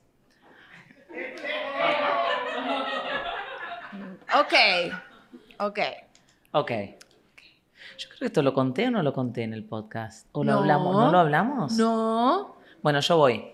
Ok, 4.38 4.54
ok. 5.60 5.80
Ok. 6.52 6.72
Yo 7.98 8.08
creo 8.10 8.20
que 8.20 8.26
esto 8.28 8.42
lo 8.42 8.54
conté 8.54 8.88
o 8.88 8.92
no 8.92 9.02
lo 9.04 9.12
conté 9.14 9.44
en 9.44 9.54
el 9.54 9.64
podcast. 9.66 10.28
¿O 10.32 10.44
lo 10.44 10.54
No. 10.54 10.60
hablamos? 10.60 10.96
¿No 10.96 11.12
lo 11.12 11.20
hablamos? 11.20 11.72
No. 11.74 12.59
Bueno, 12.82 13.00
yo 13.02 13.18
voy. 13.18 13.46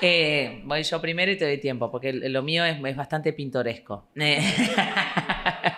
Eh, 0.00 0.60
voy 0.64 0.82
yo 0.82 1.00
primero 1.00 1.30
y 1.32 1.38
te 1.38 1.44
doy 1.46 1.58
tiempo, 1.58 1.90
porque 1.90 2.12
lo 2.12 2.42
mío 2.42 2.64
es, 2.64 2.76
es 2.84 2.96
bastante 2.96 3.32
pintoresco. 3.32 4.08
Eh, 4.16 4.42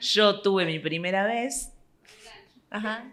yo 0.00 0.40
tuve 0.40 0.64
mi 0.64 0.78
primera 0.78 1.26
vez 1.26 1.72
Ajá. 2.70 3.04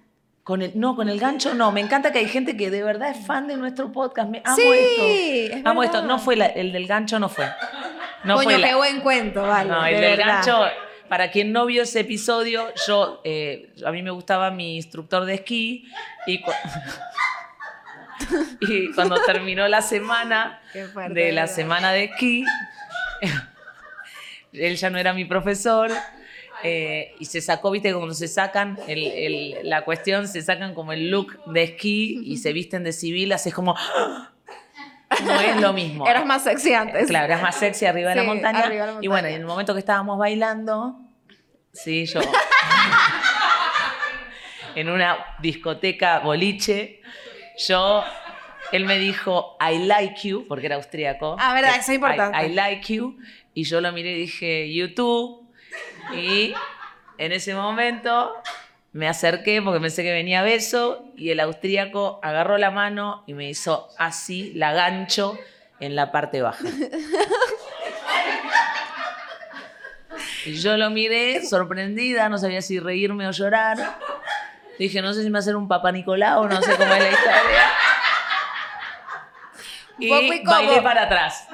con 0.44 0.62
el, 0.62 0.72
no, 0.76 0.96
con 0.96 1.10
el 1.10 1.20
gancho 1.20 1.54
no. 1.54 1.72
Me 1.72 1.82
encanta 1.82 2.12
que 2.12 2.20
hay 2.20 2.28
gente 2.28 2.56
que 2.58 2.70
de 2.72 2.84
verdad 2.84 3.10
es 3.12 3.26
fan 3.26 3.48
de 3.48 3.58
nuestro 3.58 3.92
podcast. 3.92 4.30
Me 4.30 4.42
amo 4.44 4.56
sí, 4.56 4.64
esto. 4.64 5.58
es 5.58 5.66
Amo 5.66 5.84
esto. 5.84 6.02
No 6.04 6.20
fue 6.20 6.36
la- 6.36 6.46
el 6.48 6.72
del 6.72 6.88
gancho, 6.88 7.20
no 7.20 7.30
fue. 7.30 7.46
No 8.24 8.36
Coño, 8.36 8.50
fue 8.50 8.58
la- 8.60 8.68
qué 8.70 8.76
buen 8.76 9.02
cuento, 9.02 9.44
vale. 9.44 9.70
No, 9.70 9.84
de 9.84 9.96
el 9.96 10.02
del 10.02 10.18
verdad. 10.18 10.34
gancho, 10.46 10.60
para 11.10 11.32
quien 11.32 11.52
no 11.52 11.66
vio 11.66 11.84
ese 11.84 12.02
episodio, 12.02 12.74
yo, 12.88 13.22
eh, 13.24 13.74
a 13.86 13.92
mí 13.92 14.02
me 14.02 14.12
gustaba 14.12 14.50
mi 14.52 14.76
instructor 14.76 15.26
de 15.26 15.36
esquí 15.36 15.86
y, 16.26 16.42
y 18.62 18.92
cuando 18.94 19.16
terminó 19.26 19.68
la 19.68 19.82
semana 19.82 20.62
de 21.10 21.32
la 21.32 21.48
semana 21.48 21.92
de 21.92 22.06
esquí, 22.06 22.46
él 24.54 24.76
ya 24.76 24.90
no 24.90 24.98
era 24.98 25.14
mi 25.14 25.26
profesor. 25.26 25.92
eh, 26.64 27.14
y 27.20 27.26
se 27.26 27.40
sacó, 27.42 27.70
viste, 27.70 27.94
cuando 27.94 28.16
se 28.16 28.28
sacan 28.28 28.80
el- 28.88 29.12
el- 29.12 29.58
la 29.70 29.86
cuestión, 29.86 30.28
se 30.28 30.42
sacan 30.42 30.74
como 30.74 30.92
el 30.92 31.12
look 31.12 31.40
de 31.54 31.62
esquí 31.64 32.20
y 32.26 32.38
se 32.38 32.52
visten 32.52 32.84
de 32.84 32.94
civil, 32.94 33.32
así 33.34 33.50
es 33.50 33.56
como. 33.56 33.76
No 35.24 35.40
es 35.40 35.62
lo 35.62 35.72
mismo. 35.72 36.06
Eras 36.06 36.26
más 36.26 36.44
sexy 36.44 36.74
antes. 36.74 37.08
Claro, 37.08 37.28
eras 37.28 37.42
más 37.42 37.56
sexy 37.56 37.86
arriba 37.86 38.10
de 38.10 38.18
la 38.18 38.22
Sí, 38.24 38.28
montaña. 38.28 38.60
arriba 38.60 38.86
de 38.88 38.92
la 38.94 39.00
Y 39.02 39.08
bueno, 39.08 39.28
montaña. 39.28 39.32
y 39.32 39.36
en 39.36 39.42
el 39.42 39.48
momento 39.48 39.74
que 39.74 39.80
estábamos 39.80 40.20
bailando, 40.20 41.00
sí, 41.72 42.06
yo. 42.08 42.20
en 44.76 44.90
una 44.90 45.18
discoteca 45.40 46.20
boliche, 46.20 47.02
yo. 47.58 48.04
Él 48.72 48.86
me 48.86 49.00
dijo, 49.00 49.58
I 49.62 49.86
like 49.86 50.28
you, 50.28 50.46
porque 50.48 50.66
era 50.66 50.76
austríaco. 50.76 51.38
Ah, 51.40 51.54
verdad, 51.54 51.72
eso 51.78 51.92
es 51.92 51.96
importante. 51.96 52.38
I, 52.38 52.52
I 52.52 52.54
like 52.54 52.94
you. 52.94 53.18
Y 53.54 53.64
yo 53.64 53.80
lo 53.80 53.92
miré 53.94 54.12
y 54.12 54.20
dije, 54.22 54.74
you 54.74 54.94
too. 54.94 55.50
Y 56.14 56.54
en 57.18 57.32
ese 57.32 57.56
momento 57.56 58.34
me 58.92 59.08
acerqué 59.08 59.62
porque 59.62 59.80
pensé 59.80 60.04
que 60.04 60.12
venía 60.12 60.42
beso 60.42 61.06
y 61.16 61.30
el 61.30 61.40
austríaco 61.40 62.20
agarró 62.24 62.58
la 62.58 62.72
mano 62.72 63.24
y 63.28 63.34
me 63.34 63.50
hizo 63.50 63.90
así, 63.98 64.52
la 64.54 64.74
gancho 64.74 65.38
en 65.80 65.96
la 65.96 66.12
parte 66.12 66.42
baja. 66.42 66.66
Y 70.46 70.54
yo 70.54 70.78
lo 70.78 70.90
miré 70.90 71.46
sorprendida, 71.46 72.30
no 72.30 72.38
sabía 72.38 72.62
si 72.62 72.80
reírme 72.80 73.28
o 73.28 73.32
llorar. 73.32 74.00
Dije, 74.78 75.02
no 75.02 75.14
sé 75.14 75.22
si 75.24 75.28
me 75.28 75.34
va 75.34 75.40
a 75.40 75.42
hacer 75.42 75.56
un 75.56 75.68
papá 75.68 75.92
Nicolau, 75.92 76.48
no 76.48 76.62
sé 76.62 76.76
cómo 76.76 76.94
es 76.94 77.02
la 77.02 77.10
historia. 77.10 77.72
Y 80.00 80.12
bailé 80.12 80.82
para 80.84 81.04
atrás. 81.04 81.48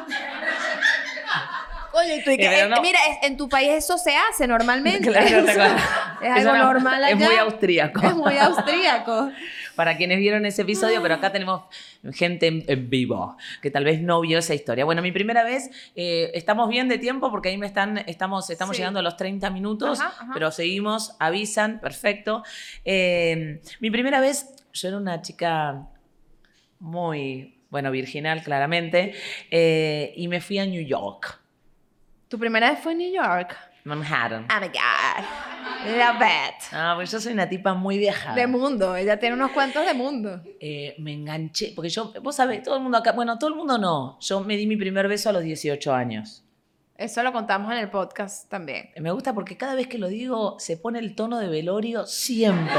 Oye, 1.93 2.23
tú, 2.25 2.31
eh, 2.31 2.67
no. 2.67 2.81
mira, 2.81 2.99
en 3.21 3.37
tu 3.37 3.47
país 3.47 3.69
eso 3.69 3.97
se 3.99 4.15
hace 4.17 4.47
normalmente. 4.47 5.11
Claro, 5.11 5.47
es 6.21 6.45
algo 6.45 6.57
normal 6.57 7.03
allá. 7.03 7.13
Es 7.13 7.19
muy 7.29 7.37
austríaco. 7.37 8.05
Es 8.05 8.15
muy 8.15 8.37
austríaco. 8.37 9.31
Para 9.75 9.97
quienes 9.97 10.19
vieron 10.19 10.45
ese 10.45 10.61
episodio, 10.63 11.01
pero 11.01 11.15
acá 11.15 11.31
tenemos 11.31 11.63
gente 12.13 12.47
en, 12.47 12.63
en 12.67 12.89
vivo 12.89 13.35
que 13.61 13.71
tal 13.71 13.83
vez 13.83 14.01
no 14.01 14.21
vio 14.21 14.37
esa 14.39 14.53
historia. 14.53 14.85
Bueno, 14.85 15.01
mi 15.01 15.11
primera 15.11 15.43
vez, 15.43 15.69
eh, 15.95 16.31
estamos 16.35 16.69
bien 16.69 16.87
de 16.89 16.97
tiempo 16.97 17.31
porque 17.31 17.49
ahí 17.49 17.57
me 17.57 17.65
están, 17.65 17.97
estamos, 18.07 18.49
estamos 18.49 18.75
Sí. 18.75 18.81
llegando 18.81 18.99
a 18.99 19.03
los 19.03 19.17
30 19.17 19.49
minutos, 19.49 19.99
Ajá, 19.99 20.09
ajá. 20.23 20.31
pero 20.33 20.51
seguimos, 20.51 21.15
avisan, 21.19 21.79
perfecto. 21.79 22.43
Eh, 22.85 23.61
mi 23.79 23.89
primera 23.91 24.19
vez, 24.19 24.63
yo 24.73 24.87
era 24.89 24.97
una 24.97 25.21
chica 25.21 25.87
muy, 26.79 27.59
bueno, 27.69 27.89
virginal 27.91 28.43
claramente, 28.43 29.13
eh, 29.49 30.13
y 30.15 30.27
me 30.27 30.41
fui 30.41 30.59
a 30.59 30.65
New 30.65 30.83
York, 30.85 31.39
Tu 32.27 32.37
primera 32.39 32.71
vez 32.71 32.79
fue 32.79 32.93
en 32.93 32.97
New 32.99 33.13
York. 33.13 33.55
Manhattan. 33.83 34.47
Oh 34.49 34.59
my 34.61 34.67
God. 34.67 35.52
Love 35.85 36.21
it. 36.21 36.63
Ah, 36.71 36.93
pues 36.95 37.11
yo 37.11 37.19
soy 37.19 37.33
una 37.33 37.47
tipa 37.49 37.73
muy 37.73 37.97
viajada. 37.97 38.35
De 38.35 38.47
mundo. 38.47 38.95
Ella 38.95 39.19
tiene 39.19 39.35
unos 39.35 39.51
cuentos 39.51 39.85
de 39.85 39.93
mundo. 39.93 40.41
eh, 40.59 40.95
me 40.99 41.13
enganché, 41.13 41.73
porque 41.75 41.89
yo, 41.89 42.13
vos 42.21 42.35
sabés, 42.35 42.63
todo 42.63 42.77
el 42.77 42.83
mundo 42.83 42.97
acá, 42.97 43.11
bueno, 43.11 43.37
todo 43.37 43.49
el 43.49 43.55
mundo 43.55 43.77
no, 43.77 44.17
yo 44.19 44.39
me 44.41 44.55
di 44.55 44.65
mi 44.67 44.77
primer 44.77 45.07
beso 45.07 45.29
a 45.29 45.33
los 45.33 45.43
18 45.43 45.93
años. 45.93 46.43
Eso 46.95 47.23
lo 47.23 47.33
contamos 47.33 47.71
en 47.71 47.79
el 47.79 47.89
podcast 47.89 48.49
también. 48.49 48.91
Me 48.97 49.11
gusta 49.11 49.33
porque 49.33 49.57
cada 49.57 49.75
vez 49.75 49.87
que 49.87 49.97
lo 49.97 50.07
digo 50.07 50.57
se 50.59 50.77
pone 50.77 50.99
el 50.99 51.15
tono 51.15 51.39
de 51.39 51.47
velorio 51.47 52.05
siempre. 52.05 52.71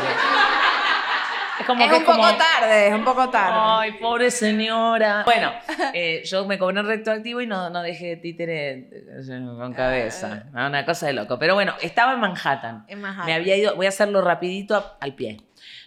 Es 1.61 1.67
como 1.67 1.85
es 1.85 1.91
que 1.91 1.97
un 1.97 2.03
es 2.03 2.07
como, 2.07 2.23
poco 2.23 2.37
tarde, 2.37 2.89
es 2.89 2.95
un 2.95 3.05
poco 3.05 3.29
tarde. 3.31 3.57
Ay, 3.57 3.93
pobre 3.93 4.31
señora. 4.31 5.23
Bueno, 5.25 5.53
eh, 5.93 6.23
yo 6.25 6.45
me 6.47 6.59
cobré 6.59 6.81
un 6.81 6.87
retroactivo 6.87 7.41
y 7.41 7.47
no, 7.47 7.71
no 7.71 7.83
dejé 7.83 8.17
títere 8.17 8.89
eh, 8.91 9.45
con 9.59 9.73
cabeza. 9.73 10.45
¿no? 10.53 10.67
Una 10.67 10.85
cosa 10.85 11.07
de 11.07 11.13
loco. 11.13 11.39
Pero 11.39 11.55
bueno, 11.55 11.75
estaba 11.81 12.15
en 12.15 12.21
Manhattan. 12.21 12.85
En 12.89 13.01
Manhattan. 13.01 13.27
Me 13.27 13.35
había 13.35 13.57
ido, 13.57 13.77
voy 13.77 13.87
a 13.87 13.91
hacerlo 13.91 14.21
rapidito 14.21 14.97
al 15.01 15.15
pie. 15.15 15.39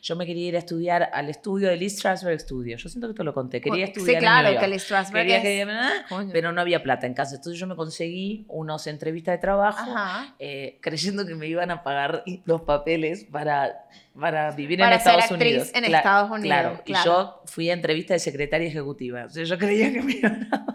Yo 0.07 0.15
me 0.15 0.25
quería 0.25 0.47
ir 0.47 0.55
a 0.55 0.59
estudiar 0.59 1.09
al 1.11 1.29
estudio 1.29 1.67
de 1.67 1.75
Lee 1.75 1.89
Strasberg 1.89 2.39
Studio. 2.39 2.77
Yo 2.77 2.87
siento 2.87 3.09
que 3.09 3.13
te 3.13 3.25
lo 3.25 3.33
conté. 3.33 3.59
Quería 3.59 3.87
Sí, 3.87 3.91
estudiar 3.91 4.21
claro, 4.21 4.47
en 4.47 4.53
New 4.53 4.61
que 4.61 4.65
York. 4.67 4.71
Lee 4.73 4.79
Strasberg 4.79 5.23
Quería 5.27 5.37
es- 5.37 5.43
que- 5.43 5.67
ah, 5.69 6.25
pero 6.31 6.53
no 6.53 6.61
había 6.61 6.81
plata 6.81 7.05
en 7.07 7.13
casa. 7.13 7.35
Entonces 7.35 7.59
yo 7.59 7.67
me 7.67 7.75
conseguí 7.75 8.45
unos 8.47 8.87
entrevistas 8.87 9.33
de 9.33 9.39
trabajo 9.39 9.91
eh, 10.39 10.77
creyendo 10.81 11.25
que 11.25 11.35
me 11.35 11.47
iban 11.47 11.71
a 11.71 11.83
pagar 11.83 12.23
los 12.45 12.61
papeles 12.61 13.25
para, 13.29 13.85
para 14.17 14.51
vivir 14.51 14.79
Para 14.79 14.95
en 14.95 15.01
ser 15.01 15.19
Estados 15.19 15.31
actriz 15.33 15.51
Unidos. 15.53 15.71
en 15.75 15.83
Cla- 15.83 15.97
Estados 15.97 16.31
Unidos, 16.31 16.47
Claro. 16.57 16.81
claro. 16.85 17.01
Y 17.01 17.05
yo 17.05 17.41
fui 17.43 17.69
a 17.69 17.73
entrevista 17.73 18.13
de 18.13 18.19
secretaria 18.21 18.69
ejecutiva. 18.69 19.25
O 19.25 19.29
sea, 19.29 19.43
yo 19.43 19.57
creía 19.57 19.91
que 19.91 20.01
me 20.01 20.13
iban 20.13 20.47
a... 20.53 20.65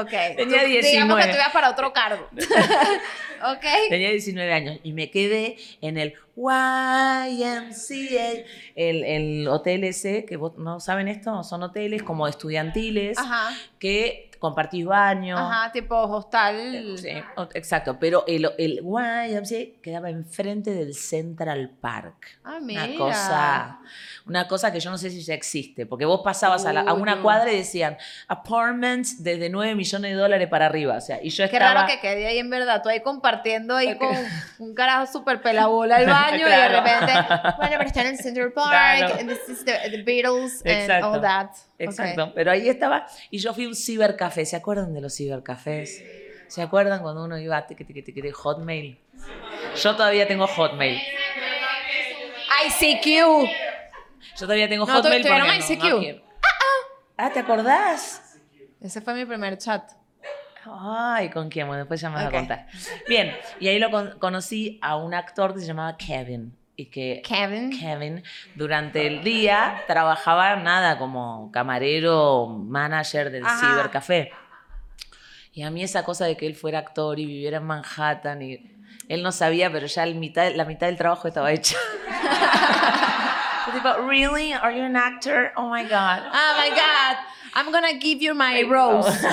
Ok. 0.00 0.10
Tenía 0.36 0.62
Tú- 0.62 0.66
Digamos 0.68 0.82
19. 0.82 1.22
que 1.22 1.28
tú 1.28 1.34
ibas 1.36 1.52
para 1.52 1.70
otro 1.70 1.92
cargo. 1.92 2.26
ok. 2.36 3.64
Tenía 3.90 4.10
19 4.10 4.52
años 4.52 4.80
y 4.82 4.92
me 4.92 5.10
quedé 5.10 5.56
en 5.82 5.98
el 5.98 6.14
YMCA, 6.36 8.44
el, 8.74 9.04
el 9.04 9.48
hotel 9.48 9.84
ese, 9.84 10.24
que 10.24 10.36
vos 10.36 10.56
no 10.56 10.80
saben 10.80 11.08
esto, 11.08 11.42
son 11.44 11.62
hoteles 11.62 12.02
como 12.02 12.26
estudiantiles 12.28 13.18
Ajá. 13.18 13.54
que 13.78 14.30
compartís 14.38 14.84
baño. 14.84 15.38
Ajá, 15.38 15.72
tipo 15.72 15.96
hostal. 15.96 16.98
Sí, 16.98 17.08
exacto, 17.54 17.96
pero 17.98 18.24
el, 18.26 18.46
el 18.58 18.82
YMCA 18.84 19.80
quedaba 19.82 20.10
enfrente 20.10 20.74
del 20.74 20.92
Central 20.94 21.70
Park. 21.80 22.38
Ah, 22.44 22.58
mira. 22.60 22.84
Una 22.84 22.98
cosa, 22.98 23.78
una 24.26 24.46
cosa 24.46 24.70
que 24.70 24.80
yo 24.80 24.90
no 24.90 24.98
sé 24.98 25.08
si 25.08 25.22
ya 25.22 25.32
existe, 25.32 25.86
porque 25.86 26.04
vos 26.04 26.20
pasabas 26.22 26.66
a, 26.66 26.74
la- 26.74 26.82
a 26.82 26.92
Uy, 26.92 27.00
una 27.00 27.22
cuadra 27.22 27.50
y 27.52 27.56
decían 27.56 27.96
apartments 28.28 29.22
desde 29.24 29.48
9 29.48 29.74
millones 29.76 30.10
de 30.10 30.16
dólares 30.18 30.48
para 30.48 30.66
arriba, 30.66 30.98
o 30.98 31.00
sea, 31.00 31.20
y 31.22 31.30
yo 31.30 31.48
Qué 31.48 31.56
estaba... 31.56 31.72
raro 31.72 31.86
que 31.86 32.00
quede 32.00 32.26
ahí 32.26 32.38
en 32.38 32.50
verdad, 32.50 32.82
tú 32.82 32.90
ahí 32.90 33.00
compartiendo 33.00 33.74
ahí 33.76 33.96
con 33.96 34.14
un 34.58 34.74
carajo 34.74 35.10
súper 35.10 35.40
pelabola 35.40 35.96
al 35.96 36.06
baño 36.06 36.23
y 36.32 36.38
de 36.38 36.44
Claro. 36.44 36.80
repente, 36.80 37.12
bueno, 37.58 37.72
pero 37.78 37.82
está 37.84 38.00
en 38.02 38.06
el 38.08 38.18
Central 38.18 38.52
Park, 38.52 38.70
Claro. 38.70 39.14
and 39.20 39.28
this 39.28 39.48
is 39.48 39.64
the, 39.64 39.72
the 39.90 40.02
Beatles 40.02 40.60
and 40.64 40.68
Exacto. 40.68 41.06
all 41.12 41.20
that. 41.20 41.50
Okay. 41.74 41.86
Exacto, 41.86 42.32
pero 42.34 42.50
ahí 42.52 42.68
estaba, 42.68 43.06
y 43.30 43.38
yo 43.38 43.52
fui 43.54 43.64
a 43.64 43.68
un 43.68 43.74
cibercafé, 43.74 44.46
¿se 44.46 44.56
acuerdan 44.56 44.92
de 44.94 45.00
los 45.00 45.14
cibercafés? 45.16 46.02
¿Se 46.48 46.62
acuerdan 46.62 47.02
cuando 47.02 47.24
uno 47.24 47.38
iba 47.38 47.56
a 47.56 47.66
tiqui, 47.66 47.84
tiqui, 47.84 48.02
tiqui, 48.02 48.30
Hotmail? 48.30 48.98
Yo 49.82 49.96
todavía 49.96 50.28
tengo 50.28 50.46
Hotmail. 50.46 51.00
ICQ. 52.66 53.06
Yo 54.36 54.46
todavía 54.46 54.68
tengo 54.68 54.86
No, 54.86 54.94
Hotmail 54.94 55.22
¿tu- 55.22 55.28
tuvieron 55.28 55.48
porque 55.48 55.58
no- 55.58 55.74
ICQ? 55.74 55.90
no 55.94 55.98
quiero. 56.00 56.22
Ah, 57.16 57.30
¿te 57.30 57.40
acordás? 57.40 58.38
Ese 58.80 59.00
fue 59.00 59.14
mi 59.14 59.24
primer 59.24 59.56
chat. 59.58 59.90
Ay, 60.66 61.30
¿con 61.30 61.48
quién? 61.50 61.66
Bueno, 61.66 61.80
después 61.82 62.00
ya 62.00 62.08
me 62.10 62.16
vas 62.16 62.26
Ok. 62.26 62.34
a 62.34 62.36
contar. 62.38 62.66
Bien, 63.08 63.36
y 63.60 63.68
ahí 63.68 63.78
lo 63.78 63.90
con- 63.90 64.18
conocí 64.18 64.78
a 64.82 64.96
un 64.96 65.14
actor 65.14 65.54
que 65.54 65.60
se 65.60 65.66
llamaba 65.66 65.96
Kevin. 65.96 66.56
y 66.76 66.86
que 66.86 67.22
Kevin. 67.24 67.70
Kevin 67.78 68.24
durante 68.56 69.06
el 69.06 69.22
día 69.22 69.82
trabajaba 69.86 70.56
nada 70.56 70.98
como 70.98 71.52
camarero, 71.52 72.46
manager 72.48 73.30
del 73.30 73.46
Ajá. 73.46 73.60
cibercafé. 73.60 74.32
Y 75.52 75.62
a 75.62 75.70
mí 75.70 75.84
esa 75.84 76.02
cosa 76.02 76.24
de 76.24 76.36
que 76.36 76.46
él 76.48 76.56
fuera 76.56 76.80
actor 76.80 77.20
y 77.20 77.26
viviera 77.26 77.58
en 77.58 77.64
Manhattan 77.64 78.42
y 78.42 78.58
él 79.08 79.22
no 79.22 79.30
sabía, 79.30 79.70
pero 79.70 79.86
ya 79.86 80.02
el 80.02 80.16
mitad, 80.16 80.50
la 80.56 80.64
mitad 80.64 80.88
del 80.88 80.96
trabajo 80.96 81.28
estaba 81.28 81.52
hecha. 81.52 81.76
Tipo, 83.72 83.94
really? 84.08 84.52
Are 84.52 84.76
you 84.76 84.82
an 84.84 84.96
actor? 84.96 85.52
Oh 85.56 85.68
my 85.70 85.82
god. 85.84 86.22
Oh 86.26 86.54
my 86.60 86.70
God. 86.70 87.16
I'm 87.54 87.70
gonna 87.72 87.92
give 88.00 88.20
you 88.20 88.34
my 88.34 88.62
rose. 88.64 89.06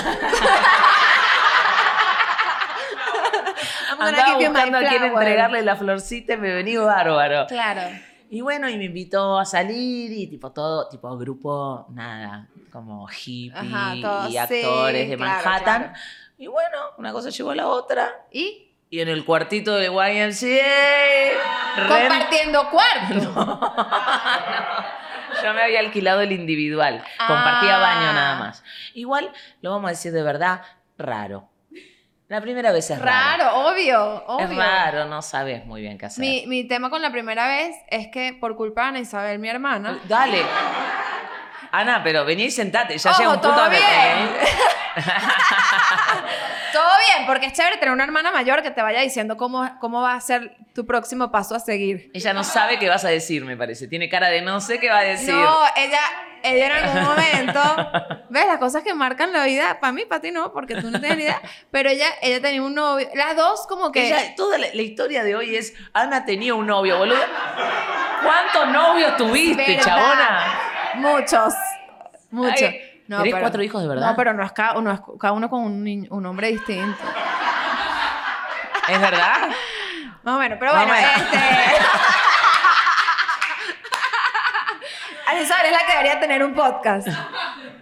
Andaba 4.08 4.34
buscando 4.36 4.78
a 4.78 4.82
quién 4.82 5.04
entregarle 5.04 5.62
la 5.62 5.76
florcita 5.76 6.34
y 6.34 6.36
me 6.38 6.54
venía 6.54 6.80
bárbaro. 6.80 7.46
Claro. 7.46 7.82
Y 8.30 8.40
bueno, 8.40 8.68
y 8.68 8.76
me 8.78 8.84
invitó 8.84 9.38
a 9.38 9.44
salir 9.44 10.10
y 10.12 10.26
tipo 10.26 10.52
todo, 10.52 10.88
tipo 10.88 11.16
grupo, 11.18 11.86
nada, 11.90 12.48
como 12.72 13.06
hippie 13.08 13.52
Ajá, 13.54 13.94
todo, 14.00 14.28
y 14.28 14.32
sí, 14.32 14.38
actores 14.38 15.10
de 15.10 15.16
claro, 15.16 15.32
Manhattan. 15.44 15.82
claro. 15.82 15.98
Y 16.38 16.46
bueno, 16.46 16.78
una 16.96 17.12
cosa 17.12 17.28
llevó 17.28 17.50
a 17.50 17.54
la 17.54 17.68
otra. 17.68 18.10
Y 18.32 18.72
Y 18.88 19.00
en 19.00 19.08
el 19.08 19.24
cuartito 19.26 19.76
de 19.76 19.86
YMCA, 19.88 21.88
compartiendo 21.88 22.70
cuarto. 22.70 23.34
yo 25.42 25.52
me 25.54 25.62
había 25.62 25.80
alquilado 25.80 26.20
el 26.22 26.32
individual. 26.32 27.02
Compartía 27.26 27.76
Ah. 27.76 27.80
baño 27.80 28.12
nada 28.12 28.38
más. 28.38 28.62
Igual, 28.94 29.30
lo 29.60 29.70
vamos 29.72 29.88
a 29.88 29.90
decir 29.90 30.12
de 30.12 30.22
verdad, 30.22 30.62
raro. 30.98 31.48
La 32.28 32.40
primera 32.40 32.72
vez 32.72 32.90
es 32.90 32.98
raro. 32.98 33.44
Raro, 33.44 33.68
obvio, 33.68 34.24
obvio. 34.26 34.46
Es 34.46 34.56
raro, 34.56 35.04
no 35.04 35.20
sabes 35.20 35.66
muy 35.66 35.82
bien 35.82 35.98
qué 35.98 36.06
hacer. 36.06 36.20
Mi, 36.20 36.46
mi 36.46 36.64
tema 36.64 36.88
con 36.88 37.02
la 37.02 37.12
primera 37.12 37.46
vez 37.46 37.76
es 37.88 38.08
que 38.08 38.36
por 38.40 38.56
culpa 38.56 38.82
de 38.82 38.88
Ana 38.88 39.00
Isabel, 39.00 39.38
mi 39.38 39.48
hermana, 39.48 40.00
Dale. 40.08 40.42
Ana, 41.72 42.02
pero 42.04 42.24
vení 42.26 42.44
y 42.44 42.50
sentate. 42.50 42.98
Ya 42.98 43.10
Ojo, 43.10 43.18
llega 43.20 43.32
un 43.32 43.40
punto 43.40 43.56
todo 43.56 43.70
bien. 43.70 43.80
todo 46.72 46.88
bien, 47.06 47.26
porque 47.26 47.46
es 47.46 47.52
chévere 47.54 47.76
tener 47.78 47.92
una 47.92 48.04
hermana 48.04 48.30
mayor 48.30 48.62
que 48.62 48.70
te 48.70 48.82
vaya 48.82 49.00
diciendo 49.00 49.36
cómo, 49.36 49.68
cómo 49.80 50.02
va 50.02 50.14
a 50.14 50.20
ser 50.20 50.56
tu 50.74 50.86
próximo 50.86 51.30
paso 51.30 51.54
a 51.54 51.60
seguir. 51.60 52.10
Ella 52.14 52.32
no 52.34 52.44
sabe 52.44 52.78
qué 52.78 52.88
vas 52.88 53.04
a 53.04 53.08
decir, 53.08 53.44
me 53.44 53.56
parece. 53.56 53.88
Tiene 53.88 54.08
cara 54.08 54.28
de 54.28 54.42
no 54.42 54.60
sé 54.60 54.78
qué 54.80 54.90
va 54.90 54.98
a 54.98 55.02
decir. 55.02 55.34
No, 55.34 55.58
ella, 55.76 56.00
ella 56.42 56.66
en 56.66 56.72
algún 56.84 57.02
momento, 57.04 57.62
ves 58.28 58.46
las 58.46 58.58
cosas 58.58 58.82
que 58.82 58.92
marcan 58.94 59.32
la 59.32 59.44
vida, 59.44 59.80
para 59.80 59.92
mí, 59.92 60.04
para 60.04 60.20
ti 60.20 60.30
no, 60.30 60.52
porque 60.52 60.74
tú 60.76 60.90
no 60.90 61.00
tienes 61.00 61.18
ni 61.18 61.24
idea, 61.24 61.40
pero 61.70 61.88
ella, 61.88 62.06
ella 62.20 62.40
tenía 62.40 62.62
un 62.62 62.74
novio, 62.74 63.08
las 63.14 63.34
dos 63.36 63.66
como 63.66 63.90
que... 63.92 64.08
Ella- 64.08 64.34
toda 64.36 64.58
la, 64.58 64.66
la 64.72 64.82
historia 64.82 65.24
de 65.24 65.36
hoy 65.36 65.56
es 65.56 65.72
Ana 65.94 66.24
tenía 66.26 66.54
un 66.54 66.66
novio, 66.66 66.98
boludo. 66.98 67.16
¿Cuántos 68.22 68.68
novios 68.68 69.16
tuviste, 69.16 69.76
¿Verdad? 69.76 69.84
chabona? 69.84 70.58
Muchos, 70.94 71.54
muchos. 72.30 72.58
¿tenés 73.08 73.34
cuatro 73.40 73.62
hijos 73.62 73.82
de 73.82 73.88
verdad? 73.88 74.10
No, 74.10 74.16
pero 74.16 74.32
no 74.32 74.42
es 74.44 74.52
cada 74.52 74.78
uno, 74.78 74.92
es 74.92 75.00
cada 75.20 75.32
uno 75.32 75.48
con 75.50 75.60
un, 75.62 75.84
niño- 75.84 76.08
un 76.10 76.24
hombre 76.26 76.48
distinto. 76.48 76.98
¿Es 78.88 79.00
verdad? 79.00 79.48
Más 80.22 80.34
o 80.36 80.38
menos, 80.38 80.58
pero 80.58 80.72
Más 80.72 80.86
bueno, 80.86 80.98
o 80.98 81.02
menos. 81.02 81.22
este. 81.32 81.38
Es 85.42 85.48
la 85.48 85.86
que 85.86 85.92
debería 85.92 86.20
tener 86.20 86.42
un 86.44 86.54
podcast. 86.54 87.08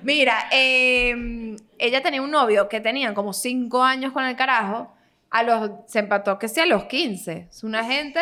Mira, 0.02 0.46
eh, 0.50 1.56
ella 1.78 2.02
tenía 2.02 2.22
un 2.22 2.30
novio 2.30 2.68
que 2.68 2.80
tenían 2.80 3.14
como 3.14 3.32
cinco 3.32 3.82
años 3.82 4.12
con 4.12 4.24
el 4.24 4.36
carajo. 4.36 4.92
A 5.30 5.42
los, 5.44 5.70
se 5.86 6.00
empató 6.00 6.38
que 6.38 6.48
sea 6.48 6.64
a 6.64 6.66
los 6.66 6.84
15. 6.84 7.48
Es 7.50 7.62
una 7.64 7.84
gente 7.84 8.20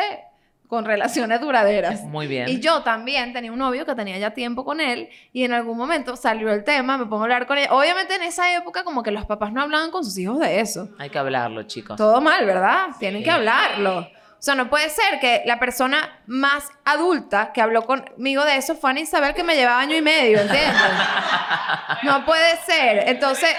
con 0.68 0.84
relaciones 0.84 1.40
duraderas. 1.40 2.04
Muy 2.04 2.26
bien. 2.26 2.48
Y 2.48 2.60
yo 2.60 2.82
también 2.82 3.32
tenía 3.32 3.50
un 3.50 3.58
novio 3.58 3.86
que 3.86 3.94
tenía 3.94 4.18
ya 4.18 4.30
tiempo 4.30 4.64
con 4.64 4.80
él 4.80 5.08
y 5.32 5.44
en 5.44 5.52
algún 5.52 5.76
momento 5.78 6.14
salió 6.14 6.52
el 6.52 6.62
tema, 6.62 6.98
me 6.98 7.06
pongo 7.06 7.22
a 7.22 7.24
hablar 7.24 7.46
con 7.46 7.58
él. 7.58 7.66
Obviamente 7.70 8.14
en 8.14 8.22
esa 8.22 8.54
época 8.54 8.84
como 8.84 9.02
que 9.02 9.10
los 9.10 9.24
papás 9.24 9.52
no 9.52 9.62
hablaban 9.62 9.90
con 9.90 10.04
sus 10.04 10.16
hijos 10.18 10.38
de 10.38 10.60
eso. 10.60 10.90
Hay 10.98 11.08
que 11.08 11.18
hablarlo, 11.18 11.62
chicos. 11.62 11.96
Todo 11.96 12.20
mal, 12.20 12.44
¿verdad? 12.44 12.88
Tienen 12.98 13.24
que 13.24 13.30
hablarlo. 13.30 14.00
O 14.00 14.40
sea, 14.42 14.54
no 14.54 14.70
puede 14.70 14.88
ser 14.88 15.18
que 15.20 15.42
la 15.46 15.58
persona 15.58 16.20
más 16.26 16.70
adulta 16.84 17.50
que 17.52 17.60
habló 17.60 17.82
conmigo 17.86 18.44
de 18.44 18.56
eso 18.56 18.76
fue 18.76 18.90
Ana 18.90 19.00
Isabel 19.00 19.34
que 19.34 19.42
me 19.42 19.56
llevaba 19.56 19.80
año 19.80 19.96
y 19.96 20.02
medio, 20.02 20.38
¿entiendes? 20.38 20.74
No 22.04 22.24
puede 22.24 22.56
ser. 22.58 23.08
Entonces, 23.08 23.50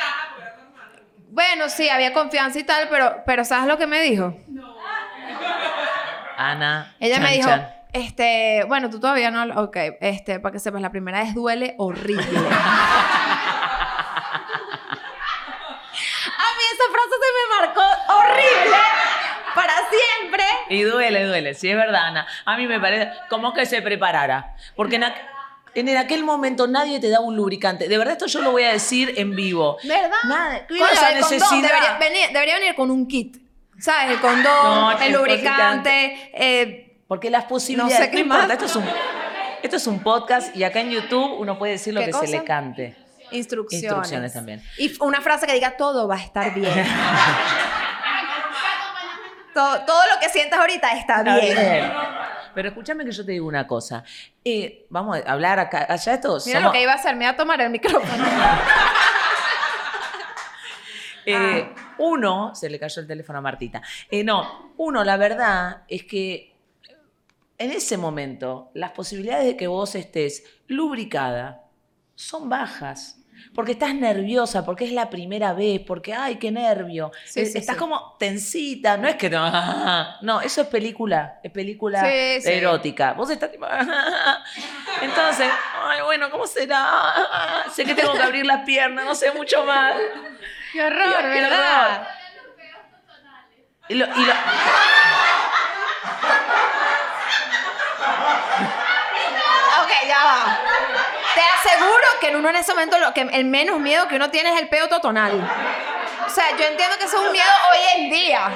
bueno, 1.32 1.68
sí, 1.68 1.89
había 1.89 2.14
confianza 2.14 2.60
y 2.60 2.64
tal, 2.64 2.88
pero, 2.89 3.24
pero 3.26 3.43
¿sabes 3.43 3.68
lo 3.68 3.78
que 3.78 3.88
me 3.88 4.01
dijo? 4.01 4.38
Ana. 6.40 6.96
Ella 7.00 7.20
me 7.20 7.34
dijo, 7.34 7.50
chan. 7.50 7.68
este, 7.94 8.64
bueno, 8.68 8.90
tú 8.90 9.00
todavía 9.00 9.30
no, 9.30 9.44
ok, 9.62 9.76
este, 10.00 10.40
para 10.40 10.54
que 10.54 10.60
sepas, 10.60 10.82
la 10.82 10.90
primera 10.92 11.22
vez 11.22 11.34
duele 11.36 11.76
horrible. 11.78 12.24
A 16.38 16.48
mí 16.56 16.64
esa 16.74 16.84
frase 16.92 17.16
se 17.20 17.30
me 17.36 17.44
marcó 17.60 17.82
horrible 18.14 18.78
para 19.56 19.74
siempre. 19.90 20.44
Y 20.70 20.82
duele, 20.84 21.26
duele. 21.26 21.54
Sí, 21.54 21.70
es 21.70 21.76
verdad, 21.76 22.06
Ana. 22.08 22.28
A 22.46 22.56
mí 22.58 22.68
me 22.68 22.80
parece 22.80 23.12
como 23.30 23.54
que 23.54 23.66
se 23.66 23.82
preparara. 23.82 24.56
Porque 24.76 24.96
en, 24.96 25.04
aqu- 25.04 25.22
en 25.76 25.98
aquel 25.98 26.24
momento 26.24 26.68
nadie 26.68 27.00
te 27.00 27.10
da 27.10 27.20
un 27.20 27.36
lubricante. 27.36 27.88
De 27.90 27.98
verdad, 27.98 28.14
esto 28.14 28.28
yo 28.28 28.42
lo 28.42 28.52
voy 28.52 28.64
a 28.64 28.72
decir 28.72 29.14
en 29.18 29.36
vivo. 29.36 29.78
¿Verdad? 29.84 30.10
Nada. 30.28 30.68
Con 30.68 30.78
esa 30.78 31.12
necesidad. 31.12 31.50
debería 31.62 31.98
venir, 32.00 32.30
debería 32.32 32.56
venir 32.60 32.76
con 32.76 32.92
un 32.92 33.08
kit. 33.08 33.38
¿Sabes? 33.80 34.12
El 34.12 34.20
condón, 34.20 34.44
No, 34.44 35.00
el 35.00 35.14
lubricante. 35.14 36.32
eh, 36.34 36.98
Porque 37.08 37.30
las 37.30 37.46
posibilidades. 37.46 38.00
No 38.00 38.06
sé 38.06 38.12
qué 38.12 38.24
más. 38.24 38.50
Esto 38.50 38.66
es, 38.66 38.76
un, 38.76 38.86
esto 39.64 39.76
es 39.78 39.88
un 39.88 40.00
podcast 40.04 40.56
y 40.56 40.64
acá 40.64 40.82
en 40.82 40.92
YouTube 40.92 41.40
uno 41.40 41.58
puede 41.58 41.74
decir 41.74 41.94
lo 41.94 42.02
¿Qué 42.02 42.08
que 42.08 42.14
se 42.14 42.28
le 42.28 42.44
cante. 42.44 42.96
instrucciones. 43.32 43.84
Instrucciones 43.84 44.34
también. 44.34 44.64
Y 44.78 44.96
una 45.02 45.22
frase 45.22 45.48
que 45.48 45.54
diga 45.54 45.78
todo 45.78 46.08
va 46.08 46.16
a 46.16 46.20
estar 46.20 46.54
bien. 46.54 46.74
todo, 49.54 49.82
todo 49.86 50.02
lo 50.14 50.20
que 50.20 50.30
sientas 50.30 50.60
ahorita 50.60 50.92
está 50.94 51.20
Está 51.20 51.38
bien. 51.40 51.58
bien. 51.58 51.94
Pero 52.56 52.70
escúchame 52.70 53.06
que 53.06 53.12
yo 53.12 53.24
te 53.26 53.32
digo 53.34 53.48
una 53.48 53.68
cosa. 53.68 54.04
Eh, 54.44 54.86
vamos 54.90 55.18
a 55.26 55.32
hablar 55.32 55.60
acá. 55.60 55.86
Allá 55.88 56.14
esto. 56.16 56.38
Mira 56.46 56.60
somos- 56.60 56.64
lo 56.64 56.72
que 56.72 56.82
iba 56.82 56.92
a 56.92 56.96
hacer, 56.96 57.16
me 57.16 57.26
iba 57.26 57.34
a 57.34 57.38
tomar 57.38 57.62
el 57.62 57.70
micrófono. 57.70 58.26
Eh, 61.26 61.70
Uno, 62.00 62.56
se 62.56 62.70
le 62.70 62.80
cayó 62.80 63.02
el 63.02 63.08
teléfono 63.08 63.39
a 63.39 63.41
Martita. 63.41 63.82
Eh, 64.10 64.24
no, 64.24 64.74
uno, 64.78 65.04
la 65.04 65.18
verdad 65.18 65.84
es 65.88 66.04
que 66.06 66.56
en 67.58 67.72
ese 67.72 67.97
momento 67.97 68.72
las 68.74 68.91
posibilidades 68.91 69.45
de 69.45 69.58
que 69.58 69.68
vos 69.68 69.93
estés 69.95 70.43
lubricada 70.68 71.64
son 72.16 72.50
bajas. 72.50 73.16
Porque 73.56 73.72
estás 73.72 73.95
nerviosa, 73.95 74.66
porque 74.66 74.84
es 74.84 74.91
la 74.91 75.10
primera 75.10 75.54
vez, 75.54 75.80
porque, 75.88 76.14
ay, 76.14 76.36
qué 76.36 76.52
nervio. 76.52 77.10
Sí, 77.26 77.39
Eh, 77.39 77.45
sí, 77.45 77.58
estás 77.60 77.76
sí. 77.76 77.80
como 77.80 78.18
tensita, 78.20 78.97
no 78.97 79.08
es 79.08 79.16
que... 79.16 79.30
te- 79.30 79.38
No, 80.22 80.41
eso 80.41 80.62
es 80.62 80.68
película, 80.68 81.39
es 81.41 81.50
película 81.52 82.02
erótica. 82.12 83.14
Vos 83.14 83.30
estás 83.30 83.50
tipo... 83.50 83.66
Entonces, 85.02 85.47
ay, 85.82 86.02
bueno, 86.04 86.30
¿cómo 86.30 86.45
será? 86.47 86.86
Sé 87.74 87.86
que 87.86 87.95
tengo 87.95 88.14
que 88.14 88.22
abrir 88.24 88.45
las 88.45 88.66
piernas, 88.66 89.06
no 89.06 89.16
sé 89.16 89.32
mucho 89.32 89.64
más. 89.66 89.95
Qué 90.72 90.84
horror, 90.84 91.22
Qué 91.22 91.28
¿verdad? 91.42 92.08
Y 93.90 93.96
lo- 93.96 94.06
y 94.06 94.26
lo- 94.26 94.34
Ok, 99.84 99.92
ya 100.08 100.24
va. 100.24 100.58
Te 101.36 101.42
aseguro 101.42 102.04
que 102.20 102.28
en 102.30 102.36
uno 102.36 102.50
en 102.50 102.56
ese 102.58 102.74
momento 102.74 102.98
lo 103.00 103.14
que 103.14 103.22
el 103.22 103.46
menos 103.46 103.80
miedo 103.80 104.08
que 104.08 104.16
uno 104.16 104.30
tiene 104.30 104.54
es 104.54 104.60
el 104.62 104.70
peo 104.70 104.90
totonal. 104.90 105.34
O 106.26 106.30
sea, 106.30 106.50
yo 106.58 106.66
entiendo 106.66 106.98
que 106.98 107.06
eso 107.06 107.18
es 107.22 107.26
un 107.28 107.32
miedo 107.32 107.50
hoy 107.72 107.78
en 108.04 108.12
día. 108.12 108.50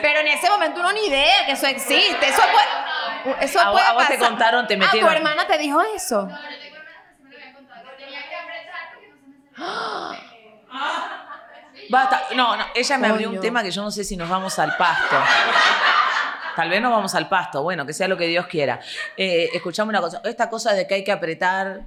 Pero 0.00 0.20
en 0.20 0.28
ese 0.28 0.48
momento 0.48 0.80
uno 0.80 0.92
ni 0.92 1.06
idea 1.06 1.44
que 1.46 1.52
eso 1.52 1.66
existe. 1.66 2.28
Eso 2.28 2.42
puede, 2.52 3.44
eso 3.44 3.60
puede 3.72 3.86
a 3.86 3.92
vos 3.92 4.06
te 4.08 4.18
contaron, 4.18 4.66
te 4.66 4.74
Ah, 4.74 4.78
metieron. 4.78 5.10
tu 5.10 5.16
hermana 5.16 5.46
te 5.46 5.58
dijo 5.58 5.82
eso. 5.94 6.28
Basta. 11.90 12.22
No, 12.34 12.56
no, 12.56 12.64
ella 12.74 12.98
me 12.98 13.08
abrió 13.08 13.30
un 13.30 13.40
tema 13.40 13.62
que 13.62 13.70
yo 13.70 13.82
no 13.82 13.90
sé 13.90 14.04
si 14.04 14.16
nos 14.16 14.28
vamos 14.28 14.58
al 14.58 14.76
pasto. 14.76 15.16
Tal 16.56 16.68
vez 16.68 16.82
nos 16.82 16.90
vamos 16.90 17.14
al 17.14 17.28
pasto, 17.28 17.62
bueno, 17.62 17.86
que 17.86 17.94
sea 17.94 18.08
lo 18.08 18.16
que 18.18 18.26
Dios 18.26 18.46
quiera. 18.46 18.78
Eh, 19.16 19.48
escuchame 19.54 19.88
una 19.88 20.00
cosa, 20.02 20.20
esta 20.24 20.50
cosa 20.50 20.74
de 20.74 20.86
que 20.86 20.94
hay 20.96 21.04
que 21.04 21.10
apretar, 21.12 21.80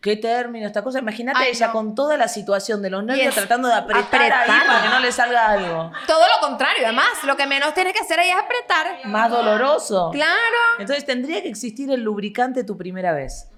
qué 0.00 0.16
término, 0.16 0.66
esta 0.66 0.82
cosa, 0.82 0.98
imagínate 0.98 1.38
Ay, 1.40 1.50
ella 1.52 1.68
no. 1.68 1.72
con 1.72 1.94
toda 1.94 2.16
la 2.16 2.26
situación 2.26 2.82
de 2.82 2.90
los 2.90 3.04
nervios 3.04 3.32
tratando 3.32 3.68
de 3.68 3.74
apretar, 3.74 4.20
ahí 4.20 4.28
apretar. 4.30 4.66
para 4.66 4.82
que 4.82 4.88
no 4.88 4.98
le 4.98 5.12
salga 5.12 5.46
algo. 5.50 5.92
Todo 6.08 6.24
lo 6.26 6.48
contrario, 6.48 6.82
además, 6.84 7.06
lo 7.24 7.36
que 7.36 7.46
menos 7.46 7.72
tienes 7.74 7.92
que 7.92 8.00
hacer 8.00 8.18
ahí 8.18 8.30
es 8.30 8.36
apretar. 8.36 8.98
Más 9.04 9.30
doloroso. 9.30 10.10
Claro. 10.12 10.34
Entonces 10.80 11.04
tendría 11.06 11.40
que 11.40 11.48
existir 11.48 11.88
el 11.92 12.02
lubricante 12.02 12.64
tu 12.64 12.76
primera 12.76 13.12
vez. 13.12 13.48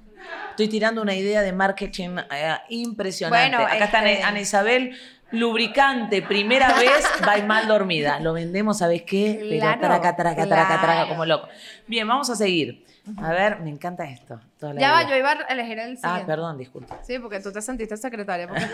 Estoy 0.51 0.69
tirando 0.69 1.01
una 1.01 1.15
idea 1.15 1.41
de 1.41 1.53
marketing 1.55 2.19
eh, 2.31 2.59
impresionante. 2.69 3.57
Bueno, 3.57 3.67
Acá 3.67 3.85
está 3.87 3.99
este- 4.05 4.19
Ana, 4.19 4.29
Ana 4.29 4.41
Isabel, 4.41 5.01
lubricante, 5.33 6.23
primera 6.23 6.73
vez, 6.75 7.05
va 7.27 7.37
mal 7.47 7.67
dormida. 7.69 8.21
Lo 8.21 8.33
vendemos, 8.33 8.79
¿sabes 8.79 9.03
qué? 9.03 9.37
Pero 9.41 9.61
Claro, 9.61 9.81
traca, 9.81 10.17
traca, 10.17 10.47
traca, 10.47 10.67
traca, 10.69 10.81
claro. 10.85 11.09
como 11.09 11.25
loco. 11.25 11.49
Bien, 11.87 12.07
vamos 12.07 12.29
a 12.31 12.37
seguir. 12.37 12.85
A 13.23 13.31
ver, 13.33 13.61
me 13.61 13.71
encanta 13.71 14.05
esto. 14.05 14.41
Ya 14.79 14.93
va, 14.93 15.09
yo 15.09 15.17
iba 15.17 15.33
a 15.33 15.35
elegir 15.49 15.79
el 15.79 15.97
siguiente. 15.97 16.23
Ah, 16.23 16.27
perdón, 16.27 16.59
disculpa. 16.59 16.99
Sí, 17.03 17.19
porque 17.19 17.41
tú 17.41 17.51
te 17.53 17.63
sentiste 17.63 17.97
secretaria. 17.97 18.47
porque- 18.47 18.65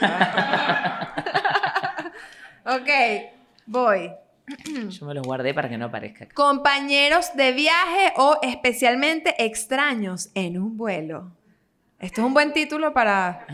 ok, 2.64 2.88
voy. 3.66 4.12
Yo 4.90 5.06
me 5.06 5.14
los 5.14 5.26
guardé 5.26 5.54
para 5.54 5.68
que 5.68 5.78
no 5.78 5.86
aparezca 5.86 6.24
acá. 6.24 6.34
Compañeros 6.34 7.30
de 7.34 7.52
viaje 7.52 8.12
o 8.16 8.38
especialmente 8.42 9.34
extraños 9.44 10.30
en 10.34 10.60
un 10.60 10.76
vuelo. 10.76 11.32
Esto 11.98 12.20
es 12.20 12.26
un 12.26 12.34
buen 12.34 12.52
título 12.52 12.92
para... 12.92 13.46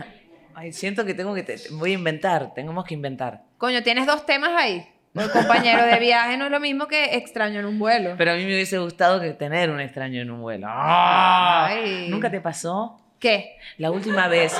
Ay, 0.55 0.71
siento 0.73 1.05
que 1.05 1.13
tengo 1.13 1.33
que... 1.33 1.43
te- 1.43 1.57
voy 1.71 1.91
a 1.91 1.93
inventar, 1.95 2.53
tenemos 2.53 2.85
que 2.85 2.93
inventar. 2.93 3.41
Coño, 3.57 3.81
tienes 3.83 4.05
dos 4.05 4.25
temas 4.25 4.51
ahí. 4.55 4.87
El 5.15 5.29
compañero 5.29 5.85
de 5.85 5.99
viaje 5.99 6.37
no 6.37 6.45
es 6.45 6.51
lo 6.51 6.59
mismo 6.59 6.87
que 6.87 7.15
extraño 7.15 7.59
en 7.59 7.65
un 7.67 7.77
vuelo. 7.77 8.15
Pero 8.17 8.31
a 8.31 8.35
mí 8.35 8.41
me 8.45 8.53
hubiese 8.53 8.79
gustado 8.79 9.21
que 9.21 9.31
tener 9.33 9.69
un 9.69 9.79
extraño 9.79 10.21
en 10.21 10.31
un 10.31 10.41
vuelo. 10.41 10.65
¡Ah! 10.69 11.67
Ay. 11.67 12.07
¿Nunca 12.09 12.31
te 12.31 12.41
pasó? 12.41 12.99
¿Qué? 13.19 13.57
La 13.77 13.91
última 13.91 14.27
vez, 14.27 14.59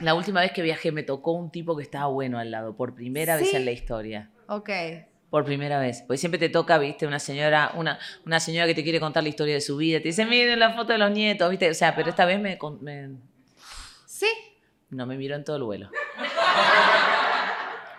la 0.00 0.14
última 0.14 0.40
vez 0.40 0.52
que 0.52 0.62
viajé 0.62 0.90
me 0.90 1.02
tocó 1.02 1.32
un 1.32 1.50
tipo 1.50 1.76
que 1.76 1.82
estaba 1.82 2.06
bueno 2.06 2.38
al 2.38 2.50
lado, 2.50 2.76
por 2.76 2.94
primera 2.94 3.36
vez 3.36 3.50
Sí. 3.50 3.56
en 3.56 3.64
la 3.66 3.70
historia. 3.72 4.30
Ok. 4.48 4.70
Por 5.28 5.44
primera 5.44 5.78
vez. 5.78 6.02
Porque 6.06 6.16
siempre 6.16 6.38
te 6.38 6.48
toca, 6.48 6.78
viste, 6.78 7.06
una 7.06 7.18
señora, 7.18 7.72
una, 7.74 7.98
una 8.24 8.40
señora 8.40 8.66
que 8.66 8.74
te 8.74 8.82
quiere 8.82 8.98
contar 9.00 9.22
la 9.22 9.28
historia 9.28 9.52
de 9.52 9.60
su 9.60 9.76
vida. 9.76 9.98
Te 9.98 10.08
dice, 10.08 10.24
miren 10.24 10.58
la 10.58 10.72
foto 10.72 10.92
de 10.94 10.98
los 10.98 11.10
nietos, 11.10 11.50
viste. 11.50 11.68
O 11.70 11.74
sea, 11.74 11.94
pero 11.94 12.08
esta 12.08 12.24
vez 12.24 12.40
me, 12.40 12.58
me- 12.80 13.10
Sí. 14.06 14.26
No 14.90 15.06
me 15.06 15.16
miró 15.16 15.36
en 15.36 15.44
todo 15.44 15.56
el 15.56 15.62
vuelo. 15.62 15.90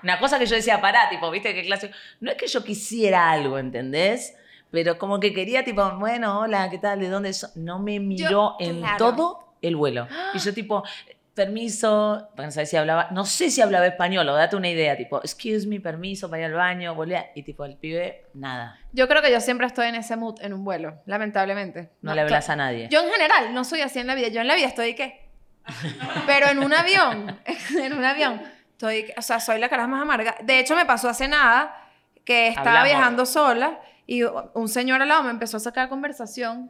Una 0.03 0.17
cosa 0.19 0.39
que 0.39 0.45
yo 0.45 0.55
decía, 0.55 0.79
pará, 0.79 1.09
tipo, 1.09 1.29
viste, 1.29 1.53
qué 1.53 1.63
clase. 1.65 1.91
No 2.21 2.31
es 2.31 2.37
que 2.37 2.47
yo 2.47 2.63
quisiera 2.63 3.31
algo, 3.31 3.59
¿entendés? 3.59 4.35
Pero 4.71 4.97
como 4.97 5.19
que 5.19 5.33
quería, 5.33 5.65
tipo, 5.65 5.91
bueno, 5.97 6.39
hola, 6.39 6.69
¿qué 6.69 6.77
tal? 6.77 6.99
¿De 7.01 7.09
dónde 7.09 7.33
sos? 7.33 7.55
No 7.57 7.79
me 7.79 7.99
miró 7.99 8.29
Yo- 8.29 8.55
en 8.59 8.79
claro. 8.79 8.97
todo 8.97 9.53
el 9.61 9.75
vuelo. 9.75 10.07
Y 10.33 10.39
yo, 10.39 10.53
tipo, 10.53 10.83
permiso, 11.33 12.29
no 12.37 12.51
si 12.51 12.77
hablaba, 12.77 13.07
no 13.11 13.25
sé 13.25 13.49
si 13.49 13.61
hablaba 13.61 13.87
español, 13.87 14.27
o 14.27 14.35
date 14.35 14.55
una 14.57 14.69
idea, 14.69 14.97
tipo, 14.97 15.19
excuse 15.19 15.65
me, 15.67 15.79
permiso 15.79 16.29
para 16.29 16.41
ir 16.41 16.45
al 16.47 16.53
baño, 16.53 16.93
volví 16.95 17.15
y 17.33 17.43
tipo, 17.43 17.63
el 17.65 17.77
pibe, 17.77 18.25
nada. 18.33 18.77
Yo 18.91 19.07
creo 19.07 19.21
que 19.21 19.31
yo 19.31 19.39
siempre 19.39 19.65
estoy 19.65 19.87
en 19.87 19.95
ese 19.95 20.17
mood 20.17 20.35
en 20.41 20.53
un 20.53 20.65
vuelo, 20.65 21.01
lamentablemente. 21.05 21.89
No, 22.01 22.13
le 22.13 22.21
hablas 22.21 22.49
a 22.49 22.55
nadie. 22.57 22.89
Yo 22.91 23.01
en 23.01 23.09
general 23.09 23.53
no 23.53 23.63
soy 23.63 23.81
así 23.81 23.99
en 23.99 24.07
la 24.07 24.15
vida. 24.15 24.27
Yo 24.27 24.41
en 24.41 24.47
la 24.47 24.55
vida 24.55 24.67
estoy 24.67 24.95
que. 24.95 25.28
Pero 26.25 26.47
en 26.47 26.59
un 26.59 26.73
avión, 26.73 27.39
en 27.77 27.93
un 27.93 28.03
avión, 28.03 28.41
estoy, 28.71 29.11
o 29.17 29.21
sea, 29.21 29.39
soy 29.39 29.59
la 29.59 29.69
cara 29.69 29.87
más 29.87 30.01
amarga. 30.01 30.35
De 30.41 30.59
hecho, 30.59 30.75
me 30.75 30.85
pasó 30.85 31.09
hace 31.09 31.27
nada 31.27 31.75
que 32.25 32.49
estaba 32.49 32.67
Hablamos. 32.69 32.89
viajando 32.89 33.25
sola 33.25 33.79
y 34.05 34.23
un 34.23 34.67
señor 34.69 35.01
al 35.01 35.07
lado 35.07 35.23
me 35.23 35.31
empezó 35.31 35.57
a 35.57 35.59
sacar 35.59 35.89
conversación. 35.89 36.69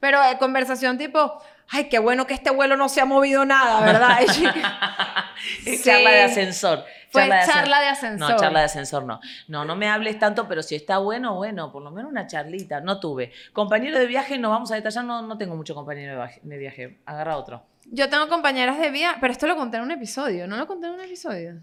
Pero 0.00 0.20
eh, 0.24 0.36
conversación 0.38 0.98
tipo, 0.98 1.40
ay, 1.68 1.88
qué 1.88 2.00
bueno 2.00 2.26
que 2.26 2.34
este 2.34 2.50
vuelo 2.50 2.76
no 2.76 2.88
se 2.88 3.00
ha 3.00 3.04
movido 3.04 3.44
nada, 3.44 3.80
¿verdad? 3.84 4.18
Sí. 5.64 5.82
charla 5.84 6.10
de 6.10 6.22
ascensor. 6.22 6.84
Fue 7.10 7.28
ascen- 7.28 7.46
charla 7.52 7.80
de 7.80 7.88
ascensor. 7.88 8.30
No, 8.30 8.36
charla 8.36 8.60
de 8.60 8.64
ascensor 8.66 9.04
no. 9.04 9.20
No, 9.48 9.64
no 9.64 9.76
me 9.76 9.88
hables 9.88 10.18
tanto, 10.18 10.46
pero 10.48 10.62
si 10.62 10.74
está 10.76 10.98
bueno, 10.98 11.34
bueno, 11.34 11.70
por 11.72 11.82
lo 11.82 11.90
menos 11.90 12.10
una 12.10 12.26
charlita. 12.26 12.80
No 12.80 13.00
tuve. 13.00 13.32
Compañero 13.52 13.98
de 13.98 14.06
viaje, 14.06 14.38
no 14.38 14.50
vamos 14.50 14.70
a 14.72 14.76
detallar, 14.76 15.04
no, 15.04 15.22
no 15.22 15.36
tengo 15.38 15.56
mucho 15.56 15.74
compañero 15.74 16.20
de 16.20 16.40
de 16.42 16.58
viaje. 16.58 17.00
Agarra 17.06 17.36
otro. 17.36 17.64
Yo 17.86 18.08
tengo 18.08 18.28
compañeras 18.28 18.78
de 18.78 18.90
viaje, 18.90 19.18
pero 19.20 19.32
esto 19.32 19.46
lo 19.46 19.56
conté 19.56 19.76
en 19.76 19.82
un 19.84 19.90
episodio, 19.90 20.46
¿no 20.46 20.56
lo 20.56 20.66
conté 20.66 20.86
en 20.86 20.94
un 20.94 21.00
episodio? 21.00 21.60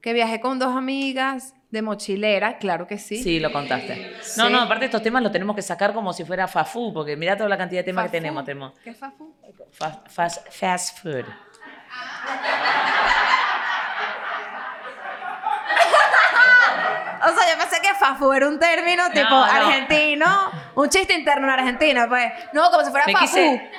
Que 0.00 0.12
viajé 0.12 0.40
con 0.40 0.58
dos 0.58 0.74
amigas 0.76 1.54
de 1.70 1.82
mochilera, 1.82 2.58
claro 2.58 2.86
que 2.86 2.98
sí. 2.98 3.22
Sí, 3.22 3.40
lo 3.40 3.52
contaste. 3.52 4.12
No, 4.36 4.46
Sí. 4.46 4.52
no, 4.52 4.60
aparte 4.60 4.86
estos 4.86 5.02
temas 5.02 5.22
los 5.22 5.32
tenemos 5.32 5.54
que 5.56 5.62
sacar 5.62 5.92
como 5.92 6.12
si 6.12 6.24
fuera 6.24 6.46
fafú, 6.48 6.92
porque 6.92 7.16
mira 7.16 7.36
toda 7.36 7.48
la 7.48 7.56
cantidad 7.58 7.80
de 7.80 7.84
temas 7.84 8.04
que 8.04 8.08
Fast 8.08 8.12
tenemos. 8.12 8.44
tenemos 8.44 8.72
¿Qué 8.80 8.90
es 8.90 8.98
fast 8.98 9.16
food? 9.16 9.32
fa- 9.72 10.02
fast, 10.08 10.48
fast 10.50 10.98
food. 11.02 11.24
O 17.26 17.28
sea, 17.34 17.50
yo 17.52 17.58
pensé 17.58 17.80
que 17.80 17.94
fast 17.94 18.18
food 18.18 18.34
era 18.34 18.48
un 18.48 18.58
término 18.58 19.08
tipo 19.10 19.30
no. 19.30 19.44
argentino, 19.44 20.26
un 20.74 20.88
chiste 20.90 21.14
interno 21.14 21.46
en 21.46 21.52
Argentina, 21.58 22.06
pues. 22.08 22.30
No, 22.52 22.70
como 22.70 22.84
si 22.84 22.90
fuera 22.90 23.06
Me 23.06 23.12
fast 23.14 23.22
quise, 23.34 23.70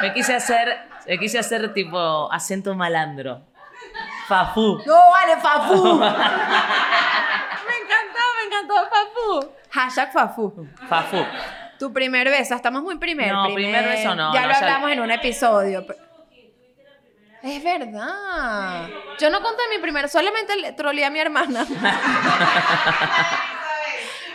me 0.00 0.12
quise 0.14 0.34
hacer, 0.34 0.78
me 1.06 1.18
quise 1.18 1.38
hacer 1.38 1.72
tipo 1.72 2.30
acento 2.32 2.74
malandro. 2.74 3.42
Fafú. 4.28 4.80
No, 4.86 5.10
vale, 5.10 5.36
food. 5.36 6.00
me 6.00 6.06
encantó, 7.76 8.22
me 8.36 8.42
encantó 8.46 8.74
food. 9.14 9.46
Hashtag 9.70 10.12
food. 10.34 10.66
Fafú. 10.88 11.24
Tu 11.78 11.92
primer 11.92 12.28
beso, 12.30 12.54
estamos 12.54 12.82
muy 12.82 12.96
primer. 12.98 13.32
No, 13.32 13.52
primer 13.54 13.84
beso 13.84 14.14
no, 14.14 14.32
Ya 14.32 14.42
no, 14.42 14.46
lo 14.48 14.52
ya- 14.52 14.58
hablamos 14.58 14.90
en 14.90 15.00
un 15.00 15.10
episodio. 15.10 15.86
Es 17.42 17.62
verdad. 17.62 18.88
Yo 19.20 19.30
no 19.30 19.40
conté 19.42 19.62
mi 19.70 19.78
primer, 19.80 20.08
solamente 20.08 20.56
le 20.56 20.72
troleé 20.72 21.04
a 21.04 21.10
mi 21.10 21.20
hermana. 21.20 21.64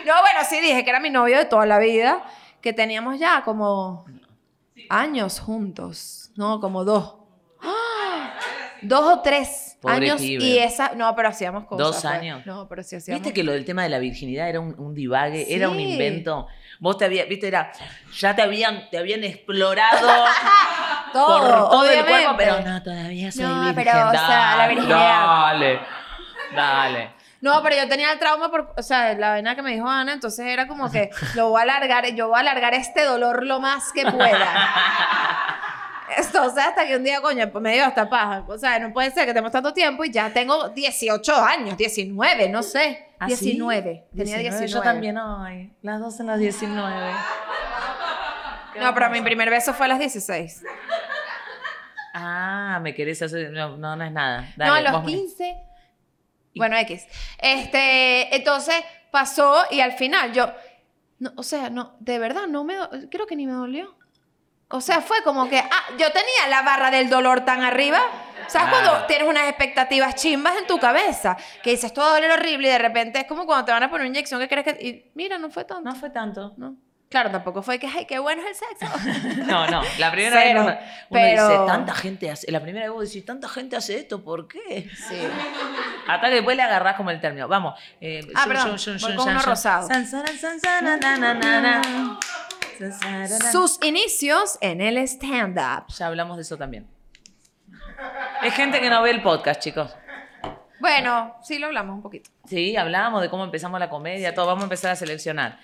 no, 0.06 0.20
bueno, 0.20 0.40
sí 0.48 0.60
dije 0.60 0.84
que 0.84 0.90
era 0.90 1.00
mi 1.00 1.10
novio 1.10 1.36
de 1.36 1.44
toda 1.44 1.66
la 1.66 1.78
vida, 1.78 2.22
que 2.60 2.72
teníamos 2.72 3.18
ya 3.18 3.42
como 3.42 4.06
años 4.88 5.40
juntos, 5.40 6.21
no, 6.36 6.60
como 6.60 6.84
dos. 6.84 7.16
¡Ah! 7.62 8.34
Dos 8.82 9.18
o 9.18 9.20
tres 9.22 9.78
Pobre 9.80 9.94
años 9.96 10.20
pibe. 10.20 10.42
y 10.44 10.58
esa, 10.58 10.92
no, 10.96 11.14
pero 11.14 11.28
hacíamos 11.28 11.64
cosas. 11.66 11.86
Dos 11.86 12.02
pues. 12.02 12.04
años. 12.04 12.44
No, 12.46 12.68
pero 12.68 12.82
sí 12.82 12.96
hacíamos. 12.96 13.22
¿Viste 13.22 13.32
que 13.34 13.44
lo 13.44 13.52
del 13.52 13.64
tema 13.64 13.82
de 13.84 13.88
la 13.88 13.98
virginidad 13.98 14.48
era 14.48 14.60
un, 14.60 14.74
un 14.78 14.94
divague, 14.94 15.54
era 15.54 15.68
un 15.68 15.78
invento? 15.78 16.46
Vos 16.80 16.98
te 16.98 17.04
habías, 17.04 17.28
viste, 17.28 17.46
era, 17.46 17.70
ya 18.18 18.34
te 18.34 18.42
habían, 18.42 18.90
te 18.90 18.98
habían 18.98 19.22
explorado 19.22 20.24
todo, 21.12 21.38
por 21.38 21.70
todo 21.70 21.90
el 21.90 22.04
cuerpo, 22.04 22.34
pero 22.36 22.60
no, 22.60 22.82
todavía 22.82 23.30
soy 23.30 23.44
No, 23.44 23.54
virgen. 23.60 23.74
pero, 23.76 23.90
o 24.08 24.10
sea, 24.10 24.56
la 24.56 24.68
virginidad. 24.68 24.98
Dale, 24.98 25.80
dale. 26.56 27.10
No, 27.40 27.60
pero 27.62 27.76
yo 27.76 27.88
tenía 27.88 28.12
el 28.12 28.18
trauma 28.20 28.50
por, 28.50 28.72
o 28.76 28.82
sea, 28.82 29.14
la 29.14 29.30
vaina 29.30 29.54
que 29.56 29.62
me 29.62 29.72
dijo 29.72 29.88
Ana, 29.88 30.12
entonces 30.12 30.46
era 30.46 30.66
como 30.68 30.90
que 30.90 31.10
lo 31.34 31.50
voy 31.50 31.60
a 31.60 31.62
alargar, 31.62 32.06
yo 32.14 32.28
voy 32.28 32.36
a 32.36 32.40
alargar 32.40 32.72
este 32.74 33.04
dolor 33.04 33.44
lo 33.44 33.58
más 33.60 33.92
que 33.92 34.04
pueda. 34.10 34.48
Entonces, 36.18 36.64
hasta 36.64 36.86
que 36.86 36.96
un 36.96 37.04
día, 37.04 37.20
coño, 37.20 37.50
pues 37.50 37.62
me 37.62 37.72
dio 37.74 37.84
hasta 37.84 38.08
paja. 38.08 38.44
O 38.48 38.58
sea, 38.58 38.78
no 38.78 38.92
puede 38.92 39.10
ser 39.10 39.24
que 39.26 39.32
tenemos 39.32 39.52
tanto 39.52 39.72
tiempo 39.72 40.04
y 40.04 40.10
ya 40.10 40.30
tengo 40.32 40.68
18 40.70 41.34
años, 41.36 41.76
19, 41.76 42.48
no 42.48 42.62
sé. 42.62 43.06
¿Ah, 43.18 43.28
sí? 43.28 43.46
19. 43.52 44.04
Tenía 44.16 44.38
19. 44.38 44.66
Yo 44.68 44.80
también, 44.82 45.16
ay, 45.18 45.72
las 45.82 46.00
dos 46.00 46.18
en 46.20 46.26
las 46.26 46.38
19. 46.38 47.12
No, 48.80 48.94
pero 48.94 49.10
mi 49.10 49.20
primer 49.20 49.50
beso 49.50 49.74
fue 49.74 49.84
a 49.84 49.90
las 49.90 49.98
16. 49.98 50.64
Ah, 52.14 52.78
me 52.82 52.94
querés 52.94 53.20
hacer, 53.22 53.50
no, 53.50 53.76
no, 53.76 53.96
no 53.96 54.04
es 54.04 54.12
nada. 54.12 54.42
no, 54.56 54.64
Dale, 54.64 54.88
a 54.88 54.92
vos 54.92 55.02
los 55.02 55.12
me- 55.12 55.18
15. 55.18 55.56
Bueno, 56.54 56.76
X. 56.78 57.06
Este, 57.38 58.34
entonces 58.34 58.76
pasó 59.10 59.64
y 59.70 59.80
al 59.80 59.92
final 59.92 60.32
yo, 60.32 60.52
no, 61.18 61.32
o 61.36 61.42
sea, 61.42 61.70
no, 61.70 61.96
de 62.00 62.18
verdad, 62.18 62.46
no 62.48 62.64
me, 62.64 62.74
creo 63.10 63.26
que 63.26 63.36
ni 63.36 63.46
me 63.46 63.52
dolió. 63.52 63.94
O 64.72 64.80
sea, 64.80 65.00
fue 65.00 65.22
como 65.22 65.48
que, 65.48 65.58
ah, 65.58 65.84
yo 65.98 66.10
tenía 66.12 66.48
la 66.48 66.62
barra 66.62 66.90
del 66.90 67.08
dolor 67.08 67.44
tan 67.44 67.62
arriba. 67.62 68.00
¿Sabes 68.48 68.68
Claro. 68.70 68.88
cuando 68.88 69.06
tienes 69.06 69.28
unas 69.28 69.48
expectativas 69.48 70.14
chimbas 70.16 70.54
en 70.58 70.66
tu 70.66 70.78
cabeza? 70.78 71.36
Que 71.62 71.70
dices, 71.70 71.92
a 71.96 72.02
doler 72.02 72.30
horrible 72.32 72.68
y 72.68 72.70
de 72.72 72.78
repente 72.78 73.20
es 73.20 73.26
como 73.26 73.46
cuando 73.46 73.64
te 73.66 73.72
van 73.72 73.82
a 73.82 73.88
poner 73.90 74.02
una 74.06 74.08
inyección 74.08 74.40
que 74.40 74.48
crees 74.48 74.64
que... 74.64 74.84
Y 74.84 75.10
mira, 75.14 75.38
no 75.38 75.48
fue 75.50 75.64
tanto. 75.64 75.82
No 75.88 75.94
fue 75.94 76.10
tanto. 76.10 76.52
No. 76.56 76.74
Claro, 77.08 77.30
tampoco 77.30 77.62
fue 77.62 77.78
que, 77.78 77.86
ay, 77.86 78.06
qué 78.06 78.18
bueno 78.18 78.42
es 78.42 78.60
el 78.62 78.68
sexo. 78.68 79.44
No, 79.46 79.66
no, 79.68 79.82
la 79.98 80.10
primera 80.10 80.40
Cero, 80.42 80.64
vez 80.64 80.74
uno, 80.74 80.78
uno 80.80 80.80
pero- 81.10 81.48
dice, 81.48 81.60
tanta 81.66 81.94
gente 81.94 82.30
hace, 82.30 82.50
la 82.50 82.60
primera 82.60 82.86
vez 82.86 82.94
vos 82.94 83.04
decís, 83.06 83.24
tanta 83.24 83.48
gente 83.50 83.76
hace 83.76 83.96
esto, 83.98 84.24
¿por 84.24 84.48
qué? 84.48 84.88
sí. 85.08 85.18
Hasta 86.08 86.28
que 86.28 86.34
después 86.36 86.56
le 86.56 86.62
agarrás 86.62 86.96
como 86.96 87.10
el 87.10 87.20
término. 87.20 87.48
Vamos. 87.48 87.78
eh, 88.00 88.20
Ah, 88.34 88.44
shun, 88.44 88.48
perdón, 88.52 88.76
shun, 88.76 88.96
shun, 88.96 89.08
voy 89.10 89.16
con 89.16 89.28
uno 89.28 89.42
rosado. 89.42 89.86
San, 89.88 90.06
san, 90.06 90.26
sana, 90.58 90.96
na, 90.96 91.16
na, 91.18 91.34
na, 91.34 91.60
na. 91.60 91.82
San. 91.84 92.18
Sus 93.52 93.78
inicios 93.82 94.58
en 94.60 94.80
el 94.80 94.98
stand-up. 94.98 95.86
Ya 95.96 96.06
hablamos 96.06 96.36
de 96.36 96.42
eso 96.42 96.56
también. 96.56 96.86
Es 98.42 98.54
gente 98.54 98.80
que 98.80 98.90
no 98.90 99.02
ve 99.02 99.10
el 99.10 99.22
podcast, 99.22 99.60
chicos. 99.60 99.94
Bueno, 100.80 101.36
sí 101.42 101.58
lo 101.58 101.66
hablamos 101.68 101.94
un 101.96 102.02
poquito. 102.02 102.30
Sí, 102.46 102.76
hablamos 102.76 103.22
de 103.22 103.30
cómo 103.30 103.44
empezamos 103.44 103.78
la 103.78 103.88
comedia, 103.88 104.34
todo. 104.34 104.46
Vamos 104.46 104.62
a 104.62 104.66
empezar 104.66 104.90
a 104.90 104.96
seleccionar. 104.96 105.60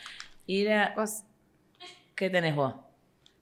Ir 0.46 0.72
a- 0.72 0.94
¿Qué 2.14 2.30
tenés 2.30 2.54
vos? 2.54 2.74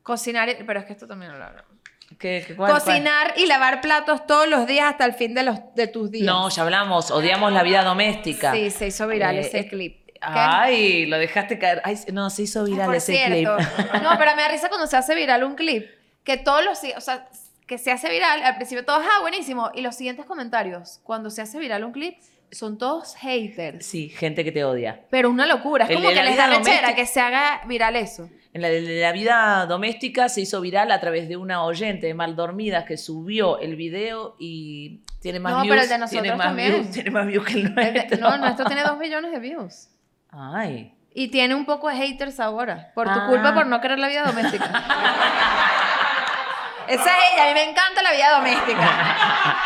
cocinar, 0.02 0.48
y- 0.48 0.62
pero 0.64 0.78
es 0.80 0.86
que 0.86 0.92
esto 0.92 1.06
también 1.08 1.36
lo 1.36 1.44
hablamos. 1.44 1.72
¿Qué, 2.18 2.44
qué- 2.46 2.54
cuál- 2.54 2.70
cuál? 2.70 2.80
Cocinar 2.82 3.34
y 3.36 3.46
lavar 3.46 3.80
platos 3.80 4.24
todos 4.26 4.46
los 4.48 4.66
días 4.66 4.86
hasta 4.92 5.04
el 5.04 5.12
fin 5.14 5.34
de, 5.34 5.42
los, 5.42 5.58
de 5.74 5.88
tus 5.88 6.10
días. 6.12 6.24
No, 6.26 6.48
ya 6.48 6.62
hablamos. 6.62 7.10
Odiamos 7.10 7.52
la 7.52 7.64
vida 7.64 7.82
doméstica. 7.82 8.52
Sí, 8.52 8.70
se 8.70 8.86
hizo 8.86 9.08
viral 9.08 9.36
Eh, 9.36 9.40
ese 9.40 9.66
clip. 9.68 10.05
Ay, 10.20 11.06
lo 11.06 11.18
dejaste 11.18 11.58
caer. 11.58 11.80
Ay, 11.84 11.96
no, 12.12 12.30
se 12.30 12.42
hizo 12.42 12.64
viral 12.64 12.86
Por 12.86 12.94
ese 12.96 13.12
cierto. 13.14 13.56
clip. 13.56 13.68
No, 14.02 14.10
pero 14.18 14.34
me 14.36 14.42
da 14.42 14.48
risa 14.48 14.68
cuando 14.68 14.86
se 14.86 14.96
hace 14.96 15.14
viral 15.14 15.44
un 15.44 15.54
clip 15.54 15.86
que 16.24 16.36
todos 16.36 16.64
los, 16.64 16.78
o 16.96 17.00
sea, 17.00 17.28
que 17.66 17.78
se 17.78 17.90
hace 17.92 18.08
viral, 18.10 18.42
al 18.42 18.56
principio 18.56 18.84
todos, 18.84 19.04
ah, 19.04 19.20
buenísimo, 19.20 19.70
y 19.74 19.80
los 19.80 19.94
siguientes 19.96 20.26
comentarios, 20.26 21.00
cuando 21.04 21.30
se 21.30 21.42
hace 21.42 21.58
viral 21.58 21.84
un 21.84 21.92
clip, 21.92 22.16
son 22.50 22.78
todos 22.78 23.14
haters. 23.16 23.84
Sí, 23.86 24.08
gente 24.08 24.44
que 24.44 24.52
te 24.52 24.64
odia. 24.64 25.02
Pero 25.10 25.30
una 25.30 25.46
locura, 25.46 25.84
es 25.88 25.94
como 25.96 26.08
que 26.08 26.14
les 26.22 26.36
da 26.36 26.48
doméstica- 26.48 26.94
que 26.94 27.06
se 27.06 27.20
haga 27.20 27.60
viral 27.66 27.96
eso. 27.96 28.28
En 28.54 28.62
la 28.62 28.68
de 28.68 28.80
la 29.00 29.12
vida 29.12 29.66
doméstica 29.66 30.28
se 30.28 30.40
hizo 30.40 30.60
viral 30.60 30.90
a 30.90 30.98
través 31.00 31.28
de 31.28 31.36
una 31.36 31.62
oyente 31.64 32.06
de 32.06 32.14
mal 32.14 32.36
dormidas 32.36 32.84
que 32.84 32.96
subió 32.96 33.58
el 33.58 33.76
video 33.76 34.34
y 34.38 35.02
tiene 35.20 35.40
más 35.40 35.52
No, 35.52 35.62
views. 35.62 35.70
pero 35.72 35.82
el 35.82 35.88
de 35.88 35.94
tiene 36.08 36.28
nosotros 36.28 36.38
más 36.38 36.46
también. 36.46 36.72
views, 36.72 36.90
tiene 36.92 37.10
más 37.10 37.26
views 37.26 37.44
que 37.46 37.52
el 37.52 37.66
El 37.66 37.74
de- 37.74 37.92
nuestro. 37.92 38.18
no, 38.18 38.34
el 38.34 38.40
nuestro 38.40 38.64
tiene 38.66 38.82
dos 38.82 38.96
millones 38.98 39.30
de 39.32 39.38
views. 39.40 39.88
Ay. 40.36 40.92
Y 41.14 41.28
tiene 41.28 41.54
un 41.54 41.64
poco 41.64 41.88
de 41.88 41.96
haters 41.96 42.40
ahora, 42.40 42.90
por 42.94 43.06
tu 43.10 43.18
Ah. 43.18 43.26
culpa 43.26 43.54
por 43.54 43.66
no 43.66 43.80
querer 43.80 43.98
la 43.98 44.08
vida 44.08 44.24
doméstica. 44.24 44.66
Esa 46.88 47.10
es 47.10 47.16
ella, 47.32 47.44
a 47.44 47.46
mí 47.48 47.54
me 47.54 47.70
encanta 47.70 48.02
la 48.02 48.12
vida 48.12 48.36
doméstica. 48.36 48.88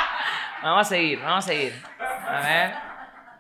Vamos 0.63 0.87
a 0.87 0.91
seguir, 0.91 1.19
vamos 1.23 1.45
a 1.45 1.49
seguir. 1.49 1.83
A 2.29 2.41
ver. 2.41 2.75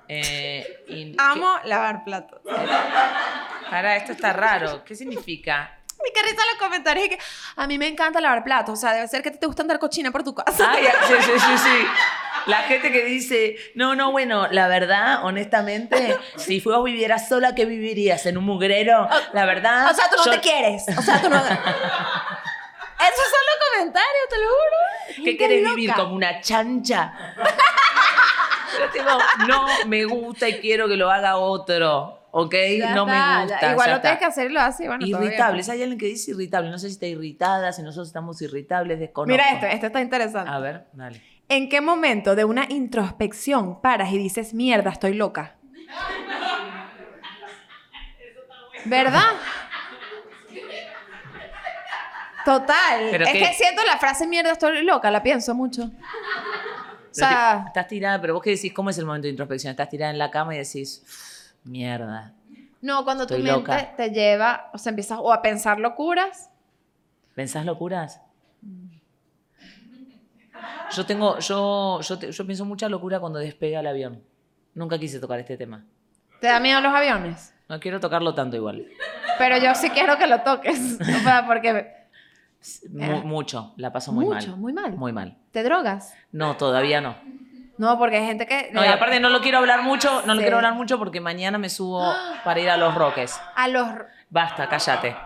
Eh, 0.09 1.14
Amo 1.18 1.59
lavar 1.64 2.03
platos. 2.03 2.41
¿qué- 2.43 3.70
Pará, 3.70 3.97
esto 3.97 4.12
está 4.12 4.33
raro. 4.33 4.83
¿Qué 4.85 4.95
significa? 4.95 5.76
Me 6.03 6.11
qué 6.14 6.22
risa 6.22 6.43
los 6.51 6.59
comentarios 6.59 7.07
y 7.07 7.09
que 7.11 7.18
a 7.57 7.66
mí 7.66 7.76
me 7.76 7.89
encanta 7.89 8.22
lavar 8.22 8.43
platos. 8.43 8.78
O 8.78 8.81
sea, 8.81 8.95
debe 8.95 9.07
ser 9.07 9.22
que 9.22 9.31
te 9.33 9.47
gusta 9.47 9.61
andar 9.61 9.78
cochina 9.78 10.11
por 10.11 10.24
tu 10.24 10.35
casa. 10.35 10.70
Ay, 10.70 10.87
sí, 11.07 11.14
sí, 11.20 11.33
sí, 11.39 11.59
sí. 11.59 11.87
La 12.47 12.59
gente 12.62 12.91
que 12.93 13.05
dice, 13.05 13.57
no, 13.74 13.95
no, 13.95 14.12
bueno, 14.12 14.49
la 14.51 14.66
verdad, 14.68 15.24
honestamente, 15.24 16.16
si 16.36 16.61
vos 16.61 16.82
vivieras 16.84 17.28
sola, 17.28 17.55
¿qué 17.55 17.64
vivirías? 17.64 18.24
¿En 18.26 18.38
un 18.38 18.45
mugrero? 18.45 19.09
La 19.32 19.45
verdad. 19.45 19.91
O 19.91 19.95
sea, 19.95 20.05
tú 20.11 20.16
no 20.16 20.24
yo- 20.26 20.30
te 20.32 20.41
quieres. 20.41 20.84
O 20.97 21.03
sea, 21.03 21.20
tú 21.20 21.28
no. 21.28 21.36
Esos 23.01 23.24
son 23.24 23.43
los 23.49 23.59
comentarios, 23.72 24.28
te 24.28 24.36
lo 24.38 24.47
juro. 24.47 25.24
¿Qué 25.38 25.61
loca. 25.62 25.74
vivir? 25.74 25.93
¿Como 25.95 26.14
una 26.14 26.41
chancha? 26.41 27.12
No 29.49 29.66
me 29.86 30.05
gusta 30.05 30.49
y 30.49 30.55
quiero 30.61 30.88
que 30.88 30.97
lo 30.97 31.11
haga 31.11 31.36
otro. 31.36 32.16
¿Ok? 32.32 32.55
Ya 32.78 32.95
no 32.95 33.03
está, 33.03 33.05
me 33.07 33.12
ya. 33.12 33.41
gusta. 33.55 33.72
Igual 33.72 33.91
lo 33.91 34.01
tienes 34.01 34.18
que 34.18 34.24
está. 34.24 34.26
hacer 34.41 34.51
y 34.51 34.55
lo 34.55 34.61
haces. 34.61 34.80
y 34.84 34.86
Bueno. 34.86 35.07
Irritables. 35.07 35.68
Hay 35.68 35.82
alguien 35.82 35.99
que 35.99 36.07
dice 36.07 36.30
irritable. 36.30 36.70
No 36.70 36.78
sé 36.78 36.86
si 36.86 36.93
está 36.95 37.07
irritada, 37.07 37.72
si 37.72 37.82
nosotros 37.82 38.07
estamos 38.09 38.41
irritables, 38.43 39.01
desconozco. 39.01 39.32
Mira 39.32 39.51
esto, 39.55 39.66
esto 39.66 39.86
está 39.86 40.01
interesante. 40.01 40.51
A 40.51 40.59
ver, 40.61 40.84
dale. 40.93 41.20
¿En 41.51 41.69
qué 41.69 41.81
momento 41.81 42.37
de 42.37 42.45
una 42.45 42.67
introspección 42.69 43.81
paras 43.83 44.13
y 44.13 44.19
dices, 44.19 44.55
mierda, 44.55 44.91
estoy 44.91 45.15
loca? 45.15 45.57
¿Verdad? 48.85 49.33
Total. 52.45 53.09
¿Pero 53.11 53.25
es 53.27 53.33
que 53.33 53.53
siento 53.55 53.85
la 53.85 53.99
frase 53.99 54.29
mierda, 54.29 54.53
estoy 54.53 54.85
loca, 54.85 55.11
la 55.11 55.25
pienso 55.25 55.53
mucho. 55.57 55.83
O 55.83 55.91
sea, 57.11 57.65
estás 57.67 57.89
tirada, 57.89 58.21
pero 58.21 58.35
vos 58.35 58.43
qué 58.45 58.51
decís, 58.51 58.73
¿cómo 58.73 58.91
es 58.91 58.99
el 58.99 59.05
momento 59.05 59.25
de 59.25 59.31
introspección? 59.31 59.73
Estás 59.73 59.89
tirada 59.89 60.13
en 60.13 60.19
la 60.19 60.31
cama 60.31 60.55
y 60.55 60.59
decís, 60.59 61.53
mierda. 61.65 62.33
no, 62.81 63.03
cuando 63.03 63.27
tu 63.27 63.35
mente 63.35 63.51
loca. 63.51 63.97
te 63.97 64.11
lleva, 64.11 64.71
o 64.73 64.79
sea, 64.79 64.91
empiezas 64.91 65.19
o 65.21 65.33
a 65.33 65.43
pensar 65.43 65.81
locuras. 65.81 66.49
¿Pensás 67.35 67.65
locuras? 67.67 68.21
Yo 70.93 71.07
tengo, 71.07 71.39
yo, 71.39 72.01
yo, 72.01 72.19
yo 72.21 72.47
pienso 72.47 72.65
mucha 72.65 72.89
locura 72.89 73.21
cuando 73.21 73.39
despega 73.39 73.81
el 73.81 73.87
avión. 73.87 74.23
Nunca 74.75 74.99
quise 74.99 75.19
tocar 75.21 75.39
este 75.41 75.57
tema. 75.57 75.85
¿Te 76.41 76.47
da 76.47 76.59
miedo 76.61 76.81
los 76.81 76.93
aviones? 76.93 77.55
No 77.69 77.79
quiero 77.81 78.01
tocarlo 78.01 78.35
tanto 78.35 78.57
igual. 78.57 78.87
Pero 79.39 79.59
yo 79.59 79.75
sí 79.75 79.91
quiero 79.91 80.17
que 80.19 80.27
lo 80.27 80.41
toques. 80.43 80.99
O 81.01 81.21
sea, 81.23 81.45
porque 81.47 81.95
Mu- 82.91 83.23
mucho, 83.23 83.73
la 83.77 83.93
paso 83.93 84.13
muy 84.13 84.27
Mucho, 84.27 84.49
mal. 84.51 84.57
muy 84.59 84.73
mal. 84.73 84.93
Muy 84.93 85.13
mal. 85.13 85.39
te 85.51 85.63
drogas. 85.63 86.15
No, 86.33 86.57
todavía 86.57 87.01
no. 87.01 87.17
No, 87.79 87.99
porque 87.99 88.19
hay 88.19 88.27
gente 88.27 88.47
que... 88.47 88.69
No, 88.73 88.85
y 88.85 88.89
aparte 88.89 89.19
no 89.21 89.31
lo 89.31 89.41
quiero 89.41 89.57
hablar 89.57 89.83
mucho, 89.83 90.23
no 90.27 90.35
lo 90.35 90.41
quiero 90.43 90.57
hablar 90.57 90.75
mucho 90.75 90.99
porque 90.99 91.21
mañana 91.23 91.57
me 91.57 91.71
subo 91.71 92.13
para 92.45 92.61
ir 92.61 92.69
a 92.69 92.77
los 92.77 92.95
Roques. 92.95 93.41
A 93.57 93.69
los... 93.69 93.89
Basta, 94.31 94.68
cállate. 94.68 95.16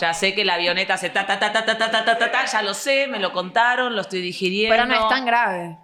Ya 0.00 0.14
sé 0.14 0.34
que 0.34 0.42
la 0.44 0.54
avioneta 0.54 0.94
hace 0.94 1.10
ta 1.10 1.26
ta 1.26 1.38
ta 1.38 1.52
ta 1.52 1.64
ta 1.66 1.76
ta 1.78 1.90
ta 1.90 2.04
ta 2.04 2.18
ta, 2.18 2.30
ta, 2.32 2.44
ya 2.46 2.62
lo 2.62 2.72
sé, 2.72 3.06
me 3.06 3.18
lo 3.18 3.30
contaron, 3.30 3.94
lo 3.94 4.00
estoy 4.00 4.22
digiriendo. 4.22 4.74
Pero 4.74 4.86
no 4.86 4.94
es 4.94 5.08
tan 5.08 5.26
grave. 5.26 5.76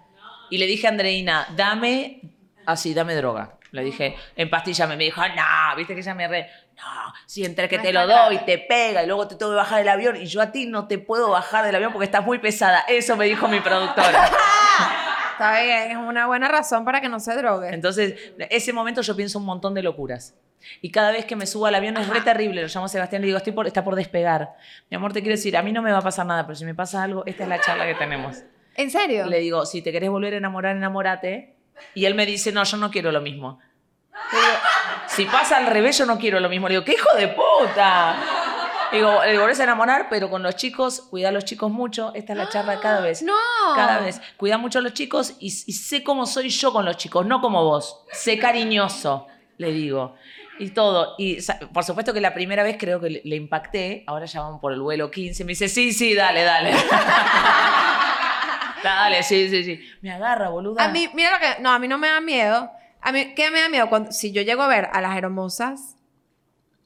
Y 0.49 0.57
le 0.57 0.65
dije 0.65 0.87
a 0.87 0.89
Andreina, 0.89 1.47
dame, 1.55 2.21
así, 2.65 2.93
dame 2.95 3.13
droga. 3.15 3.57
Le 3.71 3.83
dije, 3.83 4.15
empastillame. 4.35 4.95
Me 4.95 5.03
dijo, 5.03 5.21
no, 5.27 5.75
viste 5.75 5.93
que 5.93 5.99
ella 5.99 6.15
me 6.15 6.27
re, 6.27 6.49
no, 6.77 7.13
si 7.25 7.45
entre 7.45 7.67
que 7.69 7.77
No 7.77 7.83
te 7.83 7.93
lo 7.93 8.07
doy, 8.07 8.35
grave. 8.35 8.37
te 8.45 8.57
pega 8.57 9.03
y 9.03 9.07
luego 9.07 9.27
te 9.27 9.35
tengo 9.35 9.51
que 9.51 9.57
bajar 9.57 9.79
del 9.79 9.89
avión 9.89 10.15
y 10.15 10.25
yo 10.25 10.41
a 10.41 10.51
ti 10.51 10.65
no 10.65 10.87
te 10.87 10.97
puedo 10.97 11.29
bajar 11.31 11.65
del 11.65 11.75
avión 11.75 11.91
porque 11.91 12.05
estás 12.05 12.25
muy 12.25 12.39
pesada. 12.39 12.85
Eso 12.87 13.15
me 13.15 13.25
dijo 13.25 13.47
mi 13.47 13.59
productora. 13.59 14.29
Está 15.35 15.61
bien, 15.61 15.91
es 15.91 15.97
una 15.97 16.27
buena 16.27 16.47
razón 16.47 16.85
para 16.85 17.01
que 17.01 17.09
no 17.09 17.19
se 17.19 17.35
drogue. 17.35 17.73
Entonces, 17.73 18.15
ese 18.49 18.71
momento 18.71 19.01
yo 19.01 19.17
pienso 19.17 19.37
un 19.37 19.45
montón 19.45 19.73
de 19.73 19.83
locuras. 19.83 20.33
Y 20.81 20.91
cada 20.91 21.11
vez 21.11 21.25
que 21.25 21.35
me 21.35 21.45
subo 21.45 21.65
al 21.65 21.75
avión 21.75 21.97
es 21.97 22.07
re 22.07 22.21
terrible. 22.21 22.61
Lo 22.61 22.67
llamo 22.69 22.85
a 22.85 22.89
Sebastián 22.89 23.21
y 23.21 23.23
le 23.23 23.27
digo, 23.27 23.37
Estoy 23.37 23.51
por, 23.51 23.67
está 23.67 23.83
por 23.83 23.95
despegar. 23.95 24.55
Mi 24.89 24.95
amor, 24.95 25.11
te 25.11 25.19
quiero 25.21 25.35
decir, 25.35 25.57
a 25.57 25.61
mí 25.61 25.73
no 25.73 25.81
me 25.81 25.91
va 25.91 25.97
a 25.97 26.01
pasar 26.01 26.25
nada, 26.25 26.45
pero 26.45 26.55
si 26.55 26.63
me 26.63 26.73
pasa 26.73 27.03
algo, 27.03 27.23
esta 27.25 27.43
es 27.43 27.49
la 27.49 27.59
charla 27.59 27.85
que 27.85 27.95
tenemos. 27.95 28.43
¿En 28.77 28.89
serio? 28.89 29.25
Le 29.25 29.39
digo, 29.39 29.65
si 29.65 29.81
te 29.81 29.91
querés 29.91 30.09
volver 30.09 30.33
a 30.33 30.37
enamorar, 30.37 30.75
enamórate. 30.75 31.55
Y 31.93 32.05
él 32.05 32.15
me 32.15 32.25
dice, 32.25 32.53
no, 32.53 32.63
yo 32.63 32.77
no 32.77 32.89
quiero 32.89 33.11
lo 33.11 33.19
mismo. 33.19 33.59
Le 34.31 34.39
digo, 34.39 34.53
si 35.07 35.25
pasa 35.25 35.57
al 35.57 35.67
revés, 35.67 35.97
yo 35.97 36.05
no 36.05 36.17
quiero 36.17 36.39
lo 36.39 36.47
mismo. 36.47 36.69
Le 36.69 36.75
digo, 36.75 36.85
¿qué 36.85 36.93
hijo 36.93 37.09
de 37.17 37.27
puta? 37.27 38.15
Digo, 38.91 39.23
le 39.23 39.37
volvés 39.37 39.59
a 39.59 39.63
enamorar, 39.63 40.07
pero 40.09 40.29
con 40.29 40.43
los 40.43 40.55
chicos, 40.55 41.01
cuida 41.09 41.29
a 41.29 41.31
los 41.31 41.45
chicos 41.45 41.71
mucho. 41.71 42.11
Esta 42.13 42.33
es 42.33 42.37
la 42.37 42.49
charla 42.49 42.79
cada 42.79 43.01
vez. 43.01 43.21
No. 43.21 43.33
Cada 43.75 43.99
vez. 43.99 44.21
Cuida 44.37 44.57
mucho 44.57 44.79
a 44.79 44.81
los 44.81 44.93
chicos 44.93 45.35
y, 45.39 45.47
y 45.47 45.73
sé 45.73 46.03
cómo 46.03 46.25
soy 46.25 46.49
yo 46.49 46.71
con 46.71 46.85
los 46.85 46.97
chicos, 46.97 47.25
no 47.25 47.41
como 47.41 47.63
vos. 47.63 48.03
Sé 48.11 48.37
cariñoso, 48.37 49.27
le 49.57 49.71
digo. 49.71 50.15
Y 50.59 50.69
todo. 50.69 51.15
Y 51.17 51.39
por 51.73 51.83
supuesto 51.83 52.13
que 52.13 52.21
la 52.21 52.33
primera 52.33 52.63
vez 52.63 52.77
creo 52.79 53.01
que 53.01 53.09
le, 53.09 53.21
le 53.25 53.35
impacté. 53.35 54.03
Ahora 54.07 54.25
ya 54.25 54.41
vamos 54.41 54.61
por 54.61 54.71
el 54.71 54.81
vuelo 54.81 55.11
15. 55.11 55.43
Me 55.43 55.49
dice, 55.49 55.67
sí, 55.67 55.91
sí, 55.91 56.13
dale, 56.13 56.43
dale. 56.43 56.71
dale, 58.83 59.23
sí, 59.23 59.49
sí, 59.49 59.63
sí. 59.63 59.79
Me 60.01 60.11
agarra, 60.11 60.49
boluda. 60.49 60.85
A 60.85 60.87
mí, 60.89 61.09
mira 61.13 61.31
lo 61.31 61.39
que... 61.39 61.61
No, 61.61 61.71
a 61.71 61.79
mí 61.79 61.87
no 61.87 61.97
me 61.97 62.07
da 62.07 62.21
miedo. 62.21 62.71
A 63.01 63.11
mí, 63.11 63.33
¿qué 63.35 63.51
me 63.51 63.61
da 63.61 63.69
miedo? 63.69 63.89
Cuando, 63.89 64.11
si 64.11 64.31
yo 64.31 64.43
llego 64.43 64.63
a 64.63 64.67
ver 64.67 64.89
a 64.93 65.01
las 65.01 65.17
hermosas 65.17 65.95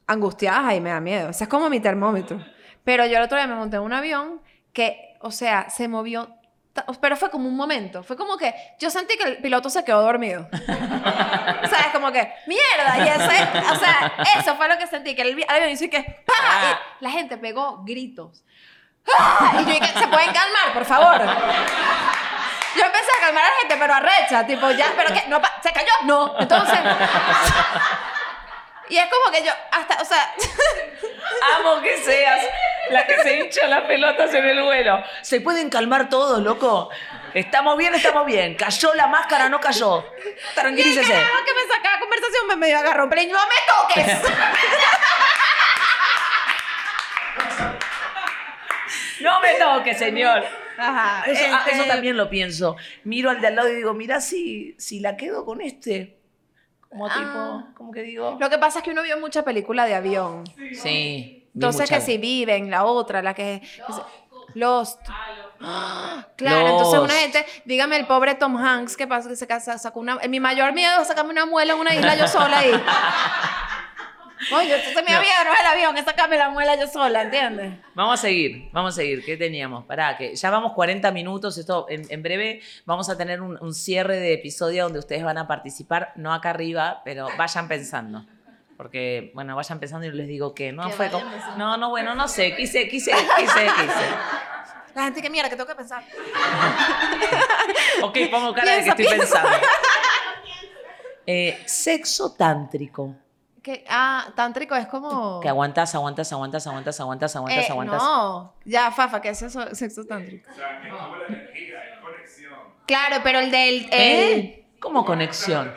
angustiadas, 0.10 0.66
ahí 0.66 0.82
me 0.82 0.90
da 0.90 1.00
miedo. 1.00 1.30
Ese 1.30 1.46
es 1.46 1.50
como 1.50 1.70
mi 1.70 1.80
termómetro. 1.80 2.44
Pero 2.84 3.06
yo 3.06 3.18
el 3.18 3.24
otro 3.24 3.38
día 3.38 3.48
me 3.48 3.56
monté 3.56 3.78
en 3.78 3.84
un 3.84 3.94
avión 3.94 4.42
que, 4.74 5.16
o 5.22 5.32
sea, 5.32 5.70
se 5.70 5.88
movió... 5.88 6.36
Pero 7.02 7.18
fue 7.18 7.30
como 7.30 7.48
un 7.50 7.58
momento. 7.58 8.04
Fue 8.04 8.16
como 8.16 8.38
que 8.38 8.54
yo 8.80 8.90
sentí 8.90 9.18
que 9.18 9.24
el 9.24 9.38
piloto 9.40 9.70
se 9.70 9.84
quedó 9.84 10.02
dormido. 10.02 10.48
¿Sabes? 10.66 11.88
Como 11.92 12.10
que, 12.12 12.32
mierda. 12.48 12.98
Y 13.00 13.10
ese, 13.10 13.44
o 13.72 13.76
sea, 13.76 14.14
eso 14.40 14.56
fue 14.56 14.70
lo 14.70 14.78
que 14.78 14.88
sentí. 14.88 15.14
Que 15.14 15.24
el 15.24 15.36
vi- 15.36 15.46
avión 15.50 15.70
hizo 15.70 15.84
y 15.86 15.90
que, 15.90 16.24
¡pa! 16.26 16.34
Ah. 16.42 16.80
Y 17.02 17.04
la 17.04 17.12
gente 17.12 17.38
pegó 17.38 17.84
gritos. 17.84 18.44
¡Ah! 19.20 19.58
Y 19.60 19.66
yo 19.66 19.72
dije, 19.72 19.88
¿se 19.88 20.08
pueden 20.08 20.32
calmar, 20.32 20.74
por 20.74 20.86
favor? 20.86 21.18
Yo 22.78 22.86
empecé 22.86 23.10
a 23.18 23.26
calmar 23.26 23.44
a 23.44 23.48
la 23.48 23.54
gente, 23.62 23.76
pero 23.78 23.94
arrecha, 23.96 24.46
tipo, 24.48 24.72
ya, 24.72 24.94
pero 24.96 25.14
que, 25.14 25.28
no, 25.28 25.42
¿se 25.62 25.74
cayó? 25.74 25.92
No, 26.06 26.36
entonces... 26.40 26.80
Y 28.90 28.98
es 28.98 29.06
como 29.06 29.32
que 29.32 29.44
yo, 29.44 29.52
hasta, 29.72 30.02
o 30.02 30.06
sea, 30.06 30.34
Amo 31.58 31.82
que 31.82 31.98
seas 31.98 32.42
la 32.90 33.06
que 33.06 33.22
se 33.22 33.38
hincha 33.38 33.68
las 33.68 33.84
pelotas 33.84 34.34
en 34.34 34.46
el 34.46 34.64
vuelo. 34.64 35.04
¿Se 35.22 35.42
pueden 35.42 35.70
calmar 35.70 36.10
todos, 36.10 36.42
loco? 36.42 36.90
Estamos 37.34 37.78
bien, 37.78 37.94
estamos 37.94 38.26
bien. 38.26 38.56
¿Cayó 38.56 38.94
la 38.96 39.08
máscara? 39.08 39.50
¿No 39.50 39.60
cayó? 39.60 40.04
Tranquilícese. 40.56 41.14
vez 41.14 41.22
que 41.46 41.54
me 41.54 41.74
saca 41.74 41.92
la 41.94 42.00
conversación 42.00 42.48
me 42.48 42.56
medio 42.56 42.80
agarró, 42.80 43.08
pero 43.10 43.22
no 43.32 43.40
me 43.48 44.04
toques. 44.04 44.18
No 49.22 49.42
me 49.42 49.56
toque, 49.56 49.94
señor. 49.96 50.46
Ajá. 50.78 51.30
Eso, 51.30 51.44
ah, 51.52 51.64
este, 51.66 51.76
eso 51.76 51.90
también 51.90 52.16
lo 52.16 52.30
pienso. 52.30 52.78
Miro 53.04 53.30
al 53.30 53.42
de 53.42 53.48
al 53.48 53.56
lado 53.58 53.70
y 53.70 53.76
digo, 53.76 53.94
mira 53.94 54.22
si, 54.22 54.76
si 54.80 55.02
la 55.02 55.18
quedo 55.18 55.44
con 55.44 55.60
este. 55.60 56.19
Como 56.90 57.08
Ah. 57.08 57.14
tipo, 57.16 57.76
como 57.78 57.92
que 57.92 58.02
digo. 58.02 58.38
Lo 58.40 58.50
que 58.50 58.58
pasa 58.58 58.80
es 58.80 58.86
que 58.86 58.92
uno 58.92 59.04
vio 59.04 59.20
mucha 59.20 59.44
película 59.44 59.86
de 59.86 59.96
avión. 59.96 60.44
Sí. 60.74 61.50
Entonces 61.54 61.82
mucha- 61.90 61.96
que 61.96 62.02
si 62.02 62.18
viven, 62.18 62.70
la 62.72 62.86
otra, 62.86 63.22
la 63.22 63.34
que... 63.34 63.62
que 63.62 63.94
se- 63.94 64.02
Lost. 64.56 65.00
Ah, 65.62 66.26
Claro, 66.36 66.68
entonces 66.70 67.00
una 67.00 67.14
gente, 67.14 67.46
dígame 67.66 67.98
el 67.98 68.08
pobre 68.08 68.34
Tom 68.34 68.58
Hanks, 68.58 68.98
que 68.98 69.06
pasa 69.06 69.30
que 69.30 69.36
se 69.36 69.46
casa, 69.46 69.78
sacó 69.78 70.00
una, 70.00 70.16
mi 70.28 70.40
mayor 70.40 70.74
miedo 70.74 71.00
es 71.02 71.08
sacarme 71.08 71.30
una 71.32 71.46
muela 71.46 71.74
en 71.74 71.80
una 71.80 71.94
isla 71.94 72.16
yo 72.16 72.28
sola 72.28 72.58
ahí. 72.60 72.72
Oye, 74.54 74.74
entonces 74.76 75.04
mi 75.06 75.12
No. 75.14 75.22
es 75.22 75.60
el 75.60 75.66
avión, 75.66 75.98
es 75.98 76.06
sacarme 76.06 76.38
la 76.38 76.50
muela 76.50 76.76
yo 76.80 76.88
sola, 76.88 77.24
¿entiendes? 77.24 77.74
Vamos 77.94 78.20
a 78.20 78.22
seguir, 78.22 78.70
vamos 78.72 78.94
a 78.94 78.96
seguir. 78.96 79.24
¿Qué 79.26 79.36
teníamos? 79.38 79.84
Pará, 79.86 80.16
que 80.18 80.36
ya 80.36 80.50
vamos 80.50 80.72
40 80.74 81.12
minutos. 81.12 81.58
Esto, 81.58 81.86
en, 81.90 82.04
en 82.10 82.24
breve 82.24 82.62
vamos 82.86 83.10
a 83.10 83.18
tener 83.18 83.42
un, 83.42 83.58
un 83.62 83.74
cierre 83.74 84.18
de 84.18 84.34
episodio 84.34 84.84
donde 84.84 85.00
ustedes 85.00 85.24
van 85.24 85.38
a 85.38 85.48
participar, 85.48 86.14
no 86.16 86.34
acá 86.34 86.52
arriba, 86.52 87.02
pero 87.04 87.28
vayan 87.38 87.68
pensando. 87.68 88.26
Porque, 88.78 89.32
bueno, 89.36 89.58
vayan 89.58 89.78
pensando 89.80 90.08
y 90.08 90.12
les 90.12 90.28
digo 90.28 90.54
que 90.56 90.72
no 90.72 90.88
Que 90.88 90.94
fue 90.94 91.10
como-. 91.10 91.26
No, 91.58 91.76
no, 91.76 91.90
bueno, 91.90 92.16
no 92.16 92.30
sé. 92.30 92.56
Quise, 92.56 92.88
quise, 92.88 93.12
quise, 93.12 93.66
quise. 93.76 94.06
La 94.96 95.04
gente 95.04 95.22
que 95.22 95.30
mira, 95.30 95.50
que 95.50 95.56
tengo 95.58 95.68
que 95.68 95.76
pensar. 95.76 96.02
Ok, 98.02 98.18
pongo 98.32 98.54
cara 98.54 98.78
de 98.78 98.84
que 98.84 98.90
estoy 98.90 99.06
piensa. 99.06 99.42
pensando. 99.42 99.58
Eh, 101.28 101.62
sexo 101.66 102.34
tántrico. 102.36 103.14
Que, 103.70 103.86
ah, 103.88 104.26
tántrico 104.36 104.74
es 104.76 104.88
como... 104.88 105.40
Que 105.42 105.48
aguantas, 105.48 105.94
aguantas, 105.94 106.34
aguantas, 106.34 106.66
aguantas, 106.66 107.00
aguantas, 107.00 107.36
aguantas, 107.36 107.66
Eh, 107.66 107.72
aguantas. 107.72 108.02
No, 108.02 108.56
ya, 108.66 108.90
Fafa, 108.90 109.22
¿qué 109.22 109.30
es 109.30 109.42
eso, 109.44 109.76
sexo 109.76 110.06
tántrico? 110.06 110.50
O 110.52 110.56
sea, 110.56 110.82
es 110.84 110.92
como 110.92 111.16
la 111.18 111.26
energía, 111.28 111.78
es 111.84 112.00
conexión. 112.00 112.60
Claro, 112.88 113.18
pero 113.22 113.38
el 113.38 113.52
del... 113.52 113.76
el- 113.84 113.90
¿Eh? 113.92 114.66
¿Cómo 114.80 115.06
conexión? 115.06 115.72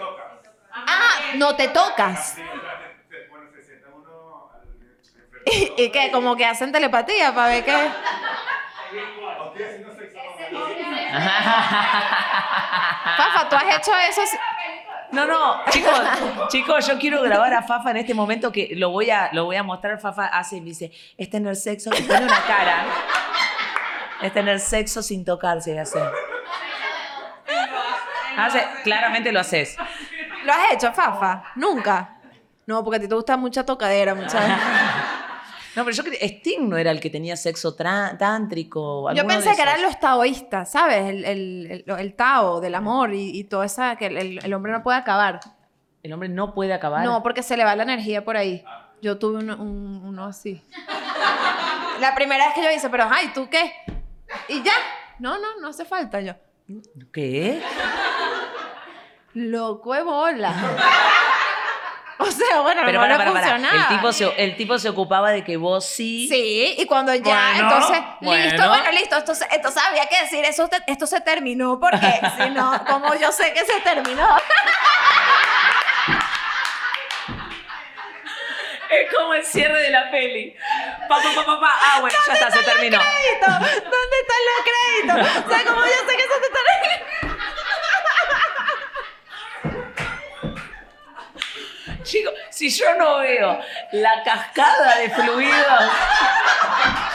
Ah, 0.73 1.35
no 1.37 1.55
te 1.55 1.69
tocas. 1.69 2.31
Sí, 2.37 2.41
o 2.41 2.45
sea, 2.63 2.79
te- 3.11 3.15
te- 3.15 3.29
bueno, 3.29 3.51
se 3.55 3.63
sienta 3.63 3.89
uno 3.95 4.51
al 4.55 4.63
enfrente 5.45 5.75
¿Y 5.83 5.91
qué? 5.91 6.11
Como 6.11 6.35
que 6.35 6.47
hacen 6.47 6.73
telepatía 6.73 7.35
para 7.35 7.49
ver 7.49 7.63
qué... 7.63 7.73
Fafa, 13.17 13.49
¿tú 13.49 13.57
has 13.57 13.77
hecho 13.77 13.93
eso? 14.09 14.23
No, 15.13 15.27
no, 15.27 15.61
chicos, 15.71 16.01
chicos, 16.49 16.87
yo 16.87 16.99
quiero 16.99 17.21
grabar 17.23 17.53
a 17.53 17.63
Fafa 17.63 17.91
en 17.91 17.99
este 17.99 18.15
momento 18.15 18.51
que 18.51 18.73
lo 18.77 18.91
voy 18.91 19.11
a, 19.11 19.29
lo 19.33 19.45
voy 19.45 19.57
a 19.57 19.63
mostrar. 19.63 20.01
Fafa 20.01 20.27
hace 20.27 20.57
y 20.57 20.61
me 20.61 20.69
dice, 20.69 20.91
es 21.19 21.29
tener 21.29 21.55
sexo, 21.55 21.91
y 21.97 22.03
pone 22.03 22.25
una 22.25 22.43
cara. 22.47 22.87
Es 24.23 24.33
tener 24.33 24.59
sexo 24.59 25.03
sin 25.03 25.25
tocarse, 25.25 25.79
hace. 25.79 26.01
Hace, 28.39 28.67
claramente 28.85 29.31
lo 29.33 29.41
haces. 29.41 29.77
¿Lo 30.45 30.53
has 30.53 30.73
hecho, 30.73 30.93
Fafa? 30.93 31.45
Nunca. 31.57 32.17
No, 32.67 32.83
porque 32.83 32.97
a 32.97 33.01
ti 33.01 33.09
te 33.09 33.15
gusta 33.15 33.37
mucha 33.37 33.67
tocadera, 33.67 34.15
mucha... 34.15 34.39
No, 35.77 35.85
pero 35.85 35.91
yo 35.97 36.03
creo 36.05 36.15
Sting 36.21 36.69
no 36.69 36.77
era 36.77 36.91
el 36.91 37.01
que 37.01 37.09
tenía 37.11 37.37
sexo 37.37 37.75
tántrico. 37.75 39.11
Yo 39.15 39.27
pensé 39.27 39.55
que 39.57 39.63
eran 39.63 39.81
los 39.83 39.99
taoístas, 39.99 40.71
¿sabes? 40.71 41.05
El, 41.09 41.25
el, 41.25 41.85
el, 41.87 41.99
el 41.99 42.15
tao 42.15 42.61
del 42.61 42.75
amor 42.75 43.15
y, 43.15 43.39
y 43.39 43.45
todo 43.45 43.63
esa... 43.63 43.97
que 43.97 44.07
el, 44.07 44.53
hombre 44.55 44.73
no 44.73 44.83
puede 44.83 44.99
acabar. 44.99 45.41
El 46.03 46.13
hombre 46.13 46.29
no 46.29 46.53
puede 46.53 46.73
acabar. 46.75 47.05
No, 47.05 47.23
porque 47.23 47.43
se 47.43 47.57
le 47.57 47.65
va 47.65 47.75
la 47.77 47.85
energía 47.85 48.25
por 48.25 48.37
ahí. 48.37 48.65
Yo 49.01 49.19
tuve 49.19 49.39
uno, 49.39 49.57
un- 49.57 50.03
uno 50.05 50.27
así. 50.27 50.63
La 52.01 52.15
primera 52.15 52.47
vez 52.47 52.55
que 52.55 52.63
yo 52.63 52.71
hice, 52.71 52.91
pero, 52.91 53.07
ay, 53.11 53.31
¿tú 53.35 53.49
qué? 53.49 53.73
Y 54.49 54.63
ya. 54.63 54.73
No, 55.19 55.39
no, 55.39 55.59
no 55.61 55.69
hace 55.69 55.85
falta 55.85 56.21
yo. 56.21 56.35
¿Qué? 57.13 57.63
Loco 59.35 59.95
de 59.95 60.03
bola. 60.03 60.55
O 62.29 62.31
sea, 62.31 62.61
bueno, 62.61 62.83
Pero 62.85 63.01
no 63.01 63.05
para, 63.17 63.25
le 63.25 63.33
para. 63.33 63.57
El 63.57 63.89
tipo, 63.89 64.13
se, 64.13 64.33
el 64.37 64.57
tipo 64.57 64.79
se 64.79 64.89
ocupaba 64.89 65.33
de 65.33 65.43
que 65.43 65.57
vos 65.57 65.85
sí. 65.85 66.29
Sí, 66.29 66.75
y 66.79 66.87
cuando 66.87 67.13
ya, 67.15 67.53
Bueno, 67.55 67.69
entonces, 67.75 68.03
bueno. 68.21 68.45
listo, 68.45 68.69
bueno, 68.69 68.91
listo, 68.93 69.17
esto, 69.17 69.33
entonces 69.51 69.83
había 69.83 70.07
que 70.07 70.21
decir, 70.23 70.45
eso 70.45 70.69
esto 70.87 71.07
se 71.07 71.21
terminó, 71.21 71.81
porque 71.81 72.07
si 72.39 72.51
no, 72.51 72.85
como 72.87 73.15
yo 73.17 73.33
sé 73.33 73.53
que 73.53 73.65
se 73.65 73.81
terminó. 73.81 74.29
Es 78.91 79.11
como 79.15 79.33
el 79.33 79.43
cierre 79.43 79.81
de 79.85 79.91
la 79.91 80.11
peli. 80.11 80.55
Pa, 81.09 81.17
pa, 81.17 81.35
pa, 81.35 81.47
pa, 81.47 81.61
pa. 81.61 81.79
Ah, 81.81 82.01
bueno, 82.01 82.15
ya 82.27 82.33
está, 82.35 82.51
se 82.51 82.63
terminó. 82.63 82.99
crédito? 82.99 83.47
¿Dónde 83.51 84.17
están 84.21 84.43
los 84.51 84.61
créditos? 84.69 85.47
O 85.47 85.49
sea, 85.49 85.65
como 85.65 85.81
yo 85.81 85.91
sé 86.07 86.17
que 86.17 86.23
eso 86.23 86.35
se 86.43 86.51
terminó. 86.53 87.32
Chicos, 92.13 92.35
si 92.51 92.69
yo 92.69 92.95
no 92.97 93.21
veo 93.21 93.59
la 93.93 94.23
cascada 94.23 94.99
de 94.99 95.09
fluidos, 95.09 95.83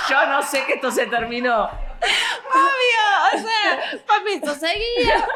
yo 0.10 0.26
no 0.26 0.42
sé 0.42 0.66
que 0.66 0.74
esto 0.74 0.90
se 0.90 1.06
terminó. 1.06 1.66
Obvio, 1.66 3.36
o 3.36 3.38
sea, 3.38 4.02
papito, 4.08 4.56
seguía. 4.56 5.28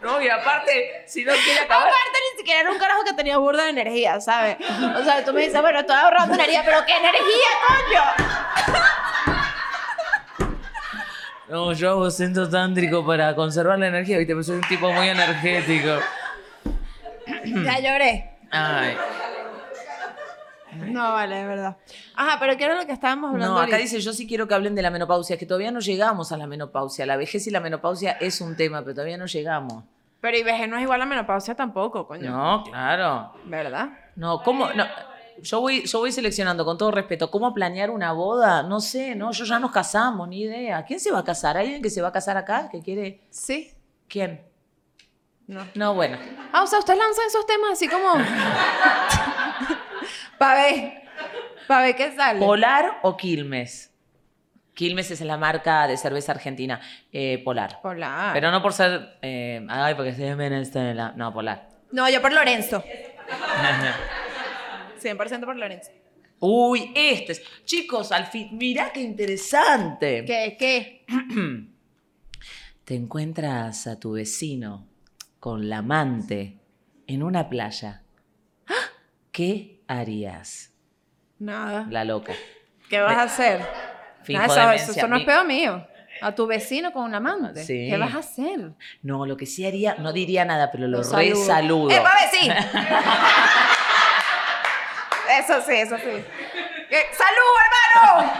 No, 0.00 0.20
y 0.20 0.28
aparte, 0.28 1.04
si 1.06 1.24
no 1.24 1.32
quiere 1.32 1.60
acabar. 1.60 1.88
Aparte, 1.88 2.18
ni 2.32 2.38
siquiera 2.38 2.60
era 2.60 2.70
un 2.70 2.78
carajo 2.78 3.02
que 3.04 3.14
tenía 3.14 3.38
burda 3.38 3.64
de 3.64 3.70
energía, 3.70 4.20
¿sabes? 4.20 4.58
O 5.00 5.02
sea, 5.02 5.24
tú 5.24 5.32
me 5.32 5.40
dices, 5.40 5.58
bueno, 5.62 5.80
estoy 5.80 5.96
ahorrando 5.96 6.34
energía, 6.34 6.60
pero 6.66 6.84
¿qué 6.84 6.96
energía, 6.98 7.48
coño? 7.66 8.43
No, 11.54 11.72
yo 11.72 11.90
hago 11.90 12.10
centro 12.10 12.50
tántrico 12.50 13.06
para 13.06 13.32
conservar 13.36 13.78
la 13.78 13.86
energía, 13.86 14.18
¿viste? 14.18 14.32
Pero 14.32 14.42
soy 14.42 14.56
un 14.56 14.62
tipo 14.62 14.90
muy 14.90 15.06
energético. 15.06 16.00
Ya 17.44 17.78
lloré. 17.78 18.38
Ay. 18.50 18.96
No, 20.88 21.12
vale, 21.12 21.42
es 21.42 21.46
verdad. 21.46 21.76
Ajá, 22.16 22.38
pero 22.40 22.56
¿qué 22.56 22.64
era 22.64 22.74
lo 22.74 22.84
que 22.84 22.90
estábamos 22.90 23.30
hablando 23.30 23.54
No, 23.54 23.60
acá 23.60 23.76
ahorita? 23.76 23.78
dice, 23.78 24.00
yo 24.00 24.12
sí 24.12 24.26
quiero 24.26 24.48
que 24.48 24.54
hablen 24.54 24.74
de 24.74 24.82
la 24.82 24.90
menopausia, 24.90 25.38
que 25.38 25.46
todavía 25.46 25.70
no 25.70 25.78
llegamos 25.78 26.32
a 26.32 26.36
la 26.36 26.48
menopausia. 26.48 27.06
La 27.06 27.16
vejez 27.16 27.46
y 27.46 27.52
la 27.52 27.60
menopausia 27.60 28.10
es 28.20 28.40
un 28.40 28.56
tema, 28.56 28.80
pero 28.82 28.94
todavía 28.94 29.16
no 29.16 29.26
llegamos. 29.26 29.84
Pero 30.20 30.36
y 30.36 30.42
vejez 30.42 30.68
no 30.68 30.76
es 30.76 30.82
igual 30.82 31.02
a 31.02 31.06
menopausia 31.06 31.54
tampoco, 31.54 32.04
coño. 32.08 32.32
No, 32.32 32.64
claro. 32.64 33.32
¿Verdad? 33.44 33.90
No, 34.16 34.42
¿cómo? 34.42 34.72
No. 34.72 34.84
Yo 35.42 35.60
voy, 35.60 35.86
yo 35.86 35.98
voy 35.98 36.12
seleccionando 36.12 36.64
con 36.64 36.78
todo 36.78 36.90
respeto. 36.90 37.30
¿Cómo 37.30 37.52
planear 37.52 37.90
una 37.90 38.12
boda? 38.12 38.62
No 38.62 38.80
sé, 38.80 39.14
no, 39.14 39.32
yo 39.32 39.44
ya 39.44 39.58
nos 39.58 39.72
casamos, 39.72 40.28
ni 40.28 40.42
idea. 40.42 40.84
¿Quién 40.84 41.00
se 41.00 41.10
va 41.10 41.20
a 41.20 41.24
casar? 41.24 41.56
¿Alguien 41.56 41.82
que 41.82 41.90
se 41.90 42.00
va 42.00 42.08
a 42.08 42.12
casar 42.12 42.36
acá? 42.36 42.68
¿Que 42.70 42.80
quiere? 42.80 43.20
Sí. 43.30 43.72
¿Quién? 44.08 44.42
No. 45.46 45.66
No, 45.74 45.94
bueno. 45.94 46.16
Ah, 46.52 46.62
o 46.62 46.66
sea, 46.66 46.78
ustedes 46.78 46.98
lanzan 46.98 47.26
esos 47.26 47.46
temas 47.46 47.72
así 47.72 47.88
como... 47.88 48.14
pa' 50.38 50.54
ver. 50.54 51.02
Pa' 51.66 51.80
ver 51.82 51.96
qué 51.96 52.14
sale. 52.14 52.38
¿Polar 52.40 52.98
o 53.02 53.16
Quilmes? 53.16 53.90
Quilmes 54.74 55.10
es 55.10 55.20
la 55.20 55.36
marca 55.36 55.86
de 55.86 55.96
cerveza 55.96 56.32
argentina. 56.32 56.80
Eh, 57.12 57.42
polar. 57.44 57.80
Polar. 57.82 58.32
Pero 58.32 58.50
no 58.50 58.62
por 58.62 58.72
ser. 58.72 59.18
eh, 59.22 59.64
ay, 59.68 59.94
porque 59.94 60.10
estoy 60.10 60.26
en 60.26 60.38
Venezuela. 60.38 61.12
No, 61.16 61.32
polar. 61.32 61.68
No, 61.92 62.08
yo 62.08 62.20
por 62.22 62.32
Lorenzo. 62.32 62.82
100% 65.04 65.44
por 65.44 65.56
Lorenzo. 65.56 65.90
Uy, 66.40 66.92
este 66.94 67.32
es. 67.32 67.42
Chicos, 67.64 68.12
al 68.12 68.26
fin. 68.26 68.50
Mirá 68.52 68.92
qué 68.92 69.00
interesante. 69.00 70.24
¿Qué? 70.24 70.56
¿Qué? 70.58 71.06
Te 72.84 72.94
encuentras 72.94 73.86
a 73.86 73.98
tu 73.98 74.12
vecino 74.12 74.86
con 75.40 75.68
la 75.68 75.78
amante 75.78 76.58
en 77.06 77.22
una 77.22 77.48
playa. 77.48 78.02
¡Ah! 78.66 78.72
¿Qué 79.32 79.80
harías? 79.88 80.72
Nada. 81.38 81.86
La 81.90 82.04
loca. 82.04 82.34
¿Qué 82.90 83.00
vas 83.00 83.16
a 83.16 83.22
hacer? 83.22 83.60
Nada, 84.28 84.44
eso, 84.46 84.54
demencia. 84.54 84.74
eso, 84.74 84.92
eso 84.92 85.08
no 85.08 85.16
es 85.16 85.24
peor 85.24 85.46
mío. 85.46 85.86
A 86.20 86.34
tu 86.34 86.46
vecino 86.46 86.92
con 86.92 87.04
un 87.04 87.14
amante. 87.14 87.64
Sí. 87.64 87.88
¿Qué 87.90 87.96
vas 87.96 88.14
a 88.14 88.18
hacer? 88.18 88.72
No, 89.02 89.26
lo 89.26 89.36
que 89.36 89.46
sí 89.46 89.66
haría, 89.66 89.96
no 89.96 90.12
diría 90.12 90.44
nada, 90.44 90.70
pero 90.70 90.86
lo, 90.86 90.98
Lo 90.98 91.02
re 91.02 91.04
saludo. 91.34 91.46
saludo. 91.46 91.90
¡Eh, 91.90 92.02
vecino! 92.32 92.54
eso 95.38 95.60
sí, 95.62 95.74
eso 95.74 95.96
sí. 95.96 96.24
¿Qué? 96.88 97.06
¡Salud, 97.12 97.54
hermano! 97.64 98.32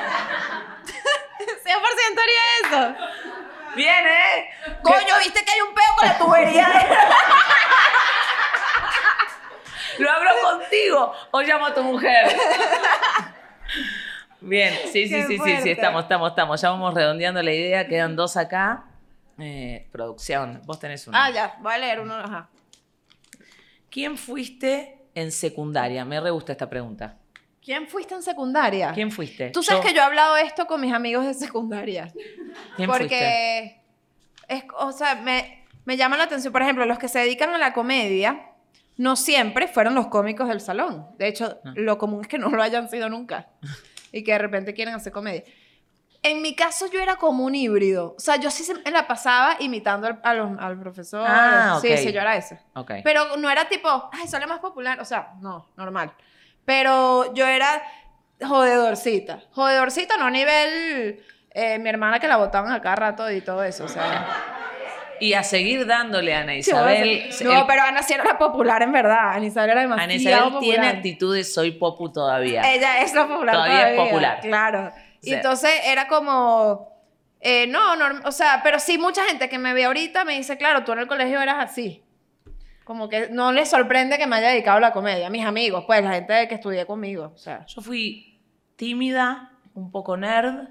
100% 1.39 2.21
haría 2.21 2.43
eso. 2.63 2.81
Bien, 3.75 4.07
¿eh? 4.07 4.51
Coño, 4.83 5.19
¿viste 5.19 5.45
que 5.45 5.51
hay 5.53 5.61
un 5.61 5.75
peo 5.75 5.95
con 5.99 6.09
la 6.09 6.19
tubería? 6.19 6.69
¿Lo 9.99 10.11
hablo 10.11 10.31
contigo 10.43 11.13
o 11.31 11.41
llamo 11.43 11.67
a 11.67 11.75
tu 11.75 11.83
mujer? 11.83 12.37
Bien, 14.41 14.75
sí, 14.93 15.09
sí, 15.09 15.23
sí, 15.23 15.39
sí, 15.39 15.57
sí, 15.63 15.71
estamos, 15.71 16.03
estamos, 16.03 16.31
estamos. 16.31 16.61
Ya 16.61 16.71
vamos 16.71 16.93
redondeando 16.95 17.43
la 17.43 17.53
idea, 17.53 17.89
quedan 17.89 18.15
dos 18.15 18.37
acá. 18.37 18.85
Eh, 19.39 19.89
producción, 19.91 20.61
vos 20.65 20.79
tenés 20.79 21.07
una. 21.09 21.25
ah, 21.25 21.31
ya, 21.31 21.57
voy 21.61 21.75
a 21.75 21.79
leer 21.79 22.01
uno. 22.01 22.15
Ajá. 22.15 22.49
¿Quién 23.91 24.17
fuiste 24.19 24.99
en 25.15 25.33
secundaria? 25.33 26.05
Me 26.05 26.21
re 26.21 26.31
gusta 26.31 26.53
esta 26.53 26.69
pregunta. 26.69 27.17
¿Quién 27.63 27.89
fuiste 27.89 28.15
en 28.15 28.23
secundaria? 28.23 28.93
¿Quién 28.93 29.11
fuiste? 29.11 29.51
Tú 29.51 29.63
sabes 29.63 29.83
Yo. 29.83 29.89
que 29.89 29.95
yo 29.95 30.03
he 30.03 30.05
hablado 30.05 30.37
esto 30.37 30.67
con 30.67 30.81
mis 30.81 30.93
amigos 30.93 31.25
de 31.25 31.33
secundaria. 31.35 32.13
¿Quién 32.77 32.89
fuiste? 32.91 33.05
porque, 33.05 33.81
es, 34.49 34.65
o 34.79 34.93
sea, 34.93 35.15
me, 35.17 35.65
me 35.87 35.97
llama 35.97 36.17
la 36.19 36.25
atención, 36.25 36.53
por 36.53 36.61
ejemplo, 36.63 36.85
los 36.85 36.99
que 36.99 37.09
se 37.09 37.21
dedican 37.21 37.51
a 37.55 37.59
la 37.59 37.73
comedia, 37.73 38.51
no 38.97 39.17
siempre 39.17 39.67
fueron 39.67 39.95
los 39.95 40.09
cómicos 40.09 40.49
del 40.49 40.61
salón. 40.61 41.07
De 41.19 41.27
hecho, 41.29 41.59
Ah. 41.65 41.73
lo 41.75 41.97
común 41.99 42.21
es 42.21 42.29
que 42.29 42.39
no 42.39 42.51
lo 42.51 42.63
hayan 42.63 42.89
sido 42.91 43.09
nunca. 43.09 43.49
y 44.13 44.23
que 44.23 44.33
de 44.33 44.39
repente 44.39 44.75
quieren 44.75 44.95
hacer 44.95 45.13
comedia. 45.13 45.43
En 46.25 46.41
mi 46.43 46.57
caso, 46.57 46.87
yo 46.91 47.01
era 47.01 47.17
como 47.17 47.45
un 47.45 47.55
híbrido. 47.55 48.15
O 48.17 48.21
sea, 48.21 48.37
yo 48.37 48.51
sí 48.51 48.65
se- 48.65 48.91
la 48.91 49.07
pasaba 49.07 49.57
imitando 49.61 50.07
al, 50.09 50.21
a 50.25 50.35
los- 50.35 50.59
al 50.59 50.81
profesor. 50.81 51.25
Ah, 51.29 51.79
Sí, 51.81 51.93
ok. 51.93 51.99
sí, 51.99 52.13
yo 52.13 52.21
era 52.21 52.35
ese. 52.37 52.59
Ok. 52.75 52.93
Pero 53.05 53.37
no 53.37 53.51
era 53.51 53.69
tipo, 53.69 54.09
ay, 54.13 54.27
soy 54.27 54.41
la 54.41 54.47
más 54.47 54.59
popular. 54.61 54.99
O 55.01 55.05
sea, 55.05 55.35
no, 55.41 55.69
normal. 55.77 56.13
Pero 56.65 57.33
yo 57.35 57.47
era 57.47 57.83
jodedorcita. 58.43 59.41
Jodedorcita, 59.53 60.17
no 60.17 60.27
a 60.27 60.31
nivel. 60.31 61.21
eh, 61.57 61.79
mi 61.79 61.89
hermana 61.89 62.19
que 62.19 62.27
la 62.27 62.37
botaban 62.37 62.73
a 62.73 62.81
cada 62.83 62.97
rato 62.97 63.31
y 63.31 63.41
todo 63.41 63.63
eso. 63.63 63.85
O 63.85 63.89
sea. 63.89 64.27
Y 65.21 65.35
a 65.35 65.45
seguir 65.45 65.87
dándole 65.87 66.35
a 66.35 66.41
Ana 66.41 66.57
Isabel. 66.57 67.29
No, 67.45 67.61
el- 67.61 67.67
pero 67.69 67.83
Ana 67.83 68.03
sí 68.03 68.13
era 68.15 68.37
popular 68.37 68.83
en 68.83 68.91
verdad. 68.91 69.35
Ana 69.35 69.47
Isabel 69.47 69.71
era 69.71 69.81
demasiado 69.83 70.03
Ana 70.05 70.15
Isabel 70.15 70.43
popular. 70.53 70.61
tiene 70.81 70.89
actitud 70.89 71.33
de 71.37 71.45
soy 71.45 71.71
popu 71.71 72.11
todavía. 72.13 72.63
Ella 72.75 73.03
es 73.03 73.15
la 73.15 73.29
popular 73.29 73.55
Todavía 73.55 73.77
todavía. 73.77 74.03
es 74.03 74.09
popular. 74.09 74.41
Claro. 74.41 74.93
Sí. 75.25 75.31
Y 75.31 75.35
entonces 75.35 75.71
era 75.87 76.07
como... 76.09 76.93
eh, 77.41 77.67
no, 77.67 77.97
norm- 77.97 78.23
o 78.25 78.33
sea, 78.33 78.61
pero 78.63 78.79
sí 78.79 78.99
mucha 78.99 79.25
gente 79.25 79.49
que 79.49 79.59
me 79.59 79.75
ve 79.75 79.85
ahorita 79.85 80.25
me 80.25 80.37
dice, 80.37 80.57
claro, 80.57 80.85
tú 80.85 80.93
en 80.93 81.01
el 81.01 81.07
colegio 81.07 81.41
eras 81.41 81.57
así. 81.59 82.03
Como 82.85 83.09
que 83.09 83.29
no 83.31 83.51
les 83.53 83.71
sorprende 83.71 84.19
que 84.19 84.27
me 84.27 84.37
haya 84.37 84.49
dedicado 84.51 84.77
a 84.77 84.81
la 84.81 84.93
comedia. 84.93 85.31
Mis 85.31 85.45
amigos, 85.47 85.85
pues, 85.87 86.03
la 86.05 86.13
gente 86.13 86.47
que 86.49 86.55
estudié 86.57 86.85
conmigo. 86.87 87.33
O 87.35 87.39
sea, 87.39 87.65
Yo 87.67 87.81
fui 87.81 88.41
tímida, 88.77 89.53
un 89.75 89.91
poco 89.91 90.17
nerd, 90.17 90.69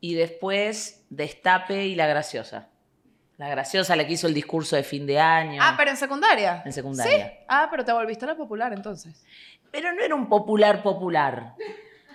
y 0.00 0.14
después 0.14 1.04
destape 1.10 1.86
y 1.86 1.94
la 1.96 2.06
graciosa. 2.06 2.68
La 3.38 3.48
graciosa, 3.48 3.96
la 3.96 4.06
que 4.06 4.12
hizo 4.12 4.28
el 4.28 4.34
discurso 4.34 4.76
de 4.76 4.84
fin 4.84 5.04
de 5.04 5.18
año. 5.18 5.60
Ah, 5.64 5.74
pero 5.76 5.90
en 5.90 5.96
secundaria. 5.96 6.62
En 6.64 6.72
secundaria. 6.72 7.26
Sí. 7.28 7.34
Ah, 7.48 7.66
pero 7.70 7.84
te 7.84 7.92
volviste 7.92 8.24
la 8.26 8.36
popular 8.36 8.72
entonces. 8.72 9.24
Pero 9.72 9.92
no 9.92 10.02
era 10.02 10.14
un 10.14 10.28
popular 10.28 10.82
popular. 10.82 11.54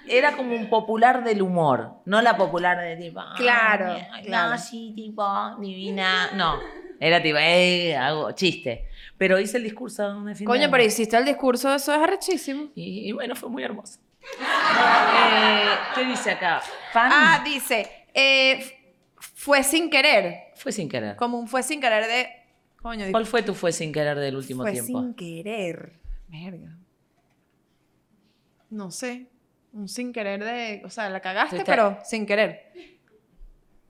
Era 0.09 0.35
como 0.35 0.55
un 0.55 0.69
popular 0.69 1.23
del 1.23 1.41
humor, 1.41 1.95
no 2.05 2.21
la 2.21 2.35
popular 2.37 2.79
de 2.79 2.95
tipo. 2.97 3.19
"Ay, 3.19 3.35
Claro, 3.37 3.97
ay, 4.11 4.23
claro. 4.23 4.51
No, 4.51 4.57
sí, 4.57 4.93
tipo, 4.95 5.55
divina. 5.59 6.31
No. 6.35 6.59
Era 6.99 7.21
tipo, 7.21 7.37
eh, 7.37 7.95
hago 7.95 8.31
chiste. 8.31 8.87
Pero 9.17 9.39
hice 9.39 9.57
el 9.57 9.63
discurso 9.63 10.21
de 10.23 10.35
fin 10.35 10.45
Coño, 10.45 10.69
pero 10.71 10.83
hiciste 10.83 11.17
el 11.17 11.25
discurso, 11.25 11.73
eso 11.73 11.93
es 11.93 11.99
arrechísimo. 11.99 12.69
Y, 12.75 13.09
y 13.09 13.11
bueno, 13.11 13.35
fue 13.35 13.49
muy 13.49 13.63
hermoso. 13.63 13.99
Eh, 14.23 15.65
¿Qué 15.95 16.05
dice 16.05 16.31
acá? 16.31 16.61
Fan. 16.91 17.11
Ah, 17.13 17.41
dice, 17.43 18.05
eh, 18.13 18.93
fue 19.19 19.63
sin 19.63 19.89
querer. 19.89 20.51
fue 20.55 20.71
sin 20.71 20.89
querer. 20.89 21.15
Como 21.15 21.37
un 21.39 21.47
fue 21.47 21.63
sin 21.63 21.79
querer 21.79 22.05
de... 22.07 22.29
Coño, 22.81 23.05
¿Cuál 23.11 23.25
fue 23.25 23.41
tu 23.43 23.53
fue 23.53 23.71
sin 23.71 23.91
querer 23.91 24.17
del 24.19 24.35
último 24.35 24.63
fue 24.63 24.71
tiempo? 24.71 24.99
sin 25.01 25.13
querer. 25.15 25.93
Verga. 26.27 26.77
No 28.69 28.91
sé. 28.91 29.27
Un 29.74 29.88
sin 29.88 30.11
querer 30.13 30.43
de... 30.43 30.82
O 30.86 30.89
sea, 30.89 31.09
la 31.09 31.20
cagaste, 31.20 31.57
Fuiste- 31.57 31.65
pero 31.72 31.99
sin 32.03 32.26
querer. 32.26 32.72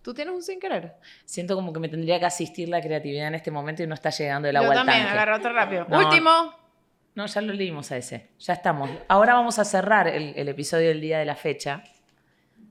¿Tú 0.01 0.13
tienes 0.13 0.33
un 0.33 0.41
sin 0.41 0.59
querer? 0.59 0.95
Siento 1.25 1.55
como 1.55 1.73
que 1.73 1.79
me 1.79 1.89
tendría 1.89 2.19
que 2.19 2.25
asistir 2.25 2.69
la 2.69 2.81
creatividad 2.81 3.27
en 3.27 3.35
este 3.35 3.51
momento 3.51 3.83
y 3.83 3.87
no 3.87 3.93
está 3.93 4.09
llegando 4.09 4.47
el 4.47 4.55
agua 4.55 4.69
Yo 4.69 4.79
también, 4.79 5.05
agarra 5.05 5.35
otro 5.37 5.51
rápido. 5.53 5.85
No. 5.89 5.99
Último. 5.99 6.31
No, 7.15 7.25
ya 7.25 7.41
lo 7.41 7.51
leímos 7.53 7.91
a 7.91 7.97
ese. 7.97 8.29
Ya 8.39 8.53
estamos. 8.53 8.89
Ahora 9.07 9.33
vamos 9.33 9.59
a 9.59 9.65
cerrar 9.65 10.07
el, 10.07 10.33
el 10.37 10.47
episodio 10.49 10.89
del 10.89 11.01
día 11.01 11.19
de 11.19 11.25
la 11.25 11.35
fecha. 11.35 11.83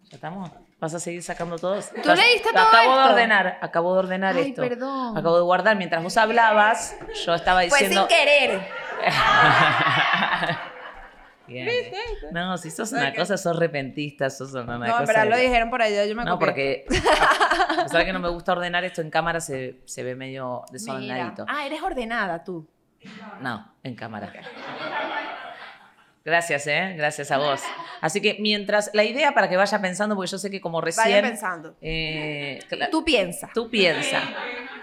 ¿Ya 0.05 0.15
estamos? 0.17 0.51
¿Vas 0.79 0.95
a 0.95 1.01
seguir 1.01 1.23
sacando 1.23 1.59
todos? 1.59 1.91
¿Tú 1.91 2.09
leíste 2.15 2.51
todo 2.53 2.63
Acabo 2.69 2.95
de 2.95 3.01
esto? 3.01 3.13
ordenar, 3.13 3.59
acabo 3.61 3.93
de 3.95 3.99
ordenar 3.99 4.37
Ay, 4.37 4.51
esto. 4.51 4.63
perdón. 4.63 5.17
Acabo 5.19 5.37
de 5.37 5.43
guardar. 5.43 5.77
Mientras 5.77 6.03
vos 6.03 6.17
hablabas, 6.17 6.97
yo 7.25 7.35
estaba 7.35 7.63
diciendo... 7.63 8.07
sin 8.09 8.17
querer. 8.17 8.61
Bien. 11.47 11.69
No, 12.33 12.59
si 12.59 12.71
sos 12.71 12.93
una 12.93 13.15
cosa, 13.15 13.37
sos 13.37 13.57
repentista, 13.57 14.29
sos 14.31 14.53
una 14.55 14.79
No, 14.79 14.87
cosa... 14.87 15.05
pero 15.07 15.21
de- 15.23 15.31
lo 15.31 15.37
dijeron 15.37 15.71
por 15.71 15.81
allá, 15.83 16.05
yo 16.05 16.15
me 16.17 16.25
No, 16.25 16.39
porque 16.39 16.85
a 17.79 17.85
pesar 17.85 18.05
que 18.05 18.13
no 18.13 18.19
me 18.21 18.29
gusta 18.29 18.53
ordenar 18.53 18.85
esto 18.85 19.01
en 19.01 19.11
cámara, 19.11 19.41
se, 19.41 19.81
se 19.85 20.03
ve 20.03 20.15
medio 20.17 20.63
Mira. 20.63 20.73
desordenadito. 20.73 21.45
Ah, 21.49 21.67
eres 21.67 21.83
ordenada 21.83 22.43
tú. 22.43 22.67
No, 23.41 23.73
en 23.83 23.95
cámara. 23.95 24.33
Gracias, 26.25 26.67
¿eh? 26.67 26.95
Gracias 26.97 27.31
a 27.31 27.39
vos. 27.39 27.63
Así 28.01 28.21
que 28.21 28.37
mientras, 28.41 28.91
la 28.95 29.05
idea 29.05 29.33
para 29.33 29.49
que 29.49 29.57
vaya 29.57 29.81
pensando, 29.81 30.17
porque 30.17 30.29
yo 30.33 30.39
sé 30.39 30.51
que 30.51 30.61
como 30.61 30.81
recién... 30.81 31.05
Vaya 31.07 31.23
pensando. 31.23 31.77
eh, 31.81 32.59
Tú 32.91 33.05
piensas. 33.05 33.53
Tú 33.55 33.71
piensa. 33.71 34.21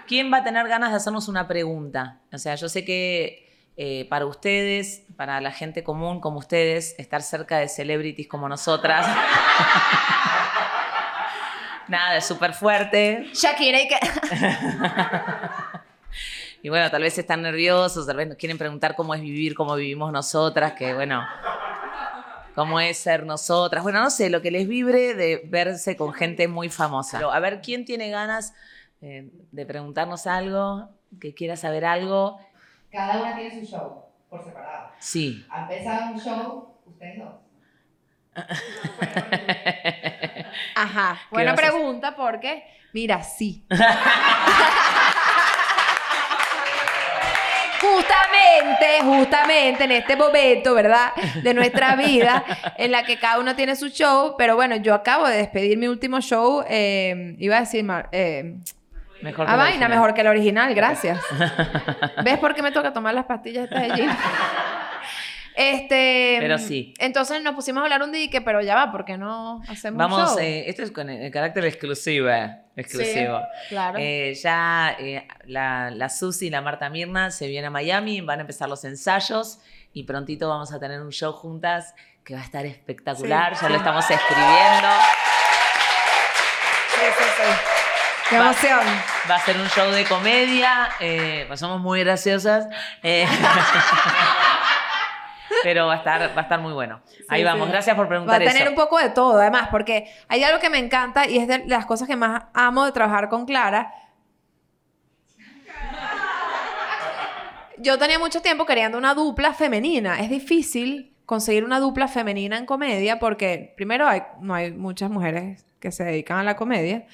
¿Quién 0.08 0.32
va 0.32 0.38
a 0.38 0.44
tener 0.44 0.66
ganas 0.68 0.90
de 0.90 0.96
hacernos 0.96 1.28
una 1.28 1.46
pregunta? 1.46 2.20
O 2.32 2.38
sea, 2.38 2.54
yo 2.54 2.70
sé 2.70 2.82
que 2.86 3.43
eh, 3.76 4.06
para 4.08 4.26
ustedes, 4.26 5.02
para 5.16 5.40
la 5.40 5.50
gente 5.50 5.82
común 5.82 6.20
como 6.20 6.38
ustedes, 6.38 6.94
estar 6.98 7.22
cerca 7.22 7.58
de 7.58 7.68
celebrities 7.68 8.28
como 8.28 8.48
nosotras. 8.48 9.06
Nada, 11.88 12.16
es 12.16 12.24
súper 12.24 12.54
fuerte. 12.54 13.28
Shakira 13.32 13.80
y 13.82 13.88
que... 13.88 13.98
Y 16.64 16.70
bueno, 16.70 16.90
tal 16.90 17.02
vez 17.02 17.18
están 17.18 17.42
nerviosos, 17.42 18.06
tal 18.06 18.16
vez 18.16 18.26
nos 18.26 18.38
quieren 18.38 18.56
preguntar 18.56 18.96
cómo 18.96 19.14
es 19.14 19.20
vivir, 19.20 19.54
cómo 19.54 19.74
vivimos 19.76 20.10
nosotras, 20.10 20.72
que 20.72 20.94
bueno, 20.94 21.22
cómo 22.54 22.80
es 22.80 22.96
ser 22.96 23.26
nosotras. 23.26 23.82
Bueno, 23.82 24.00
no 24.00 24.08
sé, 24.08 24.30
lo 24.30 24.40
que 24.40 24.50
les 24.50 24.66
vibre 24.66 25.12
de 25.12 25.42
verse 25.44 25.94
con 25.94 26.14
gente 26.14 26.48
muy 26.48 26.70
famosa. 26.70 27.18
Pero, 27.18 27.32
a 27.32 27.38
ver, 27.38 27.60
¿quién 27.60 27.84
tiene 27.84 28.08
ganas 28.08 28.54
eh, 29.02 29.28
de 29.52 29.66
preguntarnos 29.66 30.26
algo, 30.26 30.88
que 31.20 31.34
quiera 31.34 31.56
saber 31.56 31.84
algo? 31.84 32.38
Cada 32.94 33.20
una 33.20 33.34
tiene 33.34 33.50
su 33.50 33.66
show, 33.66 34.04
por 34.30 34.44
separado. 34.44 34.90
Sí. 35.00 35.44
¿Ha 35.50 35.62
empezado 35.62 36.12
un 36.12 36.20
show 36.20 36.76
ustedes 36.86 37.18
dos? 37.18 37.34
Ajá. 40.76 41.18
¿Qué 41.28 41.34
Buena 41.34 41.56
pregunta 41.56 42.14
porque, 42.14 42.62
mira, 42.92 43.20
sí. 43.24 43.66
Justamente, 47.80 49.00
justamente 49.02 49.84
en 49.84 49.90
este 49.90 50.16
momento, 50.16 50.72
¿verdad? 50.74 51.12
De 51.42 51.52
nuestra 51.52 51.96
vida, 51.96 52.44
en 52.78 52.92
la 52.92 53.04
que 53.04 53.18
cada 53.18 53.40
uno 53.40 53.56
tiene 53.56 53.76
su 53.76 53.88
show, 53.88 54.36
pero 54.38 54.54
bueno, 54.56 54.76
yo 54.76 54.94
acabo 54.94 55.26
de 55.26 55.36
despedir 55.36 55.76
mi 55.76 55.88
último 55.88 56.20
show, 56.20 56.64
eh, 56.66 57.34
iba 57.38 57.56
a 57.58 57.60
decir, 57.60 57.84
eh, 58.12 58.56
Mejor 59.24 59.46
que 59.46 59.52
a 59.52 59.56
la 59.56 59.62
vaina, 59.62 59.88
mejor 59.88 60.12
que 60.14 60.20
el 60.20 60.26
original, 60.26 60.74
gracias. 60.74 61.18
¿Ves 62.24 62.38
por 62.38 62.54
qué 62.54 62.62
me 62.62 62.70
toca 62.72 62.92
tomar 62.92 63.14
las 63.14 63.24
pastillas 63.24 63.64
estas 63.64 63.96
de? 63.96 64.06
Este, 65.56 66.36
Pero 66.40 66.58
sí. 66.58 66.94
Entonces 66.98 67.40
nos 67.40 67.54
pusimos 67.54 67.80
a 67.80 67.84
hablar 67.84 68.02
un 68.02 68.10
día 68.10 68.24
y 68.24 68.28
que, 68.28 68.40
pero 68.40 68.60
ya 68.60 68.74
va, 68.74 68.90
¿por 68.90 69.04
qué 69.04 69.16
no 69.16 69.62
hacemos 69.68 69.98
Vamos, 69.98 70.30
show? 70.32 70.38
eh, 70.40 70.64
esto 70.68 70.82
es 70.82 70.90
con 70.90 71.08
el, 71.08 71.22
el 71.22 71.30
carácter 71.30 71.64
exclusivo. 71.64 72.28
eh, 72.28 72.56
Exclusivo. 72.74 73.40
claro. 73.68 73.96
Eh, 74.00 74.34
ya 74.34 74.96
eh, 74.98 75.28
la, 75.44 75.92
la 75.92 76.08
Susi 76.08 76.48
y 76.48 76.50
la 76.50 76.60
Marta 76.60 76.90
Mirna 76.90 77.30
se 77.30 77.46
vienen 77.46 77.68
a 77.68 77.70
Miami, 77.70 78.20
van 78.20 78.40
a 78.40 78.42
empezar 78.42 78.68
los 78.68 78.84
ensayos 78.84 79.60
y 79.92 80.02
prontito 80.02 80.48
vamos 80.48 80.72
a 80.72 80.80
tener 80.80 81.00
un 81.00 81.12
show 81.12 81.32
juntas 81.32 81.94
que 82.24 82.34
va 82.34 82.40
a 82.40 82.44
estar 82.44 82.66
espectacular. 82.66 83.54
Sí, 83.54 83.62
ya 83.62 83.68
lo 83.68 83.76
estamos 83.76 84.10
escribiendo. 84.10 84.88
Qué 88.30 88.38
Va. 88.38 88.46
emoción. 88.46 88.80
Va 89.30 89.34
a 89.36 89.40
ser 89.40 89.56
un 89.58 89.68
show 89.68 89.90
de 89.90 90.04
comedia. 90.04 90.88
eh, 91.00 91.44
pues 91.46 91.60
somos 91.60 91.80
muy 91.80 92.00
graciosas. 92.02 92.66
eh, 93.02 93.26
pero 95.62 95.86
va 95.86 95.94
a, 95.94 95.96
estar, 95.96 96.20
va 96.36 96.40
a 96.40 96.42
estar 96.42 96.60
muy 96.60 96.72
bueno. 96.72 97.00
Ahí 97.28 97.44
vamos. 97.44 97.66
sí. 97.66 97.72
Gracias 97.72 97.96
por 97.96 98.04
Va 98.04 98.06
a 98.06 98.08
preguntar 98.10 98.38
tener 98.38 98.62
eso. 98.62 98.70
un 98.70 98.76
poco 98.76 98.98
de 98.98 99.10
todo, 99.10 99.38
además, 99.40 99.68
porque 99.70 100.10
hay 100.28 100.42
algo 100.44 100.58
que 100.60 100.70
me 100.70 100.78
encanta 100.78 101.26
y 101.28 101.38
es 101.38 101.48
de 101.48 101.64
las 101.66 101.86
cosas 101.86 102.08
que 102.08 102.16
más 102.16 102.44
amo 102.54 102.84
de 102.84 102.92
trabajar 102.92 103.28
con 103.28 103.46
Clara. 103.46 103.92
Yo 107.78 107.98
tenía 107.98 108.18
mucho 108.18 108.40
tiempo 108.40 108.66
queriendo 108.66 108.96
una 108.98 109.14
dupla 109.14 109.52
femenina. 109.52 110.20
Es 110.20 110.30
difícil 110.30 111.12
conseguir 111.26 111.64
una 111.64 111.80
dupla 111.80 112.08
femenina 112.08 112.56
en 112.56 112.66
comedia 112.66 113.18
porque, 113.18 113.74
primero, 113.76 114.06
hay, 114.06 114.22
no 114.40 114.54
hay 114.54 114.70
muchas 114.72 115.10
mujeres 115.10 115.66
que 115.80 115.90
se 115.90 116.04
dedican 116.04 116.38
a 116.38 116.42
la 116.44 116.56
comedia. 116.56 117.06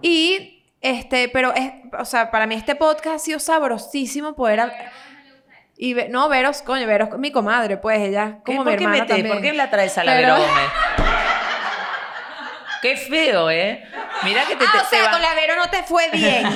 Y, 0.00 0.64
este, 0.80 1.28
pero 1.28 1.52
es, 1.54 1.70
o 1.98 2.04
sea, 2.04 2.30
para 2.30 2.46
mí 2.46 2.54
este 2.54 2.74
podcast 2.74 3.16
ha 3.16 3.18
sido 3.18 3.38
sabrosísimo 3.38 4.34
poder... 4.34 4.60
hab- 4.60 4.72
Y 5.76 5.94
ve- 5.94 6.08
no, 6.08 6.28
Veros, 6.28 6.62
coño, 6.62 6.86
Veros, 6.86 7.10
mi 7.18 7.30
comadre, 7.32 7.76
pues 7.76 7.98
ella, 8.00 8.38
¿Qué? 8.44 8.52
como 8.56 8.64
¿Por 8.64 8.72
mi 8.72 8.78
qué, 8.78 8.84
hermana 8.84 9.02
metés? 9.02 9.16
también. 9.16 9.34
¿Por 9.36 9.42
qué 9.42 9.52
la 9.52 9.70
traes 9.70 9.96
a 9.98 10.04
la 10.04 10.12
Pero- 10.14 10.34
Vero 10.34 10.46
Gómez? 10.48 10.64
Qué 12.82 12.96
feo, 12.96 13.48
¿eh? 13.48 13.84
Mirá 14.24 14.44
que 14.44 14.56
te, 14.56 14.64
Ah, 14.64 14.70
te- 14.72 14.78
o 14.78 14.84
sea, 14.86 15.10
con 15.12 15.22
la 15.22 15.34
Vero 15.34 15.54
no 15.54 15.70
te 15.70 15.84
fue 15.84 16.10
bien. 16.10 16.42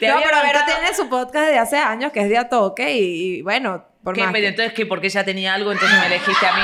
te 0.00 0.08
no, 0.08 0.16
pero 0.22 0.42
Vero 0.42 0.60
tiene 0.66 0.92
su 0.94 1.08
podcast 1.08 1.48
de 1.48 1.58
hace 1.58 1.78
años 1.78 2.12
que 2.12 2.20
es 2.20 2.28
de 2.28 2.36
a 2.36 2.48
toque 2.50 2.92
y, 2.92 3.36
y 3.38 3.42
bueno, 3.42 3.84
por 4.04 4.14
¿Qué? 4.14 4.24
más 4.24 4.32
que- 4.34 4.46
entonces, 4.48 4.74
¿qué? 4.74 4.84
¿Porque 4.84 5.06
ella 5.06 5.24
tenía 5.24 5.54
algo, 5.54 5.72
entonces 5.72 5.98
me 5.98 6.04
elegiste 6.06 6.46
a 6.46 6.52
mí? 6.52 6.62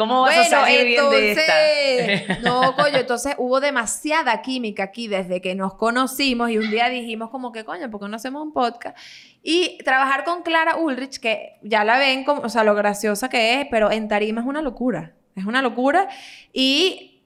¿Cómo 0.00 0.22
vas 0.22 0.34
Bueno, 0.34 0.56
a 0.56 0.60
salir 0.64 0.84
bien 0.86 1.10
de 1.10 1.30
entonces, 1.32 2.20
esta? 2.22 2.38
no, 2.40 2.74
coño, 2.76 2.96
entonces 2.96 3.34
hubo 3.38 3.60
demasiada 3.60 4.40
química 4.42 4.84
aquí 4.84 5.08
desde 5.08 5.40
que 5.42 5.54
nos 5.54 5.74
conocimos 5.74 6.48
y 6.50 6.56
un 6.58 6.70
día 6.70 6.88
dijimos 6.88 7.28
como 7.30 7.52
que, 7.52 7.64
coño, 7.64 7.90
¿por 7.90 8.00
qué 8.00 8.08
no 8.08 8.16
hacemos 8.16 8.42
un 8.42 8.52
podcast? 8.54 8.96
Y 9.42 9.76
trabajar 9.84 10.24
con 10.24 10.42
Clara 10.42 10.76
Ulrich, 10.76 11.20
que 11.20 11.58
ya 11.62 11.84
la 11.84 11.98
ven 11.98 12.24
como, 12.24 12.40
o 12.42 12.48
sea, 12.48 12.64
lo 12.64 12.74
graciosa 12.74 13.28
que 13.28 13.60
es, 13.60 13.66
pero 13.70 13.90
en 13.90 14.08
tarima 14.08 14.40
es 14.40 14.46
una 14.46 14.62
locura, 14.62 15.12
es 15.36 15.44
una 15.44 15.60
locura. 15.62 16.08
Y 16.52 17.22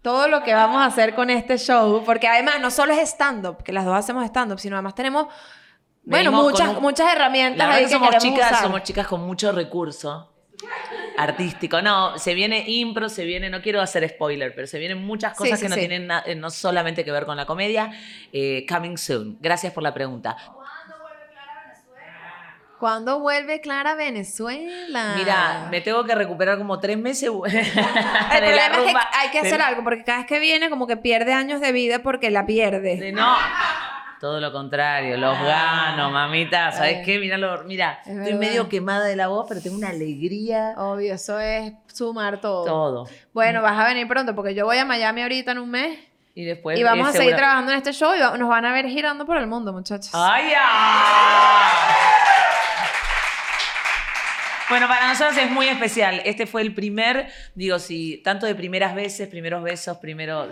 todo 0.00 0.28
lo 0.28 0.42
que 0.42 0.54
vamos 0.54 0.78
a 0.80 0.86
hacer 0.86 1.14
con 1.14 1.28
este 1.28 1.58
show, 1.58 2.02
porque 2.06 2.26
además 2.28 2.54
no 2.60 2.70
solo 2.70 2.94
es 2.94 3.00
stand-up, 3.10 3.62
que 3.62 3.72
las 3.72 3.84
dos 3.84 3.94
hacemos 3.96 4.24
stand-up, 4.24 4.58
sino 4.58 4.76
además 4.76 4.94
tenemos, 4.94 5.26
bueno, 6.04 6.30
Venimos 6.30 6.42
muchas, 6.52 6.68
un- 6.70 6.80
muchas 6.82 7.12
herramientas 7.12 7.68
La 7.68 7.74
ahí 7.74 7.84
que 7.84 7.90
somos 7.90 8.16
chicas, 8.16 8.50
usar. 8.52 8.62
somos 8.62 8.82
chicas 8.82 9.06
con 9.06 9.20
mucho 9.26 9.52
recurso. 9.52 10.32
Artístico. 11.16 11.82
No, 11.82 12.18
se 12.18 12.34
viene 12.34 12.64
impro, 12.68 13.08
se 13.08 13.24
viene, 13.24 13.50
no 13.50 13.60
quiero 13.62 13.80
hacer 13.80 14.08
spoiler, 14.08 14.54
pero 14.54 14.66
se 14.66 14.78
vienen 14.78 15.04
muchas 15.04 15.34
cosas 15.36 15.58
sí, 15.58 15.64
que 15.64 15.68
no 15.68 15.74
sí. 15.74 15.80
tienen 15.80 16.06
na- 16.06 16.22
eh, 16.26 16.34
no 16.34 16.50
solamente 16.50 17.04
que 17.04 17.12
ver 17.12 17.26
con 17.26 17.36
la 17.36 17.46
comedia. 17.46 17.90
Eh, 18.32 18.64
coming 18.68 18.96
soon. 18.96 19.36
Gracias 19.40 19.72
por 19.72 19.82
la 19.82 19.92
pregunta. 19.94 20.36
¿Cuándo 22.78 23.18
vuelve 23.18 23.60
Clara 23.60 23.90
a 23.90 23.94
Venezuela? 23.96 25.14
Mira, 25.16 25.66
me 25.68 25.80
tengo 25.80 26.04
que 26.04 26.14
recuperar 26.14 26.58
como 26.58 26.78
tres 26.78 26.96
meses 26.96 27.28
de 27.52 27.58
El 27.58 28.54
la 28.56 28.68
problema 28.70 29.00
es 29.02 29.06
que 29.10 29.16
hay 29.18 29.30
que 29.30 29.42
De- 29.42 29.48
hacer 29.48 29.60
algo, 29.62 29.82
porque 29.82 30.04
cada 30.04 30.18
vez 30.18 30.26
que 30.28 30.38
viene 30.38 30.70
como 30.70 30.86
que 30.86 30.96
pierde 30.96 31.32
años 31.32 31.60
de 31.60 31.72
vida 31.72 31.98
porque 32.04 32.30
la 32.30 32.46
pierde. 32.46 32.94
de 32.96 33.10
no. 33.10 33.36
Todo 34.20 34.40
lo 34.40 34.50
contrario, 34.52 35.16
los 35.16 35.38
gano, 35.40 36.10
mamita. 36.10 36.72
¿Sabes 36.72 36.96
Eh, 36.98 37.02
qué? 37.04 37.18
Míralo, 37.20 37.62
mira, 37.64 38.00
es 38.02 38.08
estoy 38.08 38.24
verdad. 38.24 38.38
medio 38.40 38.68
quemada 38.68 39.04
de 39.06 39.14
la 39.14 39.28
voz, 39.28 39.46
pero 39.48 39.60
tengo 39.60 39.76
una 39.76 39.90
alegría. 39.90 40.74
Obvio, 40.76 41.14
eso 41.14 41.38
es 41.38 41.72
sumar 41.92 42.40
todo. 42.40 42.64
Todo. 42.64 43.08
Bueno, 43.32 43.62
vas 43.62 43.78
a 43.78 43.84
venir 43.86 44.08
pronto 44.08 44.34
porque 44.34 44.54
yo 44.54 44.64
voy 44.66 44.78
a 44.78 44.84
Miami 44.84 45.22
ahorita 45.22 45.52
en 45.52 45.58
un 45.58 45.70
mes 45.70 45.98
Y 46.34 46.44
después. 46.44 46.78
y 46.78 46.82
vamos 46.82 47.08
a 47.08 47.12
seguir 47.12 47.26
segura- 47.28 47.36
trabajando 47.36 47.70
en 47.72 47.78
este 47.78 47.92
show 47.92 48.12
y 48.14 48.38
nos 48.38 48.48
van 48.48 48.64
a 48.64 48.72
ver 48.72 48.86
girando 48.88 49.24
por 49.24 49.36
el 49.36 49.46
mundo, 49.46 49.72
muchachos. 49.72 50.10
¡Ay, 50.12 50.50
ya! 50.50 52.17
Bueno, 54.70 54.86
para 54.86 55.08
nosotros 55.08 55.38
es 55.38 55.50
muy 55.50 55.66
especial. 55.66 56.20
Este 56.26 56.46
fue 56.46 56.60
el 56.60 56.74
primer, 56.74 57.28
digo, 57.54 57.78
si 57.78 58.18
tanto 58.18 58.44
de 58.44 58.54
primeras 58.54 58.94
veces, 58.94 59.26
primeros 59.28 59.62
besos, 59.62 59.96
primero. 59.96 60.46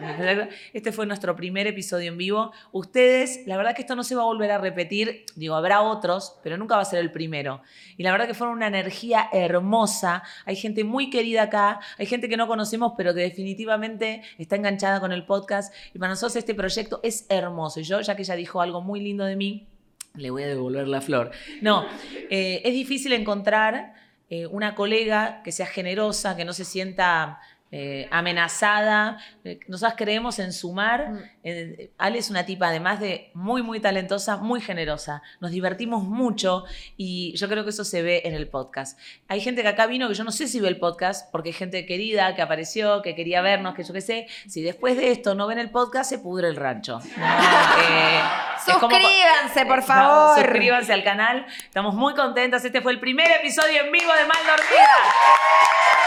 Este 0.73 0.91
fue 0.91 1.05
nuestro 1.05 1.37
primer 1.37 1.67
episodio 1.67 2.09
en 2.09 2.17
vivo. 2.17 2.51
Ustedes, 2.73 3.47
la 3.47 3.59
verdad 3.59 3.75
que 3.75 3.83
esto 3.83 3.95
no 3.95 4.03
se 4.03 4.14
va 4.14 4.23
a 4.23 4.25
volver 4.25 4.51
a 4.53 4.57
repetir. 4.57 5.27
Digo, 5.35 5.55
habrá 5.55 5.83
otros, 5.83 6.39
pero 6.43 6.57
nunca 6.57 6.77
va 6.77 6.83
a 6.83 6.87
ser 6.87 7.01
el 7.01 7.12
primero. 7.12 7.61
Y 7.99 8.05
la 8.05 8.12
verdad 8.12 8.27
que 8.27 8.33
fueron 8.33 8.57
una 8.57 8.69
energía 8.69 9.29
hermosa. 9.35 10.23
Hay 10.47 10.57
gente 10.57 10.83
muy 10.83 11.11
querida 11.11 11.43
acá, 11.43 11.81
hay 11.99 12.07
gente 12.07 12.31
que 12.31 12.39
no 12.39 12.47
conocemos, 12.47 12.95
pero 12.97 13.12
que 13.12 13.21
definitivamente 13.21 14.23
está 14.39 14.57
enganchada 14.57 14.99
con 14.99 15.12
el 15.12 15.27
podcast. 15.27 15.75
Y 15.93 15.99
para 15.99 16.09
nosotros 16.09 16.37
este 16.37 16.55
proyecto 16.55 17.01
es 17.03 17.27
hermoso. 17.29 17.81
Y 17.81 17.83
yo, 17.83 18.01
ya 18.01 18.17
que 18.17 18.23
ella 18.23 18.35
dijo 18.35 18.62
algo 18.62 18.81
muy 18.81 19.01
lindo 19.01 19.27
de 19.27 19.37
mí, 19.37 19.69
le 20.14 20.31
voy 20.31 20.45
a 20.45 20.47
devolver 20.47 20.89
la 20.89 21.03
flor. 21.03 21.33
No, 21.61 21.85
eh, 22.31 22.62
es 22.64 22.73
difícil 22.73 23.12
encontrar 23.12 24.06
eh, 24.29 24.47
una 24.47 24.74
colega 24.74 25.43
que 25.43 25.53
sea 25.53 25.66
generosa, 25.66 26.37
que 26.37 26.45
no 26.45 26.53
se 26.53 26.64
sienta 26.64 27.41
eh, 27.73 28.09
amenazada. 28.11 29.19
Eh, 29.45 29.59
nosotras 29.67 29.95
creemos 29.97 30.39
en 30.39 30.53
sumar. 30.53 31.11
Mm. 31.11 31.19
Eh, 31.45 31.91
Ale 31.99 32.19
es 32.19 32.31
una 32.31 32.47
tipa, 32.47 32.69
además 32.69 33.01
de 33.01 33.31
muy, 33.35 33.62
muy 33.62 33.81
talentosa, 33.81 34.37
muy 34.37 34.61
generosa. 34.61 35.23
Nos 35.41 35.51
divertimos 35.51 36.05
mucho 36.05 36.64
y 36.97 37.35
yo 37.37 37.49
creo 37.49 37.64
que 37.64 37.71
eso 37.71 37.85
se 37.85 38.03
ve 38.03 38.23
en 38.25 38.35
el 38.35 38.49
podcast. 38.49 38.99
Hay 39.29 39.41
gente 39.41 39.62
que 39.62 39.69
acá 39.69 39.87
vino 39.87 40.09
que 40.09 40.14
yo 40.14 40.25
no 40.25 40.33
sé 40.33 40.49
si 40.49 40.61
ve 40.61 40.69
el 40.69 40.79
podcast, 40.79 41.31
porque 41.33 41.49
hay 41.51 41.55
gente 41.55 41.87
querida 41.87 42.35
que 42.35 42.43
apareció, 42.43 43.03
que 43.03 43.14
quería 43.14 43.41
vernos, 43.43 43.75
que 43.75 43.85
yo 43.85 43.93
qué 43.93 44.01
sé. 44.01 44.27
Si 44.49 44.62
después 44.62 44.97
de 44.97 45.11
esto 45.11 45.35
no 45.35 45.47
ven 45.47 45.59
el 45.59 45.71
podcast, 45.71 46.09
se 46.11 46.19
pudre 46.19 46.49
el 46.49 46.57
rancho. 46.57 47.01
Eh, 47.01 48.21
como- 48.81 48.91
Suscríbanse, 48.97 49.67
por 49.67 49.79
eh, 49.81 49.83
favor. 49.83 50.39
Suscríbanse 50.39 50.93
al 50.93 51.05
canal. 51.05 51.47
Estamos 51.64 51.95
muy 51.95 52.14
contentas. 52.14 52.64
Este 52.64 52.81
fue 52.81 52.93
el 52.93 53.01
primer 53.01 53.31
episodio 53.31 53.83
en 53.85 53.93
vivo 53.93 54.12
de 54.12 54.25
Mal 54.27 54.39
Dormida. 54.47 56.06